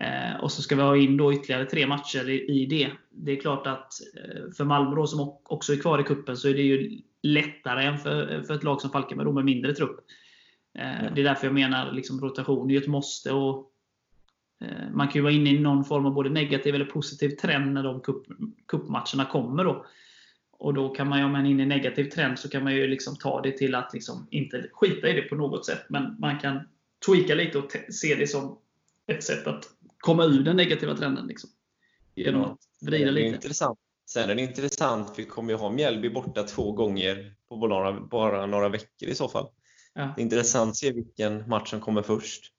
Eh, 0.00 0.40
och 0.40 0.52
så 0.52 0.62
ska 0.62 0.76
vi 0.76 0.82
ha 0.82 0.96
in 0.96 1.16
då 1.16 1.32
ytterligare 1.32 1.64
tre 1.64 1.86
matcher 1.86 2.28
i, 2.28 2.66
det. 2.66 2.90
Det 3.10 3.32
är 3.32 3.40
klart 3.40 3.66
att 3.66 3.92
eh, 4.16 4.52
för 4.56 4.64
Malmö 4.64 5.06
som 5.06 5.36
också 5.42 5.72
är 5.72 5.76
kvar 5.76 5.98
i 5.98 6.04
kuppen 6.04 6.36
så 6.36 6.48
är 6.48 6.54
det 6.54 6.62
ju 6.62 7.00
lättare 7.22 7.84
än 7.84 7.98
för, 7.98 8.42
för 8.42 8.54
ett 8.54 8.64
lag 8.64 8.80
som 8.80 8.90
Falkenberg 8.90 9.32
med 9.32 9.44
mindre 9.44 9.74
trupp. 9.74 10.00
Mm. 10.78 11.14
Det 11.14 11.20
är 11.20 11.24
därför 11.24 11.46
jag 11.46 11.54
menar 11.54 11.92
liksom, 11.92 12.20
rotation 12.20 12.70
är 12.70 12.76
ett 12.76 12.86
måste. 12.86 13.32
Och, 13.32 13.72
eh, 14.60 14.90
man 14.92 15.08
kan 15.08 15.14
ju 15.14 15.22
vara 15.22 15.32
inne 15.32 15.50
i 15.50 15.58
någon 15.58 15.84
form 15.84 16.06
av 16.06 16.14
både 16.14 16.30
negativ 16.30 16.74
eller 16.74 16.84
positiv 16.84 17.28
trend 17.28 17.72
när 17.72 17.82
de 17.82 18.00
cup, 18.00 18.26
cupmatcherna 18.68 19.24
kommer. 19.30 19.64
Då. 19.64 19.86
Och 20.58 20.74
då 20.74 20.88
kan 20.88 21.08
man 21.08 21.18
ju, 21.18 21.24
om 21.24 21.32
man 21.32 21.46
är 21.46 21.50
inne 21.50 21.62
i 21.62 21.66
negativ 21.66 22.04
trend, 22.04 22.38
så 22.38 22.48
kan 22.48 22.64
man 22.64 22.74
ju 22.74 22.86
liksom 22.86 23.16
ta 23.16 23.42
det 23.42 23.52
till 23.52 23.74
att 23.74 23.94
liksom 23.94 24.26
inte 24.30 24.68
skita 24.72 25.08
i 25.08 25.12
det 25.12 25.22
på 25.22 25.34
något 25.34 25.66
sätt. 25.66 25.84
Men 25.88 26.16
man 26.18 26.38
kan 26.38 26.60
tweaka 27.06 27.34
lite 27.34 27.58
och 27.58 27.72
se 27.90 28.14
det 28.14 28.26
som 28.26 28.58
ett 29.06 29.24
sätt 29.24 29.46
att 29.46 29.64
komma 29.98 30.24
ur 30.24 30.42
den 30.42 30.56
negativa 30.56 30.96
trenden. 30.96 31.26
Liksom. 31.26 31.50
Genom 32.14 32.44
att 32.44 32.58
vrida 32.80 33.10
lite. 33.10 33.26
Intressant. 33.26 33.78
Sen 34.06 34.30
är 34.30 34.34
det 34.34 34.42
intressant, 34.42 35.14
vi 35.16 35.24
kommer 35.24 35.52
ju 35.52 35.58
ha 35.58 35.70
Mjällby 35.70 36.10
borta 36.10 36.42
två 36.42 36.72
gånger 36.72 37.34
på 37.48 37.56
bara, 37.56 38.00
bara 38.00 38.46
några 38.46 38.68
veckor 38.68 39.08
i 39.08 39.14
så 39.14 39.28
fall. 39.28 39.48
Ja. 39.94 40.12
Det 40.16 40.20
är 40.20 40.22
intressant 40.22 40.70
att 40.70 40.76
se 40.76 40.92
vilken 40.92 41.48
match 41.48 41.70
som 41.70 41.80
kommer 41.80 42.02
först. 42.02 42.52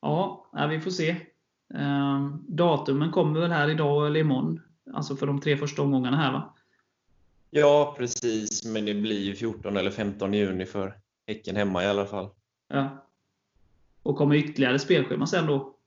Ja, 0.00 0.50
vi 0.70 0.80
får 0.80 0.90
se. 0.90 1.16
Ehm, 1.74 2.44
datumen 2.48 3.12
kommer 3.12 3.40
väl 3.40 3.50
här 3.50 3.70
idag 3.70 4.06
eller 4.06 4.20
imorgon? 4.20 4.60
Alltså 4.94 5.16
för 5.16 5.26
de 5.26 5.40
tre 5.40 5.56
första 5.56 5.82
omgångarna 5.82 6.16
här 6.16 6.32
va? 6.32 6.54
Ja, 7.50 7.94
precis. 7.98 8.64
Men 8.64 8.84
det 8.84 8.94
blir 8.94 9.20
ju 9.20 9.34
14 9.34 9.76
eller 9.76 9.90
15 9.90 10.34
juni 10.34 10.66
för 10.66 10.94
Häcken 11.26 11.56
hemma 11.56 11.84
i 11.84 11.86
alla 11.86 12.06
fall. 12.06 12.30
Ja. 12.68 13.06
Och 14.02 14.16
kommer 14.16 14.34
ytterligare 14.34 14.78
spelschema 14.78 15.26
sen 15.26 15.46
då? 15.46 15.77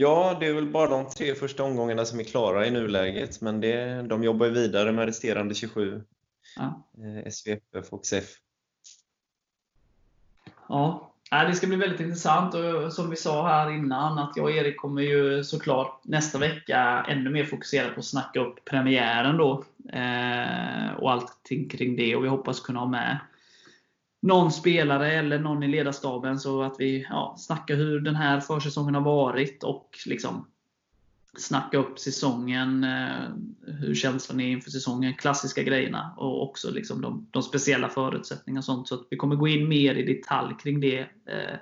Ja, 0.00 0.36
det 0.40 0.46
är 0.46 0.52
väl 0.52 0.70
bara 0.70 0.88
de 0.88 1.06
tre 1.06 1.34
första 1.34 1.62
omgångarna 1.62 2.04
som 2.04 2.20
är 2.20 2.24
klara 2.24 2.66
i 2.66 2.70
nuläget, 2.70 3.40
men 3.40 3.60
det, 3.60 4.02
de 4.02 4.24
jobbar 4.24 4.46
vidare 4.46 4.92
med 4.92 5.06
resterande 5.06 5.54
27. 5.54 6.02
Ja. 6.56 6.88
Eh, 7.04 7.30
SVFF 7.30 7.92
och 7.92 8.06
SEF. 8.06 8.24
Ja, 10.68 11.14
det 11.30 11.54
ska 11.54 11.66
bli 11.66 11.76
väldigt 11.76 12.00
intressant 12.00 12.54
och 12.54 12.92
som 12.92 13.10
vi 13.10 13.16
sa 13.16 13.48
här 13.48 13.70
innan 13.70 14.18
att 14.18 14.36
jag 14.36 14.44
och 14.44 14.50
Erik 14.50 14.76
kommer 14.76 15.02
ju 15.02 15.44
såklart 15.44 16.00
nästa 16.04 16.38
vecka 16.38 17.06
ännu 17.08 17.30
mer 17.30 17.44
fokusera 17.44 17.88
på 17.94 18.00
att 18.00 18.06
snacka 18.06 18.40
upp 18.40 18.64
premiären 18.64 19.36
då. 19.36 19.64
Eh, 19.92 20.92
och 20.98 21.12
allting 21.12 21.68
kring 21.68 21.96
det 21.96 22.16
och 22.16 22.24
vi 22.24 22.28
hoppas 22.28 22.60
kunna 22.60 22.80
ha 22.80 22.86
med 22.86 23.18
någon 24.20 24.52
spelare 24.52 25.12
eller 25.12 25.38
någon 25.38 25.62
i 25.62 25.68
ledarstaben 25.68 26.38
så 26.38 26.62
att 26.62 26.76
vi 26.78 27.06
ja, 27.10 27.34
snackar 27.38 27.74
hur 27.74 28.00
den 28.00 28.16
här 28.16 28.40
försäsongen 28.40 28.94
har 28.94 29.02
varit 29.02 29.64
och 29.64 29.98
liksom 30.06 30.46
snacka 31.36 31.78
upp 31.78 31.98
säsongen, 31.98 32.84
eh, 32.84 33.30
hur 33.66 33.94
känslan 33.94 34.40
är 34.40 34.48
inför 34.48 34.70
säsongen, 34.70 35.14
klassiska 35.14 35.62
grejerna 35.62 36.14
och 36.16 36.42
också 36.48 36.70
liksom 36.70 37.00
de, 37.00 37.28
de 37.30 37.42
speciella 37.42 37.88
förutsättningarna 37.88 38.58
och 38.58 38.64
sånt. 38.64 38.88
Så 38.88 38.94
att 38.94 39.06
vi 39.10 39.16
kommer 39.16 39.36
gå 39.36 39.48
in 39.48 39.68
mer 39.68 39.94
i 39.94 40.14
detalj 40.14 40.54
kring 40.62 40.80
det 40.80 40.98
eh, 41.00 41.56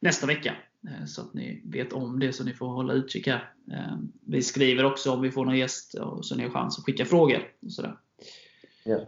nästa 0.00 0.26
vecka. 0.26 0.54
Eh, 0.88 1.04
så 1.06 1.20
att 1.20 1.34
ni 1.34 1.62
vet 1.64 1.92
om 1.92 2.20
det, 2.20 2.32
så 2.32 2.44
ni 2.44 2.52
får 2.52 2.66
hålla 2.66 2.92
utkik 2.92 3.26
här. 3.26 3.52
Eh, 3.72 3.96
vi 4.26 4.42
skriver 4.42 4.84
också 4.84 5.12
om 5.12 5.22
vi 5.22 5.30
får 5.30 5.44
någon 5.44 5.58
gäst, 5.58 5.94
så 6.22 6.36
ni 6.36 6.42
har 6.42 6.50
chans 6.50 6.78
att 6.78 6.84
skicka 6.84 7.04
frågor. 7.04 7.42
Och 7.60 7.72
sådär. 7.72 7.98
Yeah. 8.86 9.02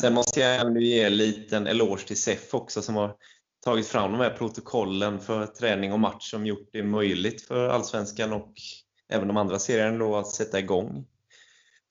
Sen 0.00 0.14
måste 0.14 0.40
jag 0.40 0.60
ändå 0.60 0.80
ge 0.80 1.02
en 1.02 1.16
liten 1.16 1.66
eloge 1.66 2.06
till 2.06 2.22
SEF 2.22 2.54
också 2.54 2.82
som 2.82 2.96
har 2.96 3.16
tagit 3.64 3.86
fram 3.86 4.12
de 4.12 4.20
här 4.20 4.30
protokollen 4.30 5.20
för 5.20 5.46
träning 5.46 5.92
och 5.92 6.00
match 6.00 6.30
som 6.30 6.46
gjort 6.46 6.68
det 6.72 6.82
möjligt 6.82 7.42
för 7.42 7.68
Allsvenskan 7.68 8.32
och 8.32 8.52
även 9.08 9.28
de 9.28 9.36
andra 9.36 9.58
serierna 9.58 9.98
då 9.98 10.16
att 10.16 10.28
sätta 10.28 10.58
igång 10.58 11.06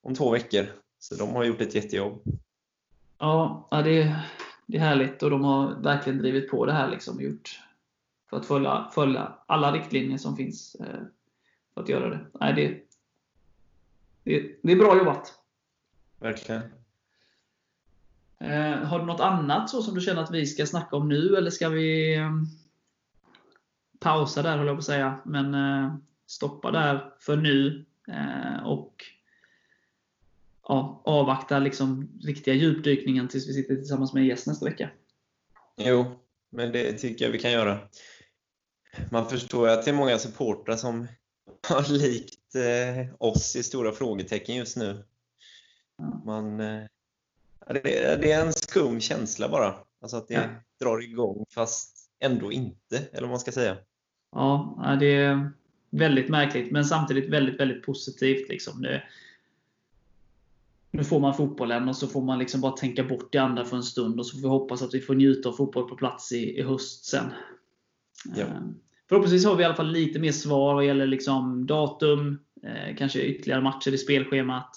om 0.02 0.14
två 0.14 0.30
veckor. 0.30 0.66
Så 0.98 1.14
de 1.14 1.30
har 1.34 1.44
gjort 1.44 1.60
ett 1.60 1.74
jättejobb. 1.74 2.22
Ja, 3.18 3.68
det, 3.84 4.02
är, 4.02 4.30
det 4.66 4.76
är 4.76 4.80
härligt 4.80 5.22
och 5.22 5.30
de 5.30 5.44
har 5.44 5.74
verkligen 5.82 6.18
drivit 6.18 6.50
på 6.50 6.66
det 6.66 6.72
här. 6.72 6.90
Liksom, 6.90 7.20
gjort 7.20 7.60
för 8.30 8.36
att 8.36 8.46
följa, 8.46 8.90
följa 8.94 9.38
alla 9.46 9.72
riktlinjer 9.72 10.18
som 10.18 10.36
finns 10.36 10.74
eh, 10.74 11.00
för 11.74 11.82
att 11.82 11.88
göra 11.88 12.10
det. 12.10 12.26
Nej, 12.40 12.54
det, 12.54 12.68
det, 14.24 14.56
det 14.62 14.72
är 14.72 14.76
bra 14.76 14.96
jobbat. 14.96 15.34
Verkligen. 16.20 16.62
Eh, 18.42 18.84
har 18.84 18.98
du 18.98 19.04
något 19.04 19.20
annat 19.20 19.70
så 19.70 19.82
som 19.82 19.94
du 19.94 20.00
känner 20.00 20.22
att 20.22 20.30
vi 20.30 20.46
ska 20.46 20.66
snacka 20.66 20.96
om 20.96 21.08
nu, 21.08 21.36
eller 21.36 21.50
ska 21.50 21.68
vi 21.68 22.16
eh, 22.16 22.30
pausa 24.00 24.42
där, 24.42 24.56
höll 24.56 24.66
jag 24.66 24.76
på 24.76 24.78
att 24.78 24.84
säga, 24.84 25.20
men 25.24 25.54
eh, 25.54 25.94
stoppa 26.26 26.70
där 26.70 27.14
för 27.20 27.36
nu 27.36 27.84
eh, 28.08 28.66
och 28.66 29.04
ja, 30.62 31.02
avvakta 31.04 31.58
liksom 31.58 32.08
riktiga 32.22 32.54
djupdykningen 32.54 33.28
tills 33.28 33.48
vi 33.48 33.52
sitter 33.52 33.74
tillsammans 33.74 34.12
med 34.12 34.26
gäst 34.26 34.46
nästa 34.46 34.64
vecka? 34.64 34.90
Jo, 35.76 36.20
men 36.50 36.72
det 36.72 36.92
tycker 36.92 37.24
jag 37.24 37.32
vi 37.32 37.38
kan 37.38 37.52
göra. 37.52 37.78
Man 39.10 39.28
förstår 39.28 39.68
att 39.68 39.84
det 39.84 39.90
är 39.90 39.94
många 39.94 40.18
supportrar 40.18 40.76
som 40.76 41.06
har 41.68 41.92
likt 41.92 42.54
oss 43.18 43.56
i 43.56 43.62
stora 43.62 43.92
frågetecken 43.92 44.56
just 44.56 44.76
nu. 44.76 45.04
Man, 46.24 46.60
eh, 47.66 47.74
det, 48.20 48.32
är 48.32 48.46
en 48.46 48.52
skum 48.52 49.00
känsla 49.00 49.48
bara. 49.48 49.74
Alltså 50.00 50.16
att 50.16 50.28
det 50.28 50.34
ja. 50.34 50.42
drar 50.80 51.02
igång 51.02 51.44
fast 51.54 52.10
ändå 52.20 52.52
inte, 52.52 52.98
eller 52.98 53.20
vad 53.20 53.30
man 53.30 53.40
ska 53.40 53.52
säga. 53.52 53.76
Ja, 54.32 54.96
det 55.00 55.14
är 55.14 55.50
väldigt 55.90 56.28
märkligt, 56.28 56.70
men 56.70 56.84
samtidigt 56.84 57.30
väldigt, 57.30 57.60
väldigt 57.60 57.82
positivt. 57.82 58.48
Liksom. 58.48 58.82
Det, 58.82 59.02
nu 60.90 61.04
får 61.04 61.20
man 61.20 61.34
fotbollen 61.34 61.88
och 61.88 61.96
så 61.96 62.06
får 62.06 62.22
man 62.22 62.38
liksom 62.38 62.60
bara 62.60 62.72
tänka 62.72 63.04
bort 63.04 63.32
det 63.32 63.38
andra 63.38 63.64
för 63.64 63.76
en 63.76 63.82
stund 63.82 64.18
och 64.18 64.26
så 64.26 64.36
får 64.36 64.42
vi 64.42 64.48
hoppas 64.48 64.82
att 64.82 64.94
vi 64.94 65.00
får 65.00 65.14
njuta 65.14 65.48
av 65.48 65.52
fotboll 65.52 65.88
på 65.88 65.96
plats 65.96 66.32
i, 66.32 66.58
i 66.58 66.62
höst 66.62 67.04
sen. 67.04 67.32
Ja. 68.36 68.44
Ehm, 68.44 68.74
förhoppningsvis 69.08 69.44
har 69.44 69.56
vi 69.56 69.62
i 69.62 69.66
alla 69.66 69.74
fall 69.74 69.92
lite 69.92 70.18
mer 70.18 70.32
svar 70.32 70.74
vad 70.74 70.86
gäller 70.86 71.06
liksom 71.06 71.66
datum, 71.66 72.38
eh, 72.62 72.96
kanske 72.96 73.20
ytterligare 73.22 73.60
matcher 73.60 73.94
i 73.94 73.98
spelschemat. 73.98 74.76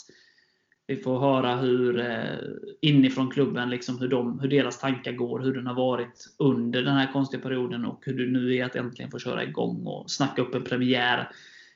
Vi 0.87 0.95
får 0.95 1.19
höra 1.19 1.55
hur 1.55 1.99
eh, 1.99 2.37
inifrån 2.81 3.31
klubben, 3.31 3.69
liksom 3.69 3.99
hur, 3.99 4.07
de, 4.07 4.39
hur 4.39 4.49
deras 4.49 4.79
tankar 4.79 5.11
går, 5.11 5.39
hur 5.39 5.53
den 5.53 5.67
har 5.67 5.73
varit 5.73 6.25
under 6.37 6.81
den 6.81 6.93
här 6.93 7.13
konstiga 7.13 7.43
perioden 7.43 7.85
och 7.85 8.03
hur 8.05 8.25
det 8.25 8.31
nu 8.31 8.55
är 8.55 8.65
att 8.65 8.75
äntligen 8.75 9.11
få 9.11 9.19
köra 9.19 9.43
igång 9.43 9.85
och 9.85 10.11
snacka 10.11 10.41
upp 10.41 10.55
en 10.55 10.63
premiär. 10.63 11.31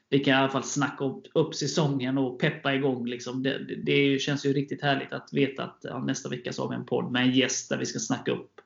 Vi 0.10 0.20
kan 0.20 0.34
i 0.34 0.38
alla 0.38 0.49
fall 0.49 0.64
snacka 0.64 1.03
upp, 1.03 1.24
upp 1.34 1.55
säsongen 1.55 2.18
och 2.18 2.39
peppa 2.39 2.76
igång. 2.76 3.07
Liksom. 3.07 3.43
Det, 3.43 3.57
det, 3.57 3.76
det 3.76 4.20
känns 4.20 4.45
ju 4.45 4.53
riktigt 4.53 4.82
härligt 4.82 5.14
att 5.14 5.30
veta 5.34 5.64
att 5.64 5.80
ja, 5.82 5.99
nästa 5.99 6.30
vecka 6.30 6.53
så 6.53 6.64
har 6.64 6.70
vi 6.70 6.76
en 6.76 6.86
podd 6.86 7.12
med 7.12 7.22
en 7.22 7.32
gäst 7.32 7.70
där 7.70 7.78
vi 7.78 7.86
ska 7.86 7.99
snacka 7.99 8.32
upp 8.32 8.62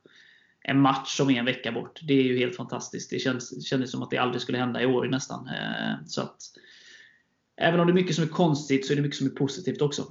en 0.64 0.82
match 0.82 1.18
som 1.18 1.30
är 1.30 1.40
en 1.40 1.46
vecka 1.46 1.72
bort. 1.72 2.00
Det 2.04 2.14
är 2.14 2.24
ju 2.24 2.38
helt 2.38 2.56
fantastiskt. 2.56 3.10
Det 3.10 3.20
kändes 3.64 3.92
som 3.92 4.04
att 4.04 4.12
det 4.12 4.18
aldrig 4.18 4.42
skulle 4.42 4.58
hända 4.58 4.82
i 4.82 4.86
år 4.86 5.06
nästan. 5.06 5.48
Eh, 5.48 6.06
så 6.08 6.22
att, 6.22 6.38
även 7.58 7.80
om 7.80 7.88
det 7.88 7.92
är 7.92 7.96
mycket 7.96 8.16
som 8.16 8.24
är 8.24 8.30
konstigt 8.30 8.86
så 8.86 8.94
är 8.94 8.96
det 8.96 9.02
mycket 9.02 9.18
som 9.18 9.28
är 9.28 9.32
positivt 9.32 9.82
också. 9.82 10.04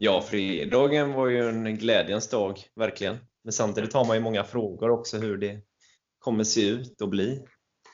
Ja, 0.00 0.22
fredagen 0.22 1.12
var 1.12 1.26
ju 1.26 1.48
en 1.48 1.78
glädjens 1.78 2.28
dag, 2.28 2.58
verkligen. 2.74 3.16
Men 3.44 3.52
samtidigt 3.52 3.92
har 3.92 4.04
man 4.04 4.16
ju 4.16 4.22
många 4.22 4.44
frågor 4.44 4.90
också 4.90 5.18
hur 5.18 5.36
det 5.36 5.60
kommer 6.18 6.44
se 6.44 6.68
ut 6.68 7.00
och 7.00 7.08
bli. 7.08 7.44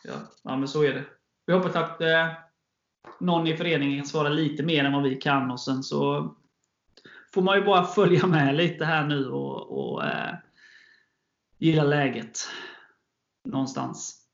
Ja, 0.04 0.14
ja 0.42 0.56
men 0.56 0.68
så 0.68 0.82
är 0.82 0.94
det. 0.94 1.04
Vi 1.46 1.52
hoppas 1.52 1.76
att 1.76 2.00
eh, 2.00 2.32
någon 3.20 3.46
i 3.46 3.56
föreningen 3.56 3.98
kan 3.98 4.06
svara 4.06 4.28
lite 4.28 4.62
mer 4.62 4.84
än 4.84 4.92
vad 4.92 5.02
vi 5.02 5.14
kan 5.14 5.50
och 5.50 5.60
sen 5.60 5.82
så 5.82 6.30
får 7.34 7.42
man 7.42 7.58
ju 7.58 7.64
bara 7.64 7.84
följa 7.84 8.26
med 8.26 8.54
lite 8.54 8.84
här 8.84 9.06
nu 9.06 9.26
och, 9.26 9.78
och 9.78 10.04
eh, 10.04 10.34
gilla 11.58 11.84
läget 11.84 12.38
någonstans. 13.44 14.26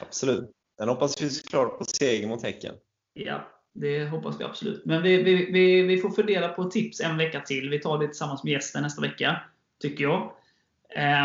Absolut. 0.00 0.50
Sen 0.78 0.88
hoppas 0.88 1.22
vi 1.22 1.30
såklart 1.30 1.78
på 1.78 1.84
seger 1.84 2.28
mot 2.28 2.42
Häcken. 2.42 2.74
Ja, 3.12 3.57
det 3.80 4.08
hoppas 4.08 4.40
vi 4.40 4.44
absolut. 4.44 4.84
Men 4.84 5.02
vi, 5.02 5.22
vi, 5.22 5.52
vi, 5.52 5.82
vi, 5.82 5.98
får 5.98 6.10
fundera 6.10 6.48
på 6.48 6.64
tips 6.64 7.00
en 7.00 7.16
vecka 7.16 7.40
till. 7.40 7.70
Vi 7.70 7.78
tar 7.78 7.98
det 7.98 8.06
tillsammans 8.06 8.44
med 8.44 8.52
gästen 8.52 8.82
nästa 8.82 9.02
vecka, 9.02 9.40
tycker 9.80 10.04
jag. 10.04 10.32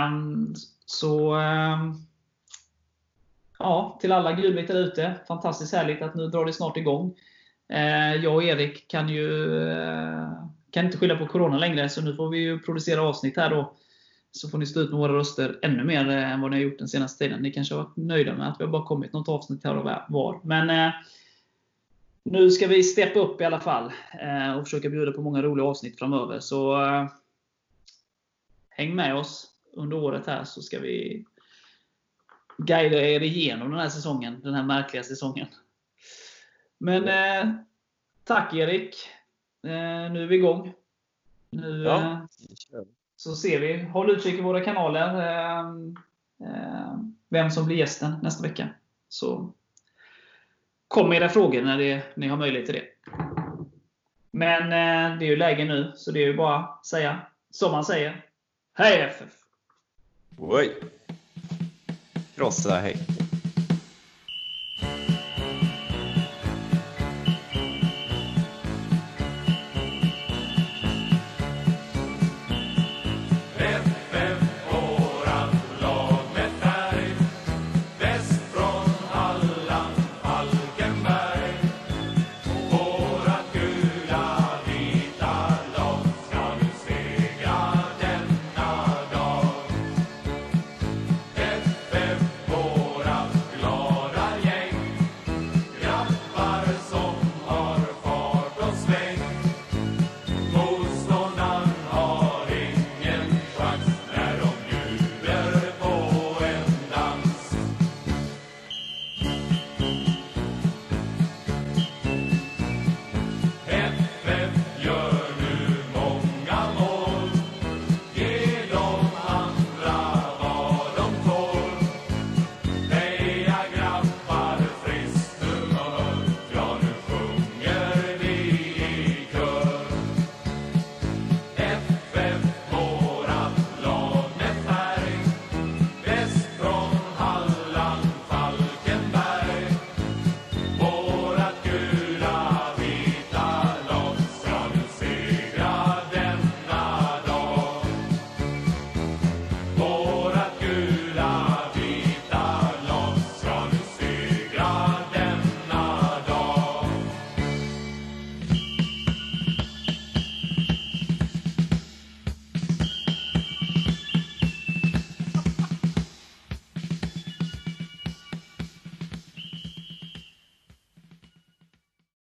Um, 0.08 0.56
så 0.86 1.36
um, 1.36 2.06
ja, 3.60 3.98
till 4.02 4.12
alla 4.12 4.34
gulvita 4.34 4.74
ute. 4.74 5.14
Fantastiskt 5.28 5.74
härligt 5.74 6.02
att 6.02 6.16
nu 6.16 6.28
drar 6.28 6.46
det 6.46 6.54
snart 6.54 6.78
igång. 6.78 7.16
Uh, 7.74 8.16
jag 8.16 8.36
och 8.36 8.44
Erik 8.44 8.88
kan 8.88 9.10
ju 9.10 9.30
uh, 9.30 10.48
kan 10.74 10.86
inte 10.86 10.98
skylla 10.98 11.16
på 11.16 11.28
Corona 11.28 11.58
längre, 11.58 11.90
så 11.90 12.02
nu 12.02 12.16
får 12.16 12.30
vi 12.30 12.38
ju 12.38 12.60
producera 12.60 13.02
avsnitt 13.02 13.38
här 13.38 13.50
då. 13.50 13.74
Så 14.32 14.50
får 14.50 14.58
ni 14.58 14.66
stå 14.66 14.80
ut 14.80 14.90
med 14.90 15.00
våra 15.00 15.14
röster 15.14 15.60
ännu 15.62 15.84
mer 15.84 16.10
eh, 16.10 16.32
än 16.32 16.42
vad 16.42 16.52
ni 16.52 16.58
har 16.58 16.64
gjort 16.64 16.80
den 16.80 16.88
senaste 16.88 17.24
tiden. 17.24 17.42
Ni 17.42 17.52
kanske 17.52 17.76
har 17.76 17.84
varit 17.84 17.98
nöjda 17.98 18.34
med 18.34 18.50
att 18.50 18.60
vi 18.60 18.64
har 18.64 18.72
bara 18.72 18.86
kommit 18.86 19.14
något 19.14 19.30
avsnitt 19.30 19.64
här 19.64 19.78
och 19.78 19.92
var. 20.10 20.40
Men 20.44 20.70
uh, 20.70 20.94
nu 22.24 22.52
ska 22.52 22.68
vi 22.68 22.84
steppa 22.84 23.20
upp 23.20 23.42
i 23.42 23.46
alla 23.46 23.60
fall 23.60 23.92
eh, 24.22 24.58
och 24.58 24.64
försöka 24.64 24.90
bjuda 24.90 25.12
på 25.12 25.22
många 25.22 25.42
roliga 25.42 25.66
avsnitt 25.66 26.00
framöver. 26.00 26.40
Så 26.40 26.86
eh, 26.86 27.08
häng 28.70 28.96
med 28.96 29.16
oss 29.16 29.52
under 29.74 29.98
året 29.98 30.28
här 30.28 30.44
så 30.44 30.62
ska 30.62 30.80
vi 30.80 31.26
guida 32.58 33.02
er 33.02 33.24
igenom 33.24 33.72
den 33.72 33.80
här 33.80 33.90
säsongen. 33.90 34.42
Den 34.44 34.54
här 34.54 34.64
märkliga 34.64 35.04
säsongen. 35.04 35.48
Men 36.78 37.08
eh, 37.08 37.56
tack 38.24 38.54
Erik. 38.54 38.96
Eh, 39.64 40.12
nu 40.12 40.24
är 40.24 40.28
vi 40.28 40.36
igång. 40.36 40.74
Nu 41.50 41.84
ja. 41.84 42.28
Så 43.16 43.36
ser 43.36 43.60
vi. 43.60 43.84
Håll 43.84 44.12
utkik 44.12 44.36
i 44.36 44.42
våra 44.42 44.62
kanaler. 44.62 45.14
Vem 47.30 47.52
som 47.52 47.66
blir 47.66 47.78
gästen 47.78 48.16
nästa 48.22 48.44
vecka. 48.44 48.70
Så 49.10 49.54
Kom 50.94 51.10
med 51.10 51.18
era 51.18 51.30
frågor 51.30 51.62
när 51.62 51.78
det, 51.78 52.02
ni 52.16 52.28
har 52.28 52.38
möjlighet 52.38 52.66
till 52.66 52.76
det. 52.76 52.86
Men 54.32 54.62
eh, 54.64 55.18
det 55.20 55.26
är 55.26 55.30
ju 55.30 55.36
läge 55.36 55.66
nu, 55.66 55.92
så 55.96 56.12
det 56.12 56.20
är 56.20 56.28
ju 56.28 56.34
bara 56.34 56.58
att 56.58 56.86
säga 56.86 57.20
som 57.52 57.72
man 57.72 57.86
säger. 57.86 58.26
Hej 58.74 59.02
FF! 59.02 59.34
Oj! 60.38 60.76
Krossa 62.36 62.76
hej! 62.76 62.98